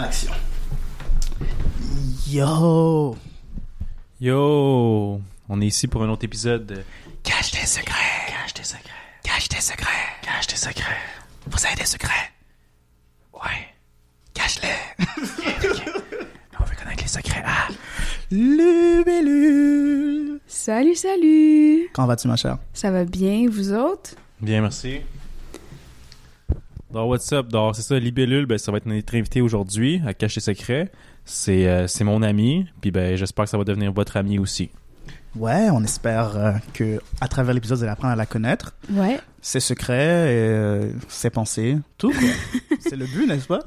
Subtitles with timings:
[0.00, 0.32] Action.
[2.28, 3.16] Yo!
[4.20, 5.20] Yo!
[5.48, 6.84] On est ici pour un autre épisode de
[7.24, 8.28] Cache tes secrets!
[8.28, 8.92] Cache tes secrets.
[9.24, 9.88] Cache tes secrets!
[10.22, 10.96] Cache tes secrets.
[11.50, 12.30] Vous avez des secrets?
[13.34, 13.74] Ouais.
[14.34, 14.68] Cache-les!
[16.60, 17.42] On veut connaître les secrets.
[17.44, 17.66] Ah!
[18.30, 19.58] Libellule!
[20.46, 21.88] Salut, salut!
[21.92, 22.58] Comment vas-tu, ma chère?
[22.72, 24.12] Ça va bien, vous autres?
[24.40, 25.00] Bien, merci.
[26.92, 27.48] Donc, what's up?
[27.48, 30.90] Donc, c'est ça, Libellule, ben, ça va être notre invité aujourd'hui à Cache tes secrets.
[31.24, 34.70] C'est euh, c'est mon ami, puis ben, j'espère que ça va devenir votre ami aussi.
[35.36, 38.74] Ouais, on espère euh, que à travers l'épisode, vous allez apprendre à la connaître.
[38.90, 39.20] Ouais.
[39.42, 42.76] Ses secrets, et, euh, ses pensées, tout, quoi.
[42.80, 43.60] C'est le but, n'est-ce pas?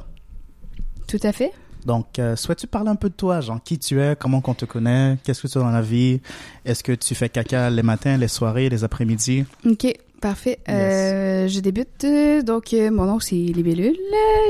[1.07, 1.51] Tout à fait.
[1.85, 4.65] Donc, euh, souhaites-tu parler un peu de toi, genre qui tu es, comment qu'on te
[4.65, 6.21] connaît, qu'est-ce que tu as dans la vie,
[6.65, 9.45] est-ce que tu fais caca les matins, les soirées, les après-midi?
[9.65, 9.87] OK,
[10.21, 10.59] parfait.
[10.69, 12.05] Euh, je débute.
[12.45, 13.97] Donc, euh, mon nom, c'est Libellule.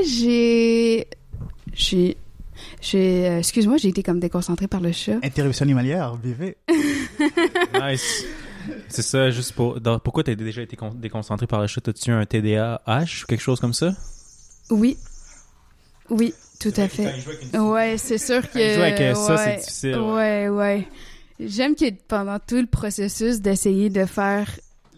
[0.06, 1.06] J'ai...
[1.74, 2.16] J'ai...
[2.80, 3.26] J'ai...
[3.28, 5.16] euh, Excuse-moi, j'ai été comme déconcentrée par le chat.
[5.22, 6.56] Interruption animalière, bébé.
[7.80, 8.24] Nice!
[8.88, 9.80] c'est ça, juste pour.
[9.80, 11.86] dans- pourquoi t'as déjà été con- déconcentré par le chat?
[11.88, 13.92] As-tu un TDAH ou quelque chose comme ça?
[14.70, 14.96] Oui.
[16.10, 17.12] Oui, tout à fait.
[17.58, 18.52] Ouais, c'est sûr que...
[18.52, 20.88] Quand il joue avec, euh, ça, c'est ouais, difficile, Ouais, ouais.
[21.40, 24.48] J'aime que pendant tout le processus d'essayer de faire...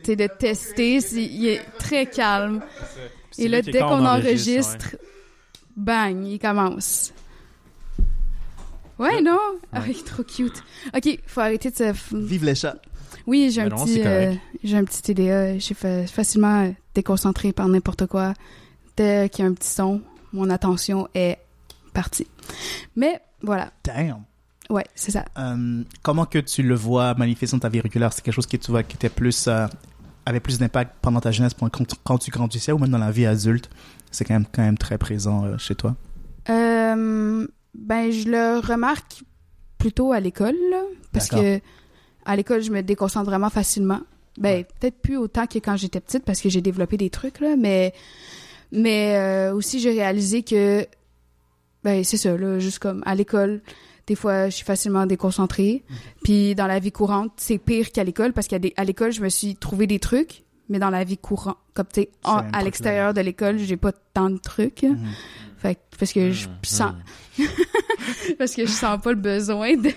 [0.05, 2.61] Tu sais, de tester, c'est- il est très calme.
[3.39, 4.97] Et là, dès qu'on enregistre,
[5.77, 7.13] bang, il commence.
[8.99, 9.39] Ouais, non?
[9.73, 10.63] Ah, il est trop cute.
[10.97, 12.17] OK, faut arrêter de se...
[12.17, 12.77] Vive les chats.
[13.27, 14.33] Oui, j'ai un, non, petit, euh,
[14.63, 15.59] j'ai un petit TDA.
[15.59, 18.35] J'ai fa- facilement déconcentré par n'importe quoi.
[18.97, 20.01] Dès qu'il y a un petit son,
[20.33, 21.39] mon attention est
[21.93, 22.29] partie.
[22.95, 24.23] Mais voilà, Damn.
[24.71, 25.25] ouais, c'est ça.
[25.39, 28.13] Euh, comment que tu le vois manifester dans ta vie régulière?
[28.13, 29.67] C'est quelque chose que tu vois qui était plus, euh,
[30.27, 31.53] avait plus d'impact pendant ta jeunesse
[32.05, 33.71] quand, tu grandissais ou même dans la vie adulte?
[34.11, 35.97] C'est quand même, quand même très présent euh, chez toi?
[36.49, 39.25] Euh, ben, je le remarque
[39.79, 40.57] plutôt à l'école,
[41.13, 41.61] parce que
[42.25, 44.01] à l'école, je me déconcentre vraiment facilement.
[44.39, 44.67] Ben, Ouais.
[44.81, 47.93] peut-être plus autant que quand j'étais petite, parce que j'ai développé des trucs, là, mais,
[48.73, 50.87] mais euh, aussi, j'ai réalisé que,
[51.85, 53.61] ben, c'est ça, là, juste comme à l'école,
[54.07, 55.83] des fois, je suis facilement déconcentrée.
[56.23, 59.57] Puis dans la vie courante, c'est pire qu'à l'école, parce qu'à l'école, je me suis
[59.57, 63.59] trouvé des trucs, mais dans la vie courante, comme tu sais, à l'extérieur de l'école,
[63.59, 64.83] j'ai pas tant de trucs.
[64.83, 64.99] Mhm.
[65.59, 66.93] Fait que- parce que je Hmm, sens
[68.39, 69.91] parce que je sens pas le besoin de,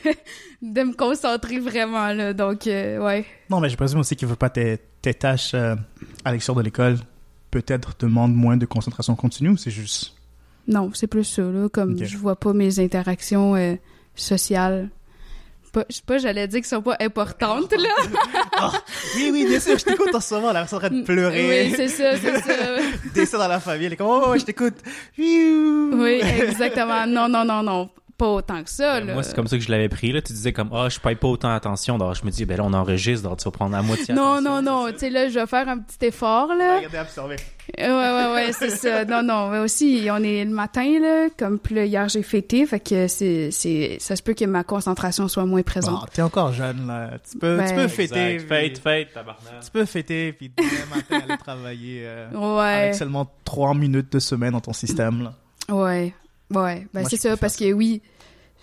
[0.62, 4.32] de me concentrer vraiment là donc euh, ouais Non, mais je présume aussi qu'il ne
[4.32, 5.76] veut pas tes, tes tâches euh,
[6.24, 6.98] à l'extérieur de l'école
[7.52, 10.16] peut-être demandent moins de concentration continue ou c'est juste...
[10.68, 12.04] non c'est plus ça là comme Ok.
[12.06, 13.76] je vois pas mes interactions euh,
[14.18, 14.90] sociales
[15.78, 17.90] pas, je sais pas j'allais dire qu'elles sont pas importantes là.
[18.60, 18.72] Ah,
[19.16, 21.68] oui, oui, bien sûr, je t'écoute en ce moment, elle est en train de pleurer.
[21.68, 22.54] oui c'est ça c'est ça.
[23.14, 24.78] Décès dans la famille, elle est comme, oh, je t'écoute.
[25.18, 27.06] Oui exactement.
[27.06, 29.70] Non non non non pas autant que ça là Moi, c'est comme ça que je
[29.72, 30.12] l'avais pris.
[30.12, 30.22] Là.
[30.22, 31.98] Tu disais comme, ah, je paye pas autant attention.
[31.98, 34.14] Donc, je me dis, ben là, on enregistre, donc tu vas prendre la moitié.
[34.14, 34.62] non attention.
[34.62, 37.36] non non tu sais là je vais faire un petit effort là Regardez, absorber.
[37.78, 39.04] Ouais, ouais, ouais, c'est ça.
[39.08, 42.80] Non, non, mais aussi, on est le matin, là, comme là, hier, j'ai fêté, fait
[42.80, 46.10] que c'est, c'est, ça se peut que ma concentration soit moins Bon, présente.
[46.14, 47.12] t'es encore jeune, là.
[47.30, 48.26] Tu peux, tu Ben- peux fêter.
[48.36, 48.48] Exact.
[48.48, 49.64] Fête, puis- fête, tabarnak.
[49.66, 54.20] Tu peux fêter, puis demain matin, aller travailler euh, Ouais, avec seulement trois minutes de
[54.20, 55.34] semaine dans ton système, là.
[55.76, 56.14] ouais,
[56.52, 56.88] ouais.
[56.94, 58.02] Ben, c'est ça, parce que oui,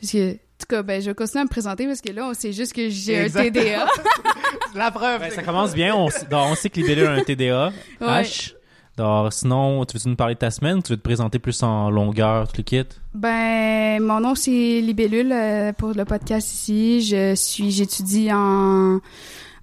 [0.01, 2.27] parce que, en tout cas, ben, je vais continuer à me présenter parce que là,
[2.29, 3.29] on sait juste que j'ai un.
[3.29, 3.87] TDA.
[4.75, 5.21] La preuve.
[5.21, 5.95] Ben, c'est ça commence bien.
[5.95, 7.73] On, s- donc, on sait que Libellule a un TDA.
[8.01, 8.23] Ouais.
[8.23, 8.55] H.
[8.97, 10.79] Donc, sinon, tu veux-tu nous parler de ta semaine?
[10.79, 12.85] Ou tu veux te présenter plus en longueur, tout le kit?
[13.13, 17.01] Ben, mon nom, c'est Libellule euh, pour le podcast ici.
[17.03, 19.01] Je suis, j'étudie en,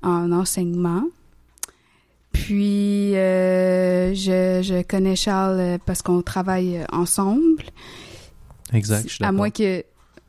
[0.03, 1.03] en enseignement.
[2.33, 7.63] Puis, euh, je, je connais Charles euh, parce qu'on travaille ensemble.
[8.73, 9.83] Exact, je suis À moins que...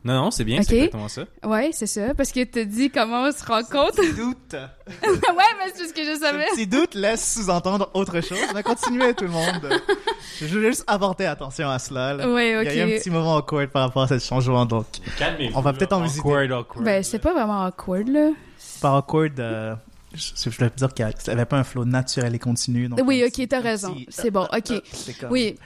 [0.04, 0.64] Non, non, c'est bien, Ok.
[0.68, 1.22] c'est exactement ça.
[1.44, 2.12] Ouais, c'est ça.
[2.14, 3.94] Parce que tu dit comment on se rencontre.
[3.94, 4.52] Petit doute.
[4.88, 6.44] ouais, mais c'est ce que je savais.
[6.50, 8.38] Ce petit doute laisse sous-entendre autre chose.
[8.52, 9.80] Mais continuez, tout le monde.
[10.40, 12.28] Je voulais juste apporter attention à cela, là.
[12.28, 12.98] Ouais, Il y a eu un ok.
[12.98, 14.86] petit moment awkward par rapport à ce changement, donc.
[15.18, 15.56] Calmez-vous.
[15.56, 16.18] On va peut-être en visiter.
[16.20, 16.84] Awkward, awkward.
[16.84, 18.30] Ben, c'est pas vraiment awkward, là.
[18.80, 19.76] Par awkward, euh,
[20.14, 22.88] je, voulais dire qu'il n'y avait pas un flow naturel et continu.
[22.88, 23.94] donc Oui, ok, t'as raison.
[24.08, 24.82] C'est bon, ok.
[24.92, 25.56] C'est comme- Oui.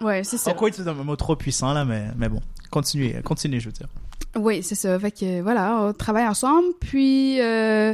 [0.00, 0.50] Ouais, c'est ça.
[0.50, 2.40] Awkward, c'est un mot trop puissant, là, mais, mais bon.
[2.70, 3.88] Continuez, continuez, je veux dire.
[4.36, 4.98] Oui, c'est ça.
[4.98, 7.92] Fait que voilà, on travaille ensemble, puis euh,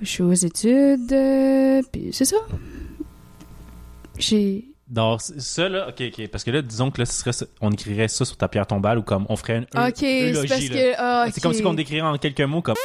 [0.00, 2.36] je suis aux études, euh, puis c'est ça.
[4.18, 4.64] J'ai.
[4.88, 6.28] Donc, ça, là, ok, ok.
[6.28, 8.98] Parce que là, disons que là, ce serait on écrirait ça sur ta pierre tombale
[8.98, 9.64] ou comme on ferait une.
[9.64, 10.68] Ok, c'est parce là.
[10.68, 10.94] que.
[10.96, 12.76] ah, C'est comme si on décrirait en quelques mots comme.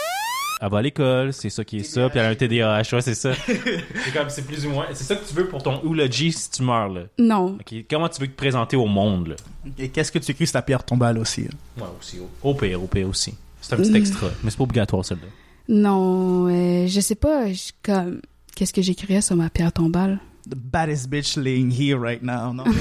[0.62, 3.02] Elle va à l'école, c'est ça qui est ça, puis elle a un TDAH, ouais,
[3.02, 3.32] c'est ça.
[3.46, 6.52] c'est comme, c'est plus ou moins, c'est ça que tu veux pour ton eulogy si
[6.52, 7.02] tu meurs, là?
[7.18, 7.58] Non.
[7.60, 9.36] Ok, comment tu veux te présenter au monde, là?
[9.80, 11.48] Et qu'est-ce que tu écris sur ta pierre tombale aussi?
[11.52, 11.82] hein?
[11.82, 13.34] Ouais, aussi, au, au pire, au pire aussi.
[13.60, 15.28] C'est un petit extra, mais c'est pas obligatoire, celle-là.
[15.68, 18.22] Non, euh, je sais pas, je- comme,
[18.56, 20.20] qu'est-ce que j'écrirais sur ma pierre tombale?
[20.50, 22.64] The baddest bitch laying here right now, non?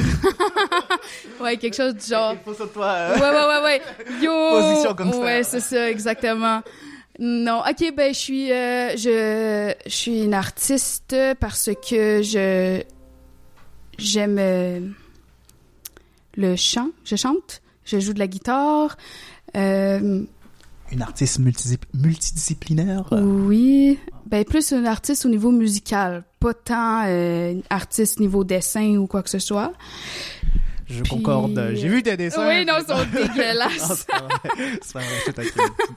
[1.40, 2.34] Ouais, quelque chose du genre.
[2.34, 2.94] Il faut sur toi.
[3.14, 3.82] Ouais, ouais, ouais, ouais.
[4.22, 4.30] Yo!
[4.50, 5.20] Position comme ça.
[5.20, 6.60] Ouais, c'est ça, exactement.
[7.18, 12.82] Non, ok, ben, je suis, euh, je, je suis une artiste parce que je,
[13.98, 14.80] j'aime euh,
[16.36, 16.88] le chant.
[17.04, 18.96] Je chante, je joue de la guitare.
[19.56, 20.22] Euh,
[20.92, 23.08] Une artiste multidis- multidisciplinaire?
[23.12, 29.06] oui, ben, plus une artiste au niveau musical, pas tant une artiste niveau dessin ou
[29.06, 29.72] quoi que ce soit.
[30.90, 31.70] Je Puis- concorde.
[31.74, 32.46] J'ai vu tes dessins.
[32.48, 34.06] Oui, non, ils sont dégueulasses.
[34.82, 35.44] c'est pas vrai.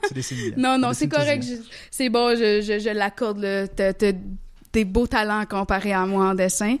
[0.08, 0.54] Tu- dessines.
[0.56, 1.44] Non, non, c'est correct.
[1.90, 3.38] C'est bon, je, je, je l'accorde.
[3.40, 3.66] là.
[3.68, 4.12] T'as t'as
[4.72, 6.76] des beaux talents comparés à moi en dessin.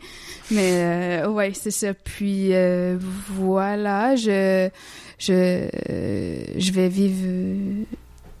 [0.50, 1.94] Mais euh, ouais, c'est ça.
[1.94, 2.96] Puis euh,
[3.30, 4.68] voilà, je,
[5.18, 5.68] je,
[6.56, 7.84] je vais vivre...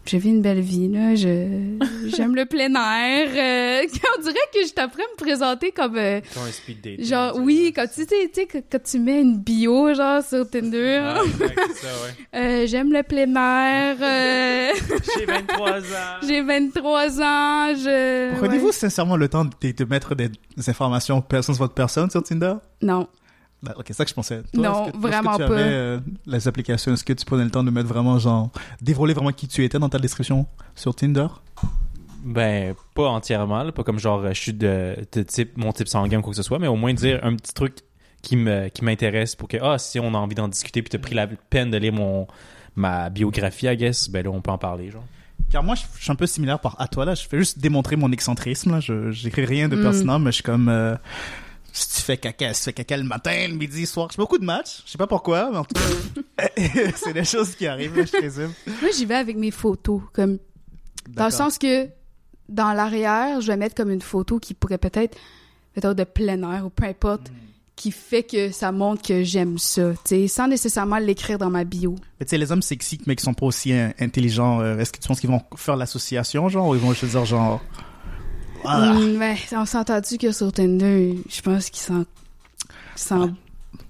[0.06, 1.14] euh, Je vis une belle vie, là.
[1.14, 1.76] Je,
[2.16, 3.28] j'aime le plein air.
[3.84, 3.86] euh,
[4.18, 5.96] on dirait que je t'apprends à me présenter comme...
[5.96, 7.04] euh, Comme un speed date.
[7.04, 10.48] genre, oui, quand tu, sais, tu sais, que- quand tu mets une bio, genre, sur
[10.48, 10.78] Tinder.
[10.78, 12.38] Ouais, ouais, c'est ça, ouais.
[12.40, 13.96] euh, j'aime le plein air.
[14.00, 14.72] euh,
[15.18, 16.26] J'ai 23 ans.
[16.26, 18.36] J'ai 23 ans, je...
[18.38, 18.72] Prenez-vous ouais.
[18.72, 22.54] sincèrement le temps de, de mettre des, des informations personne sur votre personne sur Tinder?
[22.82, 23.08] Non.
[23.64, 24.42] Bah, ok, c'est ça que je pensais.
[24.54, 25.44] Non, est-ce que- vraiment tu pas.
[25.46, 28.50] avais, euh, les applications, est-ce que tu prenais le temps de mettre vraiment, genre,
[28.82, 31.26] dévoiler vraiment qui tu étais dans ta description sur Tinder?
[32.24, 36.18] Ben, pas entièrement, là, pas comme genre, je suis de, de type, mon type sanguin
[36.18, 37.76] ou quoi que ce soit, mais au moins dire un petit truc
[38.22, 40.98] qui me qui m'intéresse pour que, ah, si on a envie d'en discuter puis t'as
[40.98, 42.26] pris la peine de lire mon,
[42.76, 45.04] ma biographie, I guess, ben là, on peut en parler, genre.
[45.50, 47.14] Car moi, je, je suis un peu similaire par, à toi, là.
[47.14, 48.80] Je fais juste démontrer mon excentrisme, là.
[48.80, 49.82] Je, j'écris rien de Mm.
[49.82, 50.94] pertinent, mais je suis comme, euh,
[51.76, 54.06] si tu fais caca, si tu fais caca le matin, le midi, le soir.
[54.10, 54.82] Je fais beaucoup de matchs.
[54.86, 56.46] Je sais pas pourquoi, mais en tout cas,
[56.94, 58.52] c'est des choses qui arrivent, là, je présume.
[58.80, 60.38] Moi, j'y vais avec mes photos, comme...
[61.08, 61.88] Dans le sens que,
[62.48, 65.18] dans l'arrière, je vais mettre comme une photo qui pourrait peut-être,
[65.74, 67.34] peut-être de plein air ou peu importe, Mm.
[67.76, 69.92] qui fait que ça montre que j'aime ça,
[70.28, 71.96] sans nécessairement l'écrire dans ma bio.
[72.20, 75.00] Mais tu sais, les hommes sexy, mais qui sont pas aussi intelligents, euh, est-ce que
[75.00, 77.60] tu penses qu'ils vont faire l'association, genre, ou ils vont juste dire, genre,
[78.64, 82.04] ah, Mm, ben, on s'est entendu que sur Tinder, je pense qu'ils s'en...
[82.96, 83.34] s'en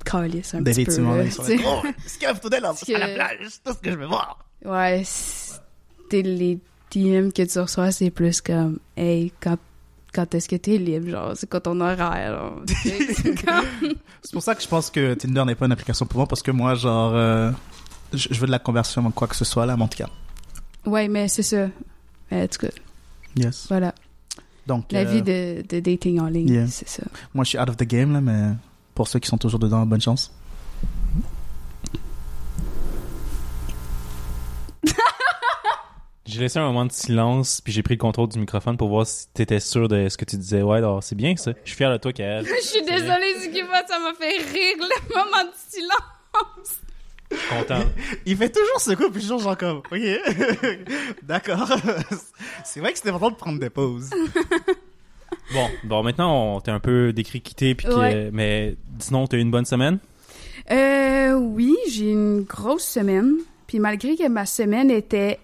[0.04, 1.82] calissent un petit peu, là, sont là, oh,
[2.86, 4.38] que- à la plage, c'est tout ce que je veux voir.
[4.64, 5.02] Ouais,
[6.22, 6.58] les
[6.90, 9.56] DM que tu reçois, c'est plus comme, hey, quand,
[10.12, 13.94] quand est-ce que t'es libre, genre, c'est quoi ton horaire, c'est comme-
[14.32, 16.50] pour ça que je pense que Tinder n'est pas une application pour moi, parce que
[16.50, 17.50] moi, genre, euh,
[18.12, 20.08] je, je veux de la conversion quoi que ce soit, là, mais en tout cas.
[20.86, 21.66] Ouais, mais c'est ça.
[22.30, 22.72] En tout cas,
[23.36, 23.66] Yes.
[23.68, 23.94] voilà.
[24.66, 26.66] Donc, La euh, vie de, de dating en ligne, yeah.
[26.66, 27.02] c'est ça.
[27.34, 28.54] moi, je suis out of the game, là, mais
[28.94, 30.32] pour ceux qui sont toujours dedans, bonne chance.
[36.26, 39.06] J'ai laissé un moment de silence, puis j'ai pris le contrôle du microphone pour voir
[39.06, 40.62] si t'étais sûr de ce que tu disais.
[40.62, 41.52] Ouais, alors c'est bien ça.
[41.62, 42.44] Je suis fier de toi, Kael.
[42.62, 46.80] Je suis désolée, Zukiba, ça m'a fait rire le moment de silence.
[47.58, 47.84] Content.
[48.26, 49.92] Il fait toujours ce coup, puis toujours genre comme, ok,
[51.22, 51.68] d'accord.
[52.64, 54.10] C'est vrai que c'était important de prendre des pauses.
[55.52, 58.30] Bon, bon, maintenant, on t'est un peu décrit quitté, puis Ouais.
[58.32, 59.98] mais sinon, t'as eu une bonne semaine?
[60.70, 63.36] Euh, oui, j'ai une grosse semaine.
[63.66, 65.38] Puis malgré que ma semaine était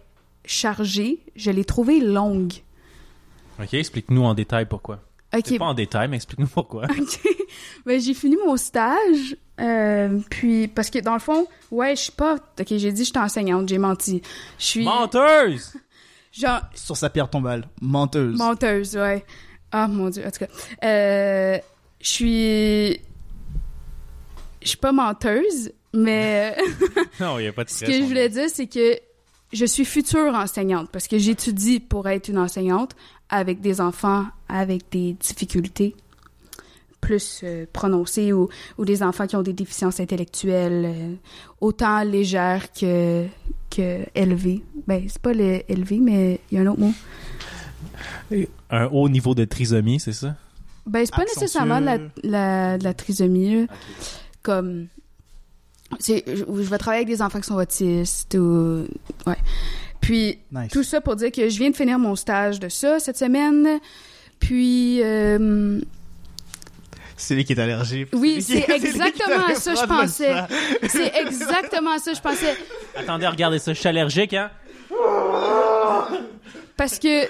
[0.45, 2.53] chargée, je l'ai trouvée longue.
[3.61, 5.01] Ok, explique-nous en détail pourquoi.
[5.33, 6.85] Ok, C'est pas en détail, mais explique-nous pourquoi.
[6.91, 7.21] OK.
[7.87, 9.37] Ben, j'ai fini mon stage.
[9.61, 12.35] euh, puis, parce que dans le fond, ouais, je suis pas.
[12.59, 14.23] Ok, j'ai dit que j'étais enseignante, j'ai menti.
[14.59, 14.85] Je suis.
[14.85, 15.75] Menteuse!
[16.33, 17.69] Genre, Sur sa pierre tombale.
[17.81, 18.37] Menteuse.
[18.39, 19.25] menteuse, ouais.
[19.73, 20.87] Ah, mon Dieu, en tout cas.
[20.87, 21.59] Euh,
[22.01, 23.01] je suis.
[24.63, 26.57] Je suis pas menteuse, mais
[27.21, 28.99] Non, il n'y a pas de ce que je voulais dire, c'est que
[29.53, 32.95] je suis future enseignante parce que j'étudie pour être une enseignante
[33.31, 35.95] avec des enfants avec des difficultés
[37.01, 41.15] plus euh, prononcées ou, ou des enfants qui ont des déficiences intellectuelles euh,
[41.63, 43.25] autant légères que,
[43.71, 44.63] que élevées.
[44.87, 46.93] Ben, c'est pas le élevé, mais il y a un autre mot.
[48.71, 50.37] Un haut niveau de trisomie, c'est ça?
[50.87, 51.41] Ben, c'est pas Accentueux.
[51.41, 53.67] nécessairement de la, la, de la trisomie, là.
[54.43, 54.87] Comme.
[55.99, 58.85] c'est- Je, je vais travailler avec des enfants qui sont autistes ou.
[59.27, 59.37] Ouais.
[60.01, 60.71] Puis, Nice.
[60.73, 63.79] tout ça pour dire que je viens de finir mon stage de ça cette semaine.
[64.39, 65.79] Puis, euh,
[67.17, 68.09] C'est lui qui est allergique.
[68.15, 70.35] Oui, c'est exactement à ça, je pensais.
[70.89, 72.57] c'est exactement ça, je pensais.
[72.97, 74.51] Attendez, regardez ça, je suis allergique, hein?
[76.81, 77.29] parce que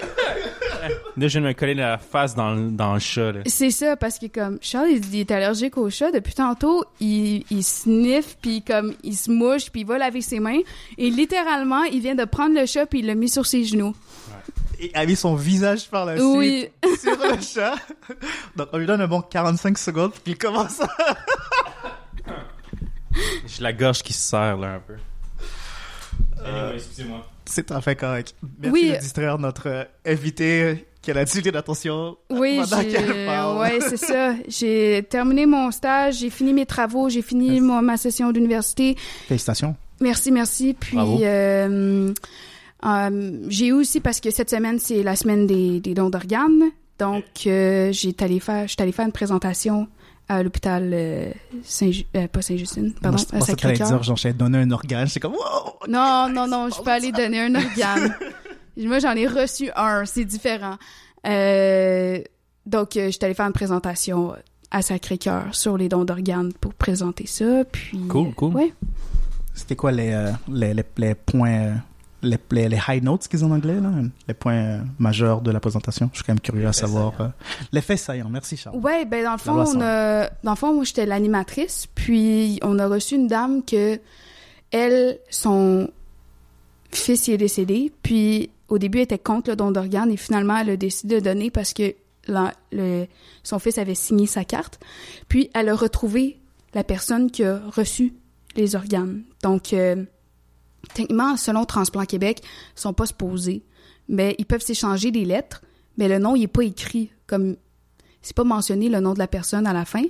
[1.17, 3.33] Là, je viens de me coller la face dans, le- dans le chat.
[3.33, 3.41] Là.
[3.47, 7.43] c'est ça, parce que comme Charles, il, il est allergique au chat depuis tantôt, il,
[7.51, 10.61] il sniffe, puis comme il se mouche, puis il va laver ses mains,
[10.97, 13.93] et littéralement, il vient de prendre le chat, puis il l'a mis sur ses genoux.
[14.79, 17.75] Il a mis son visage par la Oui, suite sur le chat.
[18.55, 20.87] Donc, on lui donne un bon 45 secondes pour qu'il commence à...
[23.47, 24.95] J'ai la gorge qui se serre, là, un peu.
[26.43, 27.27] Anyway, excusez-moi.
[27.51, 28.33] C'est tout à fait correct.
[28.59, 28.91] Merci Oui.
[28.91, 32.59] de distraire notre euh, invité qui a la durée d'attention oui,
[32.91, 33.27] qu'elle
[33.59, 34.33] ouais, c'est ça.
[34.47, 38.95] J'ai terminé mon stage, j'ai fini mes travaux, j'ai fini mon- ma session d'université.
[39.27, 39.75] Félicitations.
[39.99, 40.75] Merci, merci.
[40.79, 42.11] Puis, euh,
[42.85, 46.71] euh, j'ai eu aussi, parce que cette semaine, c'est la semaine des, des dons d'organes.
[46.99, 49.87] Donc, euh, j'ai allé faire, j'étais allée faire une présentation
[50.31, 51.29] à l'hôpital euh,
[51.61, 54.01] Saint, euh, pas Saint-Justine, pardon, je à Sacré-Cœur.
[54.01, 55.07] j'allais donner un organe.
[55.07, 55.73] C'est comme, wow!
[55.89, 58.15] Non, non, non, je peux aller donner un organe.
[58.77, 60.77] Moi, j'en ai reçu un, c'est différent.
[61.27, 62.19] Euh,
[62.65, 64.33] donc, euh, j'étais allée faire une présentation
[64.71, 67.65] à Sacré-Cœur sur les dons d'organes pour présenter ça.
[67.69, 68.53] Puis, Cool, cool.
[68.55, 68.73] Ouais.
[69.53, 71.73] C'était quoi les, les, les, les points,
[72.23, 73.91] les, les, les high notes qu'ils ont en anglais, là?
[74.27, 76.09] Les points euh, majeurs de la présentation?
[76.13, 77.13] Je suis quand même curieux à savoir.
[77.21, 77.27] euh,
[77.71, 78.29] L'effet saillant.
[78.29, 78.77] Merci, Charles.
[78.77, 82.59] Ouais, ben dans le fond, loi on a, dans le fond, moi j'étais l'animatrice, puis
[82.63, 83.99] on a reçu une dame que
[84.71, 85.89] elle, son
[86.91, 90.57] fils il est décédé, puis au début elle était contre le don d'organes et finalement
[90.57, 91.93] elle a décidé de donner parce que
[92.27, 93.05] la- le,
[93.43, 94.79] son fils avait signé sa carte,
[95.27, 96.39] puis elle a retrouvé
[96.73, 98.13] la personne qui a reçu
[98.55, 99.23] les organes.
[99.43, 100.03] Donc euh,
[100.93, 103.63] techniquement, selon Transplant Québec, ils sont pas supposés,
[104.07, 105.61] mais ils peuvent s'échanger des lettres,
[105.97, 107.55] mais le nom il est pas écrit comme
[108.21, 110.03] c'est pas mentionné le nom de la personne à la fin.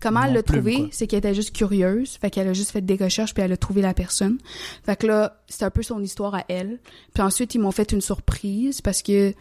[0.00, 2.94] Comment elle l'a trouvé, c'est qu'elle était juste curieuse, fait qu'elle a juste fait des
[2.94, 4.38] recherches puis elle a trouvé la personne.
[4.84, 6.78] Fait que là, c'est un peu son histoire à elle.
[7.12, 9.34] Puis ensuite, ils m'ont fait une surprise parce que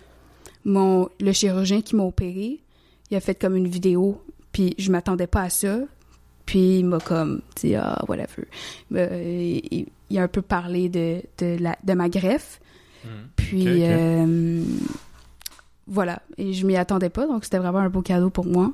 [0.64, 2.64] mon le chirurgien qui m'a opéré,
[3.12, 5.82] il a fait comme une vidéo, puis je m'attendais pas à ça.
[6.46, 8.48] Puis il m'a comme dit ah whatever.
[8.94, 12.60] Euh, il, il a un peu parlé de de la de ma greffe.
[13.36, 13.84] Puis Ok, ok.
[13.84, 14.64] euh,
[15.88, 18.72] voilà, et je m'y attendais pas, donc c'était vraiment un beau cadeau pour moi.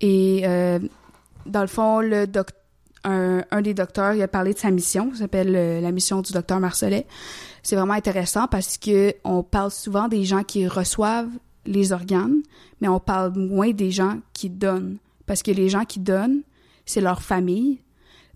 [0.00, 0.78] Et euh,
[1.46, 2.50] dans le fond, le doc-
[3.04, 6.20] un, un des docteurs, il a parlé de sa mission, ça s'appelle euh, la mission
[6.22, 7.06] du docteur Marcelet.
[7.64, 11.30] C'est vraiment intéressant parce que on parle souvent des gens qui reçoivent
[11.66, 12.42] les organes,
[12.80, 14.98] mais on parle moins des gens qui donnent.
[15.26, 16.42] Parce que les gens qui donnent,
[16.84, 17.80] c'est leur famille.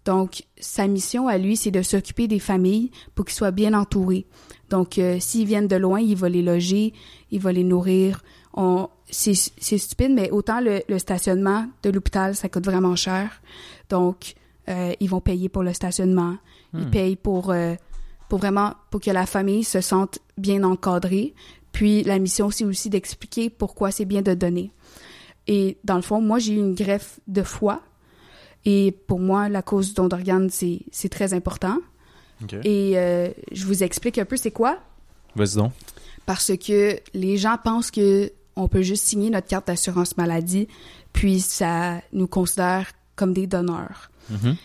[0.04, 4.26] Donc, sa mission à lui, c'est de s'occuper des familles pour qu'ils soient bien entourés.
[4.70, 6.92] Donc, euh, s'ils viennent de loin, il va les loger,
[7.32, 8.22] il va les nourrir.
[8.54, 13.42] On, c'est, c'est stupide, mais autant le, le stationnement de l'hôpital, ça coûte vraiment cher.
[13.90, 14.34] Donc,
[14.68, 16.36] euh, ils vont payer pour le stationnement.
[16.72, 16.90] Ils Hmm.
[16.90, 17.74] payent pour, euh,
[18.28, 21.34] pour vraiment, pour que la famille se sente bien encadrée.
[21.72, 24.70] Puis, la mission, c'est aussi d'expliquer pourquoi c'est bien de donner.
[25.48, 27.82] Et dans le fond, moi, j'ai eu une greffe de foie.
[28.66, 31.78] Et pour moi, la cause du don d'organes, c'est, très important.
[32.64, 34.78] Et euh, je vous explique un peu c'est quoi.
[35.36, 35.72] Vas-y donc.
[36.26, 40.66] Parce que les gens pensent que on peut juste signer notre carte d'assurance maladie,
[41.12, 44.10] puis ça nous considère comme des donneurs.
[44.30, 44.56] Mhm.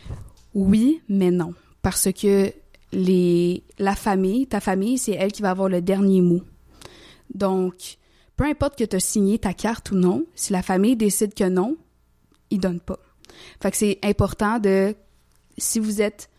[0.55, 1.53] Oui, mais non.
[1.83, 2.51] Parce que
[2.91, 6.41] les, la famille, ta famille, c'est elle qui va avoir le dernier mot.
[7.35, 7.97] Donc,
[8.35, 11.47] peu importe que tu as signé ta carte ou non, si la famille décide que
[11.47, 11.77] non,
[12.49, 12.99] ils donnent pas.
[13.61, 14.95] Fait que c'est important de,
[15.57, 16.29] si vous êtes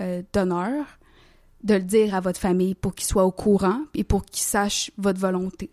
[0.00, 0.84] euh, donneur,
[1.62, 4.90] de le dire à votre famille pour qu'ils soient au courant et pour qu'ils sachent
[4.98, 5.70] votre volonté.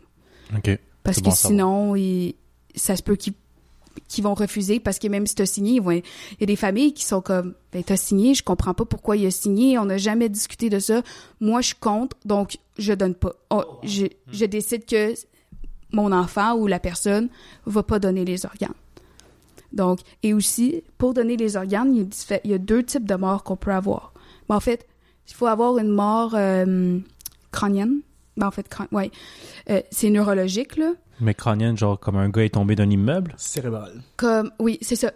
[0.55, 0.79] OK.
[1.03, 2.35] Parce que bon sinon, ils-
[2.75, 5.91] ça se peut qu'ils vont refuser parce que même si tu as signé, ils vont-
[5.91, 6.03] il
[6.39, 9.25] y a des familles qui sont comme ben t'as signé, je comprends pas pourquoi il
[9.25, 11.01] a signé, on n'a jamais discuté de ça.
[11.41, 13.33] Moi je compte, donc je donne pas.
[13.49, 15.13] Oh, je, je décide que
[15.91, 17.27] mon enfant ou la personne
[17.65, 18.73] va pas donner les organes.
[19.73, 22.83] Donc et aussi pour donner les organes, il y a, diffé- il y a deux
[22.83, 24.13] types de morts qu'on peut avoir.
[24.49, 24.85] Ben, en fait,
[25.27, 26.99] il faut avoir une mort euh,
[27.51, 27.99] crânienne.
[28.37, 29.11] Ben, en fait, crân- ouais.
[29.69, 30.93] Euh, c'est neurologique là.
[31.19, 33.35] Mais crânienne, genre comme un gars est tombé d'un immeuble?
[33.37, 34.01] Cérébral.
[34.17, 35.11] Comme, oui, c'est ça.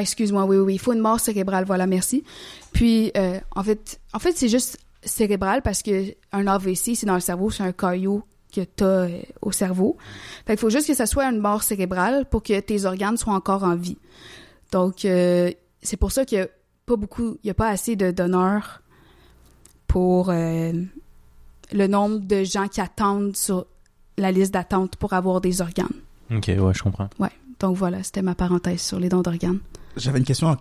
[0.00, 0.74] Excuse-moi, oui, oui, oui.
[0.74, 2.24] Il faut une mort cérébrale, voilà, merci.
[2.72, 7.14] Puis, euh, en fait, en fait, c'est juste cérébral parce que un AVC, c'est dans
[7.14, 9.96] le cerveau, c'est un caillot que t'as euh, au cerveau.
[10.46, 13.34] Fait qu'il faut juste que ça soit une mort cérébrale pour que tes organes soient
[13.34, 13.98] encore en vie.
[14.72, 15.50] Donc, euh,
[15.82, 16.48] c'est pour ça qu'il y a
[16.86, 18.82] pas beaucoup, il y a pas assez de donneurs
[19.86, 20.72] pour euh,
[21.72, 23.66] le nombre de gens qui attendent sur
[24.16, 25.88] la liste d'attente pour avoir des organes.
[26.30, 27.08] OK, ouais, je comprends.
[27.58, 29.58] Donc voilà, c'était ma parenthèse sur les dons d'organes.
[29.96, 30.56] J'avais une question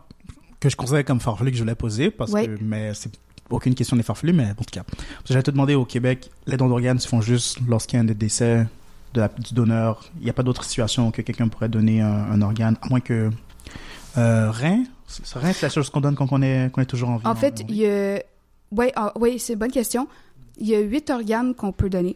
[0.60, 2.48] que je considère comme farfelue que je voulais poser, parce Ouais.
[2.48, 3.12] que, mais c'est
[3.50, 4.84] aucune question n'est farfelue, mais en tout cas.
[5.26, 8.06] J'allais te demander au Québec, les dons d'organes se font juste lorsqu'il y a un
[8.06, 8.68] décès
[9.14, 10.10] de la, du donneur.
[10.18, 13.00] Il n'y a pas d'autre situation que quelqu'un pourrait donner un, un, organe, à moins
[13.00, 13.30] que
[14.18, 14.84] euh, rein.
[15.34, 17.26] Rein, c'est la chose qu'on donne quand on est, qu'on est toujours en vie.
[17.26, 18.22] En fait, il y a.
[18.72, 20.08] Oui, ah, oui c'est une bonne question.
[20.58, 22.16] Il y a huit organes qu'on peut donner.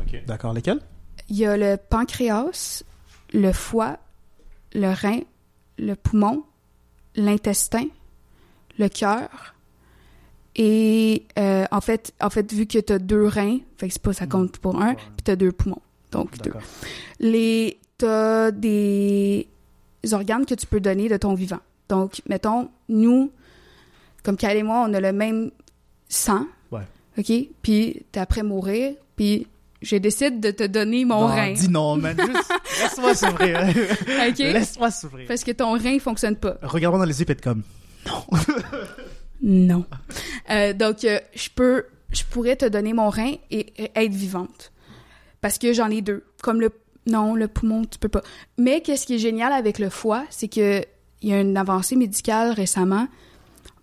[0.00, 0.22] Okay.
[0.26, 0.80] D'accord, lesquels?
[1.28, 2.82] Il y a le pancréas,
[3.34, 3.98] le foie,
[4.72, 5.20] le rein,
[5.78, 6.44] le poumon,
[7.16, 7.86] l'intestin,
[8.78, 9.55] le cœur.
[10.56, 14.14] Et euh, en fait, en fait, vu que tu as deux reins, fait que pas
[14.14, 15.82] ça compte pour un, puis tu as deux poumons.
[16.12, 16.52] Donc deux.
[17.20, 19.48] Les t'as des
[20.12, 21.60] organes que tu peux donner de ton vivant.
[21.88, 23.30] Donc mettons nous
[24.26, 25.52] comme Kyle et moi, on a le même
[26.08, 26.46] sang.
[26.72, 26.82] Ouais.
[27.16, 27.32] OK,
[27.62, 29.46] puis t'es après mourir, puis
[29.82, 31.52] je décide de te donner mon non, rein.
[31.52, 32.16] Dis non, man.
[32.82, 33.60] Laisse-moi s'ouvrir.
[34.28, 34.38] OK?
[34.38, 35.28] Laisse-moi s'ouvrir.
[35.28, 36.56] Parce que ton rein fonctionne pas.
[36.62, 37.62] Regarde-moi dans les yeux et comme
[38.04, 38.24] non.
[39.46, 39.86] non.
[40.50, 44.72] Euh, donc, euh, je peux, je pourrais te donner mon rein et, être vivante.
[45.40, 46.24] Parce que j'en ai deux.
[46.42, 46.70] Comme le,
[47.06, 48.22] non, le poumon, tu peux pas.
[48.58, 50.82] Mais qu'est-ce qui est génial avec le foie, c'est que
[51.22, 53.08] il y a une avancée médicale récemment,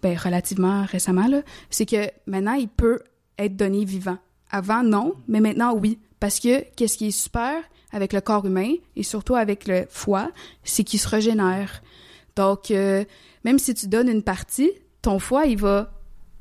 [0.01, 3.01] ben, relativement récemment, là, c'est que maintenant, il peut
[3.39, 4.17] être donné vivant.
[4.51, 5.97] Avant, non, mais maintenant, oui.
[6.19, 7.55] Parce que qu'est-ce qui est super
[7.91, 10.29] avec le corps humain et surtout avec le foie,
[10.63, 11.81] c'est qu'il se régénère.
[12.35, 13.05] Donc, euh,
[13.45, 14.71] même si tu donnes une partie,
[15.03, 15.91] ton foie, il va.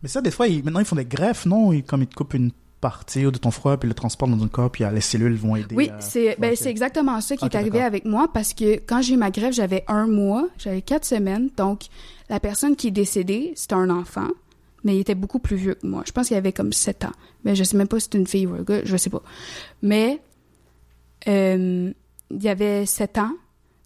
[0.02, 1.72] Mais ça, des fois, ils, maintenant, ils font des greffes, non?
[1.72, 2.50] Ils, comme ils te coupent une
[2.80, 5.74] partie de ton foie, puis le transportent dans un corps, puis les cellules vont aider.
[5.74, 6.00] Oui, à...
[6.00, 9.14] c'est ben, c'est exactement ça qui Ok, est arrivé avec moi parce que quand j'ai
[9.14, 11.50] eu ma greffe, j'avais un mois, j'avais quatre semaines.
[11.56, 11.84] Donc,
[12.28, 14.28] la personne qui est décédée, c'était un enfant,
[14.82, 16.02] mais il était beaucoup plus vieux que moi.
[16.06, 17.12] Je pense qu'il avait comme sept ans.
[17.44, 19.22] Mais je sais même pas si c'est une fille ou un gars, je sais pas.
[19.80, 20.20] Mais
[21.28, 21.92] euh,
[22.30, 23.32] il y avait sept ans,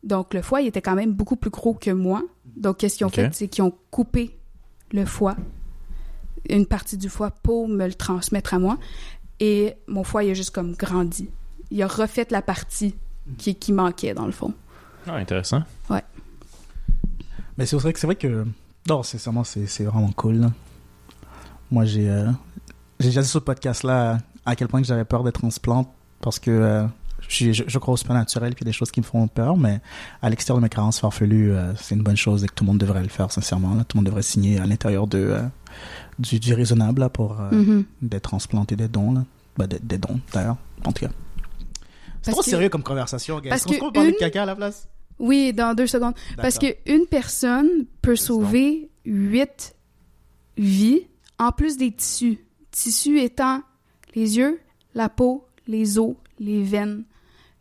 [0.05, 2.23] donc le foie, il était quand même beaucoup plus gros que moi.
[2.57, 3.29] Donc, qu'est-ce qu'ils ont fait?
[3.35, 4.39] C'est qu'ils ont coupé
[4.93, 5.37] le foie,
[6.49, 8.79] une partie du foie pour me le transmettre à moi.
[9.41, 11.29] Et mon foie, il a juste comme grandi.
[11.71, 12.95] Il a refait la partie
[13.39, 14.55] qui, qui manquait, dans le fond.
[15.07, 15.63] Ah, intéressant.
[17.59, 18.45] Mais c'est vrai que c'est vrai que
[18.89, 20.37] non, c'est vraiment c'est c'est vraiment cool.
[20.37, 20.53] là.
[21.71, 22.31] Moi, j'ai euh,
[23.01, 25.93] j'ai déjà dit sur le podcast là à quel point que j'avais peur des transplants
[26.21, 26.87] parce que euh,
[27.29, 29.27] je, je, je crois au naturel puis il y a des choses qui me font
[29.29, 29.81] peur, mais
[30.23, 32.69] à l'extérieur de mes créances farfelues, euh, c'est une bonne chose et que tout le
[32.69, 33.75] monde devrait le faire sincèrement.
[33.75, 33.85] Là.
[33.85, 35.43] Tout le monde devrait signer à l'intérieur de euh,
[36.19, 37.85] du, du raisonnable là, pour euh, Mhm.
[38.03, 39.25] des transplants et des dons là.
[39.57, 41.13] Bah, des, des dons d'ailleurs, en tout cas.
[42.23, 43.51] C'est trop que- sérieux comme conversation, gars.
[43.51, 44.89] parce Est-ce qu'on peut parler de caca à la place?
[45.19, 46.15] Oui, dans deux secondes.
[46.37, 47.69] Parce qu'une personne
[48.03, 49.75] peut sauver huit
[50.59, 51.07] vies
[51.39, 52.39] en plus des tissus.
[52.71, 53.63] Tissus étant
[54.15, 54.61] les yeux,
[54.95, 57.05] la peau, les os, les veines.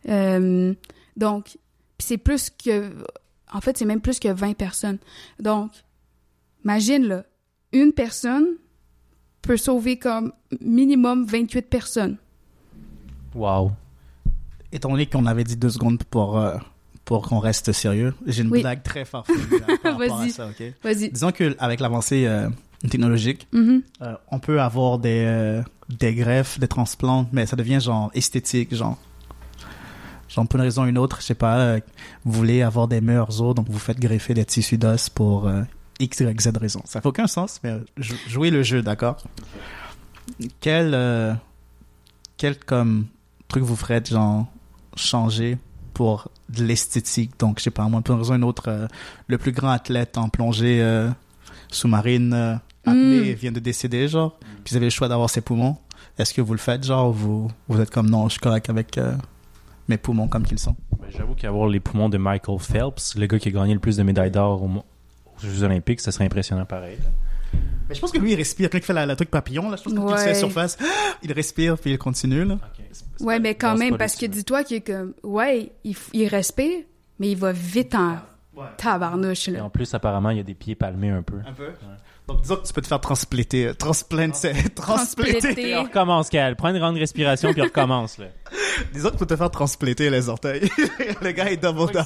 [0.08, 0.74] Euh,
[1.16, 1.44] donc,
[1.98, 2.92] puis c'est plus que...
[3.52, 4.98] En fait, c'est même plus que 20 personnes.
[5.40, 5.70] Donc,
[6.64, 7.24] imagine, là,
[7.72, 8.46] une personne
[9.42, 12.16] peut sauver comme minimum 28 personnes.
[13.34, 13.72] Wow.
[14.72, 16.56] Étant donné qu'on avait dit deux secondes pour, euh,
[17.04, 18.60] pour qu'on reste sérieux, j'ai une Oui.
[18.62, 20.30] blague très farfelue par rapport à Vas-y.
[20.30, 20.72] ça, ok?
[20.82, 21.10] Vas-y.
[21.10, 22.48] Disons qu'avec l'avancée euh,
[22.90, 23.82] technologique, Mhm.
[24.02, 28.74] euh, on peut avoir des, euh, des greffes, des transplants, mais ça devient genre esthétique,
[28.74, 28.98] genre.
[30.36, 31.80] Genre, pour une raison ou une autre, je sais pas, euh,
[32.24, 35.62] vous voulez avoir des meilleurs os, donc vous faites greffer des tissus d'os pour euh,
[35.98, 36.82] X, Y, Z raison.
[36.84, 39.16] Ça fait aucun sens, mais euh, jou- jouez le jeu, d'accord?
[40.60, 41.32] Quel, euh,
[42.36, 43.06] quel comme
[43.48, 44.46] truc vous ferez, genre,
[44.96, 45.56] changer
[45.94, 47.32] pour de l'esthétique?
[47.38, 48.88] Donc, je sais pas, moi, pour une raison ou une autre,
[49.26, 50.82] le plus grand athlète en plongée
[51.70, 53.36] sous-marine euh, apnée Mm.
[53.36, 55.76] vient de décéder, genre, puis vous avez le choix d'avoir ses poumons.
[56.18, 58.68] Est-ce que vous le faites, genre, ou vous, vous êtes comme non, je suis correct
[58.70, 58.98] avec
[59.88, 60.76] mes poumons comme qu'ils sont?
[61.00, 63.96] Ben, J'avoue qu'avoir les poumons de Michael Phelps, le gars qui a gagné le plus
[63.96, 64.70] de médailles d'or aux
[65.40, 66.98] Jeux Olympiques, ça serait impressionnant pareil.
[67.88, 68.68] Mais je pense que lui, il respire.
[68.68, 70.18] Quand il fait la, la truc papillon, là, je pense que quand il Ouais.
[70.18, 70.76] fait la surface,
[71.22, 72.58] il respire, puis il continue, là.
[73.20, 76.80] Ouais, mais quand même, parce que dis-toi qu'il est comme, ouais, il, respire,
[77.20, 78.16] mais il va vite en
[78.76, 79.64] tabarnouche, Et là.
[79.64, 81.36] en plus, apparemment, il y a des pieds palmés un peu.
[81.46, 81.68] Un peu.
[82.28, 83.66] Donc, disons que tu peux te faire transplanter.
[83.68, 85.68] euh, Transplanter.
[85.70, 86.56] Et on recommence, Cal.
[86.56, 88.18] Prends une grande respiration, puis on recommence.
[88.18, 88.26] Là.
[88.92, 90.68] Disons que tu peux te faire transplanter les orteils.
[91.22, 92.04] le gars, il double down.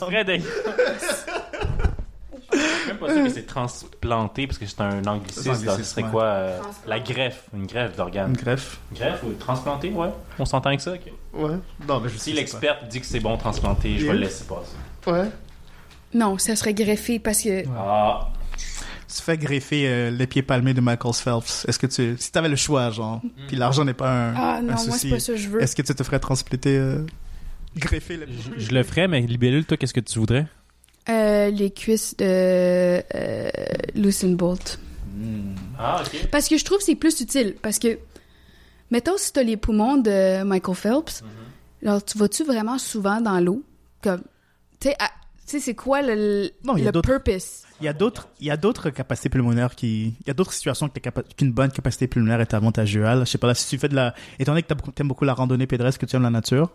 [2.52, 5.54] Suis même pas sûr que c'est transplanté, parce que c'est un anglicisme.
[5.54, 5.70] C'est.
[5.76, 6.10] Ce serait ouais.
[6.10, 7.44] quoi euh, La greffe.
[7.54, 8.30] Une greffe d'organes.
[8.30, 8.78] Une greffe.
[8.92, 10.08] Greffe ou transplanté, ouais.
[10.38, 11.12] On s'entend avec ça, ok.
[11.32, 11.56] Ouais.
[11.88, 14.72] Non, mais je Si l'expert dit que c'est bon transplanter, je vais le laisser passer.
[15.04, 15.12] pas.
[15.12, 15.28] Ouais.
[16.12, 18.28] Non, ça serait greffé parce que, Ah,
[19.14, 21.64] Tu fais greffer euh, les pieds palmés de Michael Phelps.
[21.66, 22.14] Est-ce que tu.
[22.18, 24.98] Si t'avais le choix, genre, puis l'argent n'est pas un, ah un non, moi, souci,
[25.00, 25.62] c'est pas ça que je veux.
[25.62, 26.76] est-ce que tu te ferais transplanter.
[26.76, 27.04] euh,
[27.76, 30.46] greffer les je, je le ferais, mais Libellule, toi, qu'est-ce que tu voudrais?
[31.08, 33.50] Euh, les cuisses de euh,
[33.94, 34.78] Lucien Bolt.
[35.78, 36.28] Ah, ok.
[36.30, 37.56] Parce que je trouve que c'est plus utile.
[37.62, 37.98] Parce que,
[38.90, 41.24] mettons, si t'as les poumons de Michael Phelps,
[41.82, 43.64] alors tu vas-tu vraiment souvent dans l'eau?
[44.02, 44.22] Comme,
[44.78, 45.10] tu sais, à-
[45.46, 47.62] tu sais, c'est quoi le, Non, il y a le purpose?
[47.80, 50.52] Il y a d'autres, il y a d'autres capacités pulmonaires qui, il y a d'autres
[50.52, 50.90] situations
[51.36, 53.20] qu'une bonne capacité pulmonaire est avantageuse.
[53.20, 55.08] Je sais pas là, si tu fais de la, étant donné que t'as beaucoup- t'aimes
[55.08, 56.70] beaucoup la randonnée pédestre, que tu aimes la nature,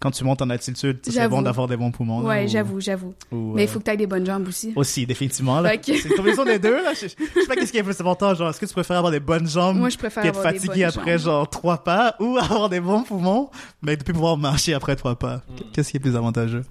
[0.00, 2.22] quand tu montes en altitude, c'est bon d'avoir des bons poumons.
[2.24, 3.14] Ouais, ou- j'avoue, j'avoue.
[3.30, 4.72] ou, Mais il euh, faut que t'aies des bonnes jambes aussi.
[4.74, 5.60] Aussi, définitivement.
[5.60, 5.72] Là.
[5.82, 6.82] C'est une combinaison des deux.
[6.82, 6.94] Là.
[6.94, 8.34] Je, je sais pas qu'est-ce qui est plus important.
[8.34, 10.52] Genre, est-ce que tu préfères avoir des bonnes jambes Moi, je préfère puis être avoir
[10.54, 11.26] des fatigué après jambes.
[11.26, 13.50] genre trois pas ou avoir des bons poumons
[13.82, 15.36] mais de plus pouvoir marcher après trois pas?
[15.36, 15.40] Mm.
[15.74, 16.64] Qu'est-ce qui est plus avantageux?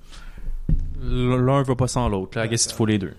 [1.02, 2.38] L'un va pas sans l'autre.
[2.38, 3.14] Là, guess il te faut les deux.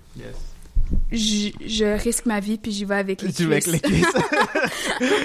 [1.12, 3.80] Je, je risque ma vie puis j'y vais avec les Tu veux avec cuisses.
[3.82, 4.06] les cuisses.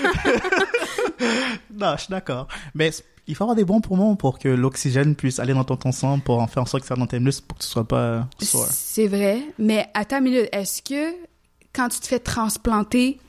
[1.73, 2.47] non, je suis d'accord.
[2.73, 2.91] Mais
[3.28, 6.19] il faut avoir des bons poumons pour que l'oxygène puisse aller dans ton, ton sang
[6.19, 7.88] pour en faire en sorte que ça rentre dans tes muscles pour que tu sois
[7.88, 8.28] pas.
[8.39, 11.13] C'est vrai, mais attends une minute, est-ce que
[11.73, 13.19] quand tu te fais transplanter,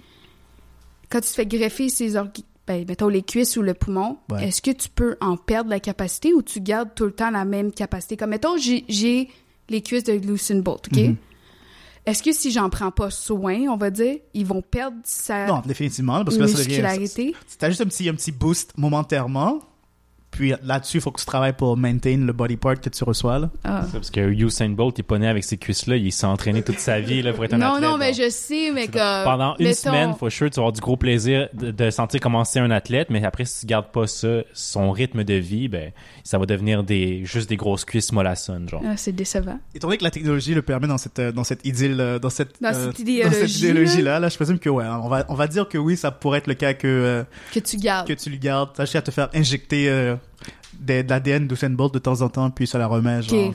[1.10, 4.48] quand tu te fais greffer ces organes, ben, mettons les cuisses ou le poumon, Ouais.
[4.48, 7.44] est-ce que tu peux en perdre la capacité ou tu gardes tout le temps la
[7.44, 8.16] même capacité?
[8.16, 9.28] Comme mettons, j'ai-
[9.68, 10.96] les cuisses de Lucien Bolt, OK?
[10.98, 11.16] Mhm.
[12.06, 15.60] Est-ce que si j'en prends pas soin, on va dire, ils vont perdre sa Non,
[15.66, 17.32] définitivement, parce que là, ça devient...
[17.58, 19.58] T'as juste un petit, un petit boost momentairement,
[20.36, 23.38] puis là-dessus, il faut que tu travailles pour maintain le body part que tu reçois.
[23.38, 23.50] Là.
[23.64, 23.82] Ah.
[23.86, 25.96] C'est Parce que Usain Bolt, il est pas né avec ces cuisses-là.
[25.96, 27.90] Il s'est entraîné toute sa vie là, pour être un Non, athlète.
[27.90, 28.20] non, mais donc.
[28.22, 29.24] je sais, mais comme...
[29.24, 32.20] Pendant une mettons- semaine, for sure, tu vas avoir du gros plaisir de, de sentir
[32.20, 35.68] comment c'est un athlète, mais après, si tu gardes pas ça, son rythme de vie,
[35.68, 38.82] ben, ça va devenir des, juste des grosses cuisses mollassonnes, genre.
[38.84, 39.58] Ah, c'est décevant.
[39.74, 42.30] Étant donné que la technologie le permet dans cette, euh, dans cette idylle, euh, dans
[42.30, 45.46] cette, Dans euh, cette idéologie, idéologie-là, là, je présume que, ouais, on va, on va
[45.46, 48.06] dire que oui, ça pourrait être le cas que, euh, Que tu gardes.
[48.06, 48.70] que tu lui gardes.
[48.74, 50.16] T'as à te faire injecter euh,
[50.74, 53.54] des- de l'ADN d'Usain Bolt de temps en temps, puis ça la remet, genre,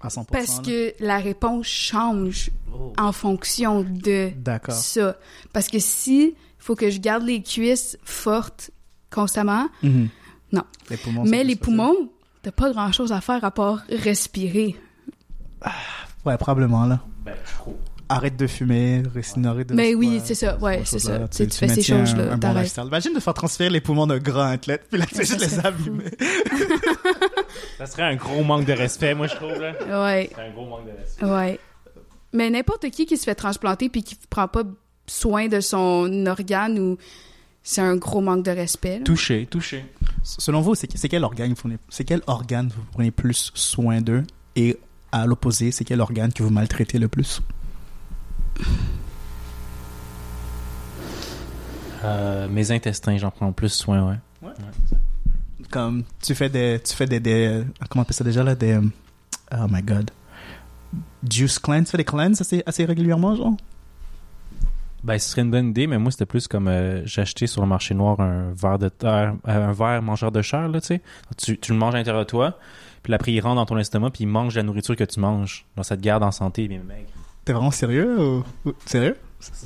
[0.00, 0.24] à 100%.
[0.32, 0.62] Parce là.
[0.64, 2.50] que la réponse change
[2.98, 4.30] en fonction de
[4.70, 5.16] ça.
[5.52, 8.70] Parce que si il faut que je garde les cuisses fortes
[9.10, 10.08] constamment, Mhm.
[10.52, 10.62] Non.
[10.90, 11.94] Les poumons, mais les poumons,
[12.42, 14.74] t'as pas grand chose à faire à part respirer.
[16.26, 17.00] Ouais, probablement, là.
[17.24, 17.34] Ben,
[18.12, 19.74] Arrête de fumer, récine, arrête de...
[19.74, 21.28] Mais oui, ouais, c'est ça, ouais, c'est ça.
[21.28, 22.50] Tu tu fais ces choses-là, bon.
[22.86, 25.48] Imagine de faire transférer les poumons d'un grand athlète, puis là, c'est Ça juste les
[25.56, 26.10] serait abîmer.
[27.78, 29.72] Ça serait un gros manque de respect, moi, je trouve, là.
[30.04, 31.24] Ouais, C'est un gros manque de respect.
[31.24, 31.58] ouais.
[32.32, 34.62] Mais n'importe qui qui se fait transplanter puis qui prend pas
[35.06, 36.96] soin de son organe ou
[37.62, 38.98] c'est un gros manque de respect.
[38.98, 39.04] là.
[39.04, 39.84] Touché, touché.
[40.22, 44.00] Selon vous, c'est c'est quel organe vous prenez, c'est quel organe vous prenez plus soin
[44.00, 44.22] d'eux
[44.54, 44.76] et
[45.12, 47.40] à l'opposé, c'est quel organe que vous maltraitez le plus?
[52.02, 54.50] Euh, mes intestins, j'en prends plus soin, ouais.
[55.70, 58.54] Comme tu fais des, tu fais des, des euh, comment on appelle ça déjà là,
[58.54, 58.82] des, euh,
[59.52, 60.10] oh my god,
[61.28, 63.54] juice cleanse, tu fais des cleanses assez, assez régulièrement, genre?
[65.04, 67.68] Ben, ce serait une bonne idée, mais moi, c'était plus comme euh, acheté sur le
[67.68, 71.02] marché noir un verre de terre, euh, un verre mangeur de chair, là, tu sais.
[71.38, 72.58] Tu, tu le manges à l'intérieur de toi,
[73.02, 75.64] puis après, il rentre dans ton estomac, puis il mange la nourriture que tu manges.
[75.76, 77.08] Donc, ça te garde en santé, bien maigre.
[77.44, 79.16] T'es vraiment sérieux ou, ou- sérieux?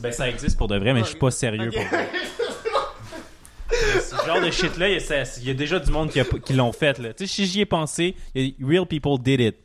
[0.00, 2.08] Ben, ça existe pour de vrai, mais je suis pas sérieux pour vrai.
[3.70, 6.20] Ce genre de shit-là, il y, a- ça- il y a déjà du monde qui,
[6.20, 7.12] a- qui l'ont fait, là.
[7.12, 9.56] Tu sais, si j'y ai pensé, il y a- real people did it.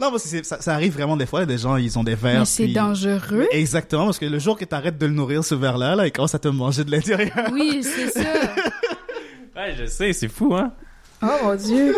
[0.00, 2.40] Non, parce que ça, ça arrive vraiment des fois, des gens ils ont des verres.
[2.40, 3.46] Mais c'est puis- dangereux.
[3.50, 6.34] Exactement, parce que le jour que t'arrêtes de le nourrir ce verre-là, là, il commence
[6.34, 7.48] à te manger de l'intérieur.
[7.52, 8.20] Oui, c'est ça.
[9.56, 10.72] Ouais, je sais, c'est fou, hein.
[11.22, 11.94] Oh mon dieu.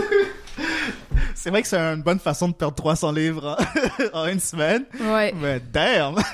[1.34, 3.56] C'est vrai que c'est une bonne façon de perdre 300 livres
[4.12, 5.34] en, une semaine, Ouais.
[5.40, 6.14] mais damn!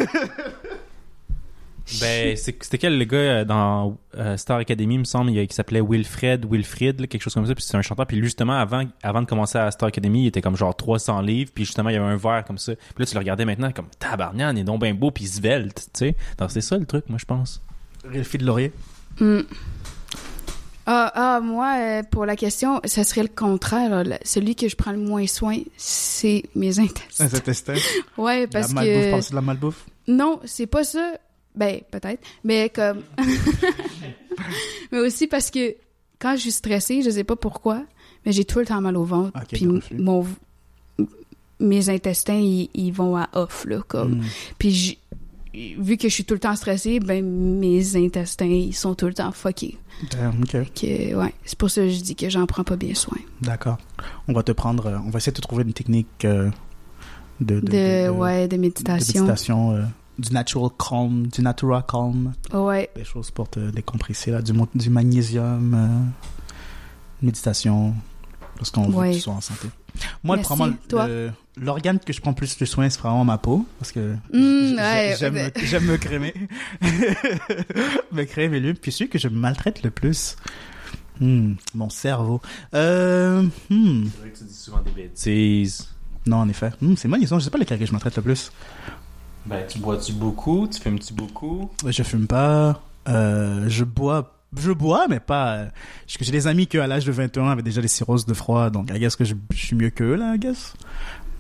[2.03, 5.49] Ben, c'est- c'était quel le gars euh, dans euh, Star Academy, il me semble, il,
[5.49, 8.25] qui s'appelait Wilfred, Wilfried, là, quelque chose comme ça, puis c'est un chanteur, puis lui,
[8.25, 11.65] justement, avant, avant de commencer à Star Academy, il était comme genre 300 livres, puis
[11.65, 12.75] justement, il y avait un verre comme ça.
[12.77, 15.29] Puis là, tu le regardais maintenant, comme tabarnan, il est donc bien beau, puis il
[15.29, 16.17] se velte, tu sais.
[16.37, 17.63] Donc, c'est ça le truc, moi, je pense.
[18.05, 18.71] Réfi de laurier.
[19.19, 19.41] Hmm.
[20.91, 24.05] Ah, ah, moi, euh, pour la question, ça serait le contraire.
[24.25, 27.27] Celui que je prends le moins soin, c'est mes intestins.
[27.27, 27.75] Un intestin.
[28.17, 29.11] Ouais, parce la malbouffe, que...
[29.11, 29.87] parles-tu de la malbouffe?
[30.07, 31.13] Non, c'est pas ça.
[31.55, 32.23] Ben, peut-être.
[32.43, 33.03] Mais comme...
[34.93, 35.77] mais aussi parce que
[36.19, 37.85] quand je suis stressée, je sais pas pourquoi,
[38.25, 39.39] mais j'ai tout le temps mal au ventre.
[39.53, 40.25] Puis mon...
[41.61, 44.21] Mes intestins, ils, ils vont à off, là, comme...
[44.21, 44.25] Mm.
[44.59, 44.99] Puis
[45.79, 49.15] vu que je suis tout le temps stressée, ben mes intestins, ils sont tout le
[49.15, 49.77] temps fuckés.
[50.11, 50.45] Damn.
[50.47, 53.19] Que, ouais, c'est pour ça que je dis que j'en prends pas bien soin.
[53.41, 53.79] D'accord.
[54.29, 56.51] On va te prendre, euh, on va essayer de trouver une technique euh,
[57.41, 57.67] de, De,
[58.07, 59.23] de- ouais, de de méditation.
[59.23, 59.83] méditation, euh,
[60.19, 64.91] du natural calm, du natural calm, Ouais, des choses pour te décompresser, là, du, du
[64.91, 65.89] magnésium, euh,
[67.23, 67.95] méditation,
[68.57, 69.69] parce qu'on veut que tu sois en santé.
[70.25, 70.53] Moi, Merci.
[70.55, 71.07] vraiment, Toi?
[71.09, 71.31] le-
[71.61, 73.67] l'organe que je prends plus de soin, c'est vraiment ma peau.
[73.79, 75.53] Parce que Mm, ouais, j'aime ouais.
[75.57, 76.35] me- j'aime me crémer.
[78.13, 78.75] me crémer lui.
[78.75, 80.37] Puis celui que je maltraite le plus,
[81.21, 82.41] hmm, mon cerveau.
[82.75, 85.89] Euh, hmm, C'est vrai que tu dis souvent des bêtises.
[86.27, 86.71] non, en effet.
[86.81, 88.53] Hmm, c'est moi, disons, je sais pas lequel que je maltraite le plus.
[89.47, 90.69] Ben, tu bois-tu beaucoup?
[90.69, 91.71] Tu fumes-tu beaucoup?
[91.87, 92.83] Je fume pas.
[93.09, 94.35] euh, je bois.
[94.57, 95.55] Je bois, mais pas.
[95.57, 95.67] euh,
[96.07, 98.35] parce que j'ai des amis qui, à l'âge de 21, avaient déjà des cirrhoses de
[98.35, 98.71] froid.
[98.71, 100.75] Donc, I guess que je, je suis mieux qu'eux, là, I guess.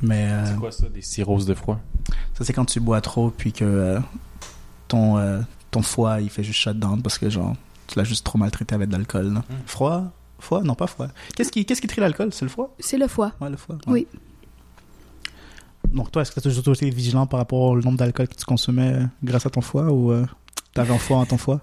[0.03, 1.81] Mais euh, C'est quoi ça, des cirrhoses de froid?
[2.35, 3.99] ça, c'est quand tu bois trop, puis que euh,
[4.89, 5.41] ton, euh,
[5.71, 7.55] ton foie, il fait juste shutdown parce que, genre,
[7.87, 9.27] tu l'as juste trop maltraité avec de l'alcool.
[9.33, 9.43] Hmm.
[9.67, 10.05] Froid?
[10.39, 10.63] Foie?
[10.63, 11.09] Non, pas froid.
[11.35, 12.29] Qu'est-ce qui, qu'est-ce qui trie l'alcool?
[12.33, 12.75] C'est le foie?
[12.79, 13.33] C'est le foie.
[13.41, 13.77] Ouais, le foie.
[13.87, 14.07] ouais.
[14.07, 14.07] Oui.
[15.93, 18.35] Donc, toi, est-ce que tu as toujours été vigilant par rapport au nombre d'alcool que
[18.35, 20.27] tu consommais grâce à ton foie ou euh,
[20.75, 21.61] t'avais un foie en ton foie?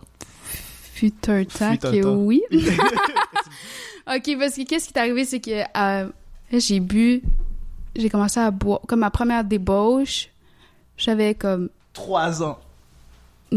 [0.95, 2.15] Fut un temps Fut un que temps.
[2.15, 2.41] oui.
[2.51, 6.09] ok, parce que qu'est-ce qui est arrivé, c'est que euh,
[6.53, 7.21] j'ai bu,
[7.97, 10.29] j'ai commencé à boire, comme ma première débauche,
[10.95, 11.69] j'avais comme...
[11.91, 12.59] Trois ans.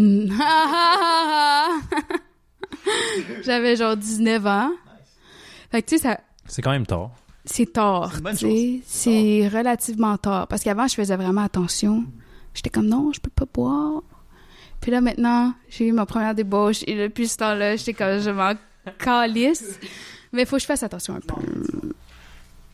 [3.45, 4.71] j'avais genre 19 ans.
[5.71, 7.11] Fait que tu sais, ça, C'est quand même tard.
[7.45, 8.13] c'est tard.
[8.31, 8.81] Tu sais.
[8.85, 10.47] C'est relativement tard.
[10.49, 12.05] Parce qu'avant, je faisais vraiment attention.
[12.55, 14.03] J'étais comme non, je peux pas boire.
[14.81, 16.83] Puis là, maintenant, j'ai eu ma première débauche.
[16.87, 18.53] Et depuis ce temps-là, j'étais comme je m'en
[18.99, 19.79] calisse.
[20.33, 21.35] Mais il faut que je fasse attention un peu.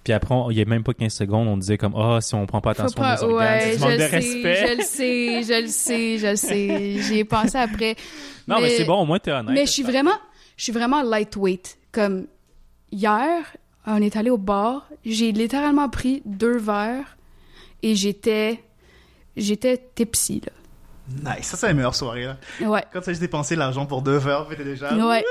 [0.03, 2.45] Puis après, il y a même pas 15 secondes, on disait comme, ah, si on
[2.47, 4.67] prend pas attention pas- nos organes, ouais, manque de sais, respect.
[4.69, 6.97] je le sais, je le sais, je le sais.
[7.03, 7.97] J'y ai pensé après.
[8.47, 9.55] Non, mais, mais- c'est bon, au moins t'es honnête.
[9.55, 10.13] Mais je suis vraiment,
[10.59, 11.79] je suis vraiment lightweight.
[11.91, 12.27] Comme
[12.93, 17.17] hier, on est allé au bar, j'ai littéralement pris deux verres
[17.83, 18.63] et j'étais,
[19.39, 20.53] j'étais tipsy là.
[21.09, 21.47] Nice.
[21.47, 22.37] Ça, c'est la meilleure soirée, là.
[22.63, 24.95] Ouais, Quand tu as juste dépensé l'argent pour deux verres, puis t'es déjà.
[24.95, 25.23] ouais,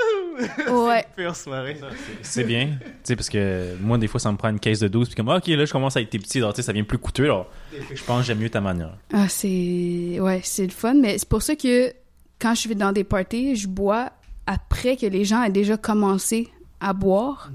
[0.69, 1.05] ouais.
[1.15, 1.77] Pire soirée.
[2.21, 2.77] C'est bien.
[2.79, 5.15] Tu sais, parce que moi, des fois, ça me prend une caisse de 12, puis
[5.15, 6.99] comme, ah, ok, là, je commence à être petit, alors, tu sais, ça devient plus
[6.99, 7.49] coûteux, alors.
[7.93, 8.95] Je pense que j'aime mieux ta manière.
[9.11, 10.93] Ah, c'est, ouais, c'est le fun.
[10.93, 11.91] Mais c'est pour ça que
[12.39, 14.11] quand je vais dans des parties, je bois
[14.45, 16.49] après que les gens aient déjà commencé
[16.81, 17.49] à boire,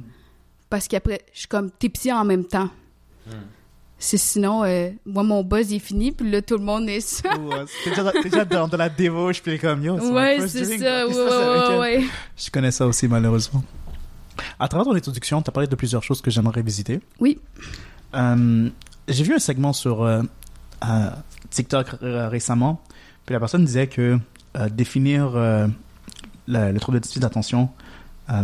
[0.71, 2.69] parce qu'après, je suis comme tipsy en même temps.
[4.01, 7.37] C'est sinon, euh, moi, mon buzz est fini, puis là, tout le monde est ça.
[7.37, 7.91] Ouais, T'es
[8.31, 9.95] déjà, dans de la débauche, puis comme yo.
[10.13, 11.07] Ouais, c'est ça.
[11.07, 11.19] Ouais, c'est?
[11.19, 12.05] ouais, ouais, ouais.
[12.37, 13.65] Je connais ça aussi, malheureusement.
[14.61, 17.01] À travers ton introduction, tu as parlé de plusieurs choses que j'aimerais visiter.
[17.19, 17.41] Oui.
[18.15, 18.69] Euh,
[19.09, 20.23] J'ai vu un segment sur euh,
[21.51, 22.81] TikTok récemment,
[23.27, 24.17] puis la personne disait que
[24.71, 25.71] définir le,
[26.47, 27.69] le trouble de déficit d'attention,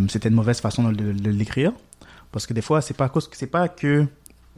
[0.09, 1.73] c'était une mauvaise façon de, de- de l'écrire.
[2.33, 4.07] Parce que des fois, c'est pas, c'est pas que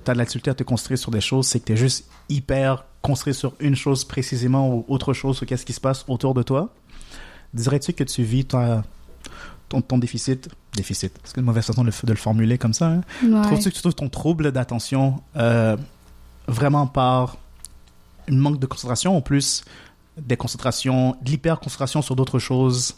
[0.06, 1.76] tu as de la difficulté à te construire sur des choses, c'est que tu es
[1.76, 6.04] juste hyper construit sur une chose précisément ou autre chose ou qu'est-ce qui se passe
[6.08, 6.72] autour de toi.
[7.54, 8.82] Dirais-tu que tu vis ta-
[9.68, 12.88] ton, ton déficit Déficit, c'est une mauvaise façon de, le- de le formuler comme ça.
[12.88, 13.00] hein?
[13.22, 13.42] Ouais.
[13.42, 15.76] Trouves-tu que tu trouves ton trouble d'attention euh,
[16.48, 17.36] vraiment par
[18.28, 19.64] une manque de concentration ou plus
[20.18, 22.94] des concentrations, de l'hyper-concentration sur d'autres choses?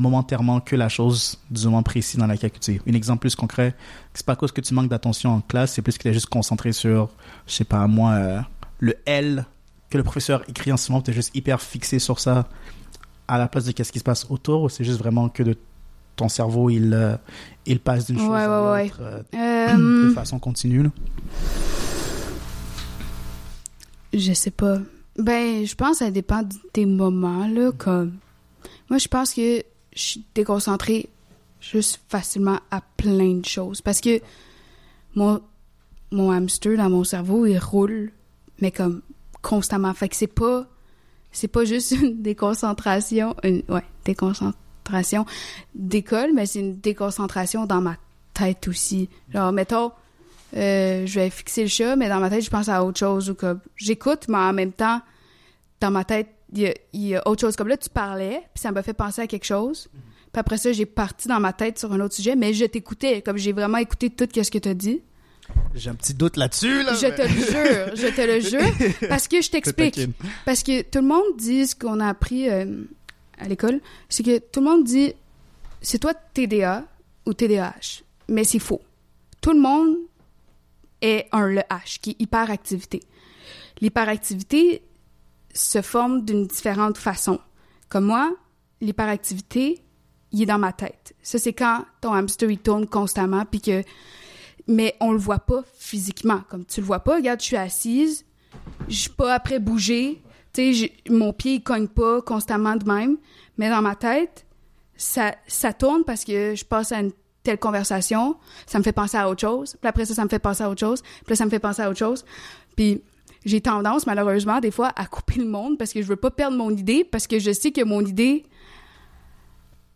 [0.00, 2.80] Momentairement que la chose du moment précis dans laquelle tu es.
[2.88, 3.74] Un exemple plus concret,
[4.14, 6.12] c'est pas à cause que tu manques d'attention en classe, c'est plus que tu es
[6.14, 7.10] juste concentré sur,
[7.46, 8.40] je sais pas moi, euh,
[8.80, 9.44] le L
[9.90, 12.48] que le professeur écrit en ce moment, tu es juste hyper fixé sur ça
[13.28, 15.56] à la place de qu'est-ce qui se passe autour, ou c'est juste vraiment que de
[16.16, 17.16] ton cerveau, il, euh,
[17.66, 18.46] il passe d'une chose Ouais, à
[18.82, 20.82] l'autre euh, Euh, de façon continue.
[20.84, 20.90] là?
[24.12, 24.78] Je sais pas.
[25.18, 26.42] Ben, je pense que ça dépend
[26.74, 28.14] des moments, là, comme...
[28.88, 29.62] Moi, je pense que
[29.94, 31.08] je suis déconcentrée
[31.60, 33.82] juste facilement à plein de choses.
[33.82, 34.20] Parce que
[35.14, 35.40] mon,
[36.10, 38.12] mon hamster dans mon cerveau, il roule,
[38.60, 39.02] mais comme
[39.42, 39.92] constamment.
[39.94, 40.66] Fait que c'est pas...
[41.32, 43.36] C'est pas juste une déconcentration...
[43.44, 45.24] Une, ouais, déconcentration
[45.74, 47.96] d'école, mais c'est une déconcentration dans ma
[48.34, 49.08] tête aussi.
[49.32, 49.92] Genre, mettons...
[50.56, 53.30] Euh, je vais fixer le chat, mais dans ma tête, je pense à autre chose.
[53.30, 55.00] Ou comme j'écoute, mais en même temps,
[55.80, 57.56] dans ma tête, il y a, il y a autre chose.
[57.56, 59.88] Comme là, tu parlais, puis ça m'a fait penser à quelque chose.
[60.32, 63.22] Puis après ça, j'ai parti dans ma tête sur un autre sujet, mais je t'écoutais.
[63.22, 65.00] Comme j'ai vraiment écouté tout ce que tu as dit.
[65.74, 66.82] J'ai un petit doute là-dessus.
[66.82, 69.08] Là, Je te le jure, je te le jure.
[69.08, 70.00] Parce que je t'explique.
[70.44, 72.84] Parce que tout le monde dit ce qu'on a appris euh,
[73.38, 75.12] à l'école, c'est que tout le monde dit
[75.80, 76.84] c'est toi TDA
[77.26, 78.80] ou TDAH, mais c'est faux.
[79.40, 79.96] Tout le monde
[81.00, 83.00] est un le H, qui est hyperactivité.
[83.80, 84.82] L'hyperactivité
[85.52, 87.40] se forme d'une différente façon.
[87.88, 88.32] Comme moi,
[88.80, 89.82] l'hyperactivité,
[90.32, 91.14] il est dans ma tête.
[91.22, 93.82] Ça, c'est quand ton hamster, il tourne constamment, puis que...
[94.66, 96.42] Mais on le voit pas physiquement.
[96.48, 98.24] Comme tu le vois pas, regarde, je suis assise,
[98.88, 100.22] je suis pas après bouger.
[100.52, 103.16] Tu sais, mon pied, il cogne pas constamment de même.
[103.58, 104.46] Mais dans ma tête,
[104.96, 107.10] ça, ça tourne parce que je passe à une
[107.42, 108.36] telle conversation,
[108.66, 109.76] ça me fait penser à autre chose.
[109.80, 111.02] Puis après ça, ça me fait penser à autre chose.
[111.02, 112.24] Puis là, ça me fait penser à autre chose.
[112.76, 113.02] Puis
[113.44, 116.56] j'ai tendance, malheureusement, des fois, à couper le monde parce que je veux pas perdre
[116.56, 118.44] mon idée, parce que je sais que mon idée,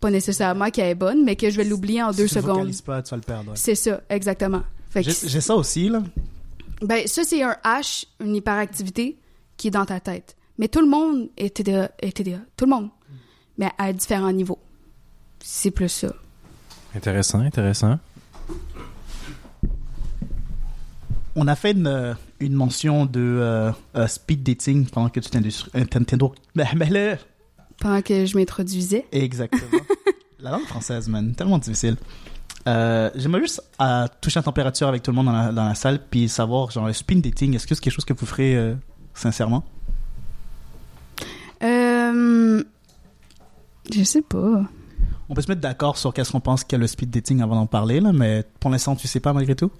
[0.01, 2.71] pas nécessairement qu'elle est bonne, mais que je vais l'oublier en Si deux tu secondes.
[2.85, 3.51] pas, tu vas le perdre.
[3.51, 3.57] ouais.
[3.57, 4.63] C'est ça, exactement.
[4.97, 6.03] J'ai ça aussi, là.
[6.83, 9.19] ben, ça, c'est un H, une hyperactivité
[9.57, 10.37] qui est dans ta tête.
[10.59, 12.39] Mais tout le monde est TDA, est TDA.
[12.57, 12.89] Tout le monde.
[13.59, 14.59] Mais à différents niveaux.
[15.41, 16.15] C'est plus ça.
[16.95, 17.99] Intéressant, intéressant.
[21.37, 25.31] On a fait une, euh, une mention de euh, euh, speed dating pendant que tu
[25.75, 26.35] Nintendo.
[26.55, 27.19] Ben, ben
[27.81, 29.07] Pendant que je m'introduisais.
[29.11, 29.83] Exactement.
[30.39, 31.97] la langue française, man, tellement difficile.
[32.67, 35.75] Euh, J'aimerais juste euh, toucher la température avec tout le monde dans la, dans la
[35.75, 38.57] salle, puis savoir, genre, le speed dating, est-ce que c'est quelque chose que vous ferez
[38.57, 38.75] euh,
[39.13, 39.65] sincèrement?
[41.63, 42.63] Euh,
[43.93, 44.63] je sais pas.
[45.29, 47.67] On peut se mettre d'accord sur qu'est-ce qu'on pense qu'est le speed dating avant d'en
[47.67, 49.71] parler, là, mais pour l'instant, tu sais pas malgré tout?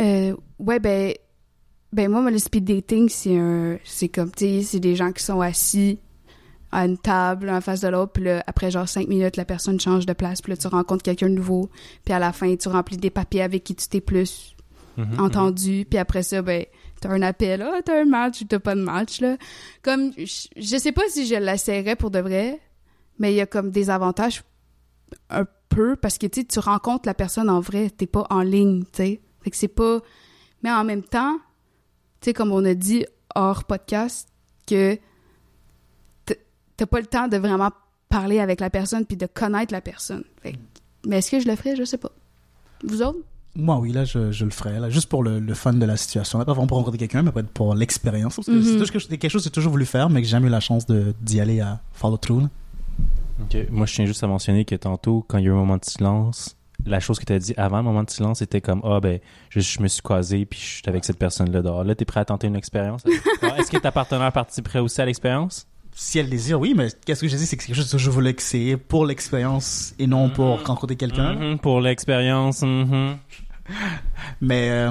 [0.00, 1.12] Euh, ouais, ben,
[1.92, 5.22] ben moi, le speed dating, c'est un, c'est comme, tu sais, c'est des gens qui
[5.22, 5.98] sont assis
[6.70, 9.78] à une table, en face de l'autre, puis là, après genre cinq minutes, la personne
[9.78, 11.68] change de place, puis là, tu rencontres quelqu'un de nouveau,
[12.04, 14.56] puis à la fin, tu remplis des papiers avec qui tu t'es plus
[14.98, 16.64] Mhm, entendu, puis après ça, ben,
[17.00, 19.36] t'as un appel, ah, t'as un match ou t'as pas de match, là.
[19.82, 22.60] Comme, je, je sais pas si je l'essayerais pour de vrai,
[23.18, 24.42] mais il y a comme des avantages
[25.30, 28.42] un peu, parce que, tu sais, tu rencontres la personne en vrai, t'es pas en
[28.42, 29.20] ligne, tu sais.
[29.42, 30.00] Fait que c'est pas...
[30.62, 31.36] Mais en même temps,
[32.20, 34.28] tu sais, comme on a dit hors podcast,
[34.66, 34.98] que
[36.76, 37.70] t'as pas le temps de vraiment
[38.08, 40.24] parler avec la personne puis de connaître la personne.
[40.42, 40.58] Fait que-
[41.06, 41.76] mais est-ce que je le ferais?
[41.76, 42.10] Je sais pas.
[42.84, 43.18] Vous autres?
[43.54, 45.96] Moi, oui, là, je, je le ferais, là, juste pour le, le fun de la
[45.98, 46.38] situation.
[46.38, 48.36] Là, pas vraiment pour rencontrer quelqu'un, mais pour l'expérience.
[48.36, 50.46] Parce que c'est toujours quelque- chose que j'ai toujours voulu faire, mais que j'ai jamais
[50.46, 52.42] eu la chance de- d'y aller à follow through.
[52.42, 52.48] là.
[53.70, 55.76] Moi, je tiens juste à mentionner que tantôt, quand il y a eu un moment
[55.76, 58.80] de silence, la chose que tu as dit avant le moment de silence, c'était comme
[58.84, 61.84] Ah, ben, je, je me suis croisé, puis je suis avec cette personne-là dehors.
[61.84, 63.02] Là, t'es prêt à tenter une expérience?
[63.42, 65.66] Ah, Est-ce que ta partenaire participerait aussi à l'expérience?
[65.94, 67.98] Si elle désire, oui, mais qu'est-ce que j'ai dit, c'est que c'est quelque chose que
[67.98, 70.64] je voulais essayer pour l'expérience et non pour Mhm.
[70.64, 71.34] rencontrer quelqu'un.
[71.34, 72.62] Mhm, pour l'expérience.
[72.62, 73.16] mhm.
[74.40, 74.90] Mais euh,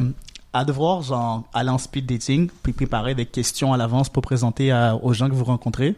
[0.53, 4.71] à devoir, genre, aller en speed dating, puis préparer des questions à l'avance pour présenter
[4.71, 5.95] à- aux gens que vous rencontrez,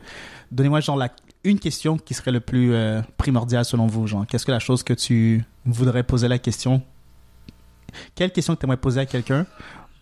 [0.52, 1.10] donnez-moi, genre, la,
[1.44, 4.26] une question qui serait le plus euh, primordiale selon vous, genre.
[4.28, 6.82] Qu'est-ce que la chose que tu voudrais poser la question?
[8.16, 9.46] Quelle question que tu aimerais poser à quelqu'un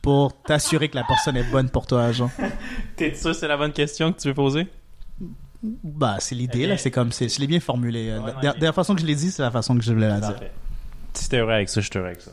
[0.01, 2.29] pour t'assurer que la personne est bonne pour toi, genre?
[2.95, 4.67] T'es sûr que c'est la bonne question que tu veux poser?
[5.63, 8.09] Bah, c'est l'idée, là, c'est comme, c'est, je l'ai bien formulé.
[8.09, 10.07] euh, Ouais, de, la façon que je l'ai dit, c'est la façon que je voulais
[10.07, 10.31] la dire.
[10.31, 10.51] Parfait.
[11.13, 12.31] Si t'es heureux avec ça, je heureux avec ça.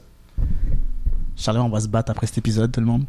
[1.36, 3.04] Charlie, on va se battre après cet épisode, tout le monde.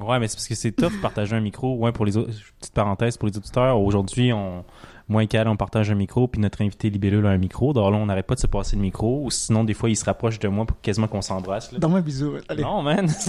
[0.00, 1.76] Ouais, mais c'est parce que c'est tough de partager un micro.
[1.76, 2.30] Ouais, pour les autres,
[2.60, 3.80] petite parenthèse pour les auditeurs.
[3.80, 4.64] Aujourd'hui, on,
[5.08, 7.72] moi et Cal, on partage un micro, puis notre invité Libellule a un micro.
[7.72, 9.22] Donc là, on n'arrête pas de se passer le micro.
[9.24, 11.72] Ou sinon, des fois, il se rapproche de moi pour quasiment qu'on s'embrasse.
[11.72, 11.78] là.
[11.78, 12.34] Donne-moi un bisou.
[12.48, 12.62] Allez.
[12.62, 13.08] Non, man.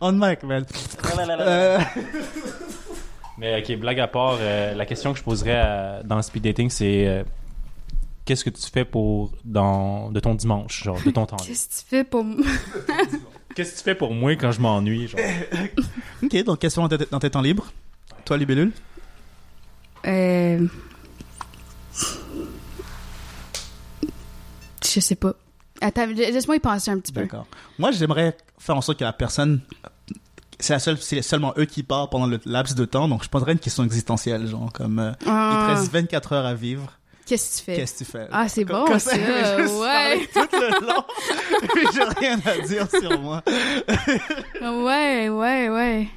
[0.00, 0.64] On mic, man.
[1.18, 1.78] Euh,
[3.38, 6.44] mais ok, blague à part, euh, la question que je poserais à- dans le speed
[6.44, 7.24] dating, c'est euh,
[8.24, 11.48] qu'est-ce que tu fais pour dans de ton dimanche, genre de ton temps libre?
[11.48, 12.20] Qu'est-ce que tu fais pour...
[12.20, 12.42] m-
[13.54, 15.20] Qu'est-ce que tu fais pour moi quand je m'ennuie, genre?
[16.22, 17.70] ok, donc question dans tes, dans tes temps libres.
[18.24, 18.72] Toi, Libellule?
[20.06, 20.66] Euh...
[24.84, 25.32] Je sais pas.
[25.80, 27.22] Attends, laisse-moi y penser un petit peu.
[27.22, 27.46] D'accord.
[27.78, 29.60] Moi, j'aimerais faire en sorte que la personne.
[30.60, 33.28] C'est la seule, c'est seulement eux qui parlent pendant le laps de temps, donc je
[33.28, 36.92] poserais une question existentielle, genre comme euh, il te Ah, reste 24 heures à vivre,
[37.26, 37.76] Qu'est-ce que tu fais?
[37.76, 38.28] qu'est-ce que tu fais?
[38.30, 40.28] Ah, c'est bon, je suis ouais.
[40.32, 41.04] tout le long,
[41.74, 43.42] puis j'ai rien à dire sur moi.
[44.62, 46.08] Ouais, ouais, ouais.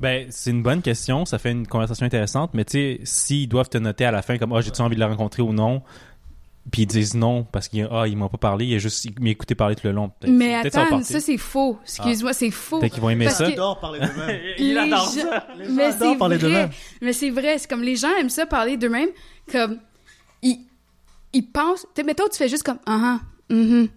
[0.00, 1.24] Ben, c'est une bonne question.
[1.24, 2.50] Ça fait une conversation intéressante.
[2.54, 5.00] Mais tu sais, s'ils doivent te noter à la fin comme Ah, j'ai-tu envie de
[5.00, 5.82] la rencontrer ou non,
[6.70, 9.12] puis ils disent non parce qu'ils ah, ils m'ont pas parlé, il a juste il
[9.20, 10.10] m'a écouté parler tout le long.
[10.26, 11.78] Mais attends, ça c'est faux.
[11.82, 12.78] Excuse-moi, c'est faux.
[12.80, 13.44] Peut-être qu'ils vont aimer Parce ça.
[13.44, 14.40] que- J'adore parler d'eux-mêmes.
[14.58, 15.46] Il adore gens- ça.
[15.58, 16.70] Les gens Mais adorent parler d'eux-mêmes.
[17.02, 19.10] Mais c'est vrai, c'est comme les gens aiment ça parler d'eux-mêmes,
[19.50, 19.78] comme
[20.42, 20.58] ils,
[21.32, 21.86] ils pensent.
[21.94, 23.88] Tu sais, mettons, tu fais juste comme ah ah, mhm.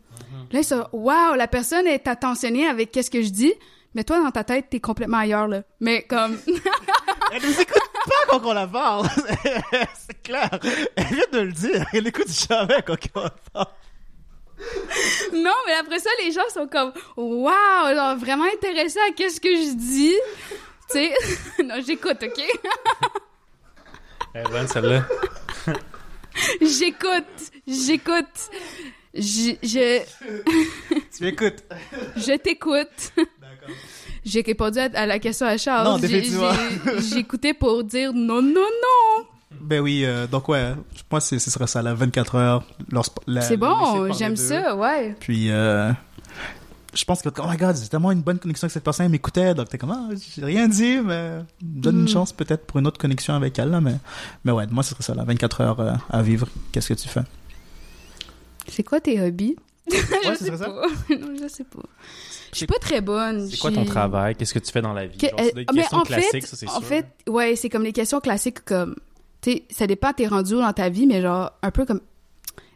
[0.51, 3.53] Là, ça, wow, la personne est attentionnée avec qu'est-ce que je dis,
[3.95, 5.63] mais toi dans ta tête t'es complètement ailleurs là.
[5.79, 6.37] Mais comme
[7.31, 9.07] Elle nous écoute pas quand on la parle.
[10.07, 10.49] c'est clair.
[10.95, 11.85] Elle vient de le dire.
[11.93, 13.67] Elle écoute jamais quand on la parle.
[15.33, 17.51] non, mais après ça les gens sont comme wow,
[17.93, 20.15] genre vraiment intéressés à qu'est-ce que je dis?
[20.89, 21.13] Tu sais,
[21.63, 22.41] non, j'écoute, ok?
[24.33, 25.03] Elle est bonne celle-là.
[26.61, 28.49] J'écoute, j'écoute.
[29.13, 30.03] Je, je,
[31.15, 31.63] Tu m'écoutes.
[32.15, 33.11] je t'écoute.
[34.25, 35.87] J'ai répondu à, à la question à Charles.
[35.87, 36.51] Non, définitivement.
[37.13, 39.25] J'écoutais pour dire non, non, non.
[39.61, 40.73] Ben oui, euh, donc ouais,
[41.09, 42.63] moi c'est ce serait ça, la 24 heures.
[43.41, 45.15] C'est bon, j'aime ça, ouais.
[45.19, 45.91] Puis euh,
[46.93, 49.11] je pense que, oh my god, j'ai tellement une bonne connexion avec cette personne, elle
[49.11, 52.07] m'écoutait, donc t'es comme, ah, j'ai rien dit, mais donne une Mm.
[52.09, 53.95] chance peut-être pour une autre connexion avec elle, là, mais,
[54.43, 56.47] mais ouais, moi ce serait ça, la 24 heures euh, à vivre.
[56.73, 57.23] Qu'est-ce que tu fais?
[58.67, 59.55] C'est quoi tes hobbies?
[59.91, 60.67] Je sais pas.
[61.09, 61.79] non, je sais pas.
[62.51, 63.47] Je suis pas très bonne.
[63.49, 64.35] C'est quoi ton travail?
[64.35, 65.17] Qu'est-ce que tu fais dans la vie?
[65.17, 66.83] Que- Genre, c'est des euh, mais questions en classiques, fait, ça, c'est en sûr.
[66.83, 68.95] fait, ouais, c'est comme les questions classiques comme,
[69.41, 72.01] tu sais, ça dépend t'es rendu où dans ta vie, mais genre un peu comme,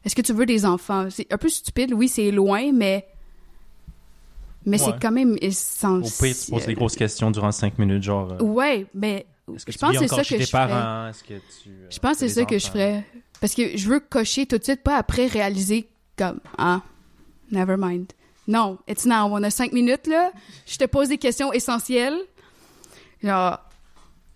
[0.04, 1.08] est-ce que tu veux des enfants?
[1.10, 3.06] C'est un peu stupide, oui, c'est loin, mais
[4.66, 4.86] mais Ouais.
[4.94, 6.34] c'est quand même Au essentiel.
[6.34, 8.34] pire, tu poses des grosses questions durant 5 minutes, genre...
[8.34, 11.08] euh, Ouais, mais que je tu pense c'est ça que je parents?
[11.10, 11.70] Est-ce que tu...
[11.70, 13.04] euh, Je pense que c'est ça que je ferais.
[13.40, 16.82] Parce que je veux cocher tout de suite, pas après réaliser comme Ah,
[17.52, 18.12] never mind.
[18.48, 19.28] Non, it's now.
[19.32, 20.32] On a cinq minutes là?
[20.66, 22.18] Je te pose des questions essentielles.
[23.24, 23.60] Genre,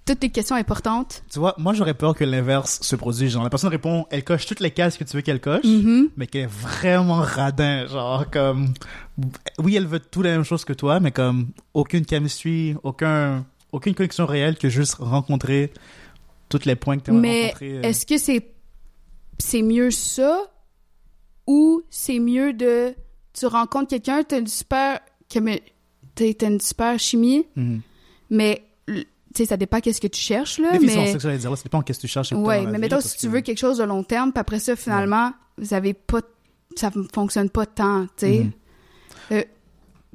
[0.05, 1.23] toutes les questions importantes.
[1.31, 3.31] Tu vois, moi j'aurais peur que l'inverse se produise.
[3.31, 6.09] Genre, la personne répond, elle coche toutes les cases que tu veux qu'elle coche, Mhm.
[6.15, 7.87] mais qu'elle est vraiment radin.
[7.87, 8.73] Genre, comme,
[9.57, 13.95] oui, elle veut tout la même chose que toi, mais comme, aucune chemistry, aucun, aucune
[13.95, 15.73] connexion réelle que juste rencontrer
[16.49, 17.71] toutes les points que tu aimerais Mais rencontrer.
[17.79, 17.81] euh.
[17.81, 18.51] est-ce que c'est
[19.39, 20.43] c'est mieux ça
[21.47, 22.93] ou c'est mieux de
[23.37, 24.99] tu rencontres quelqu'un, t'as une super
[26.15, 27.81] t'as une super chimie, Mhm.
[28.29, 29.03] mais tu
[29.35, 31.49] sais ça dépend qu'est-ce que tu cherches là, mais ça que j'allais dire.
[31.49, 32.31] là, Ça dépend qu'est-ce que tu cherches.
[32.31, 34.75] Ouais, la mais mettons si tu veux quelque chose de long terme, puis après ça
[34.75, 36.21] finalement, vous avez pas
[36.75, 38.39] ça fonctionne pas tant, tu sais.
[38.39, 38.51] Mhm.
[39.31, 39.43] Euh,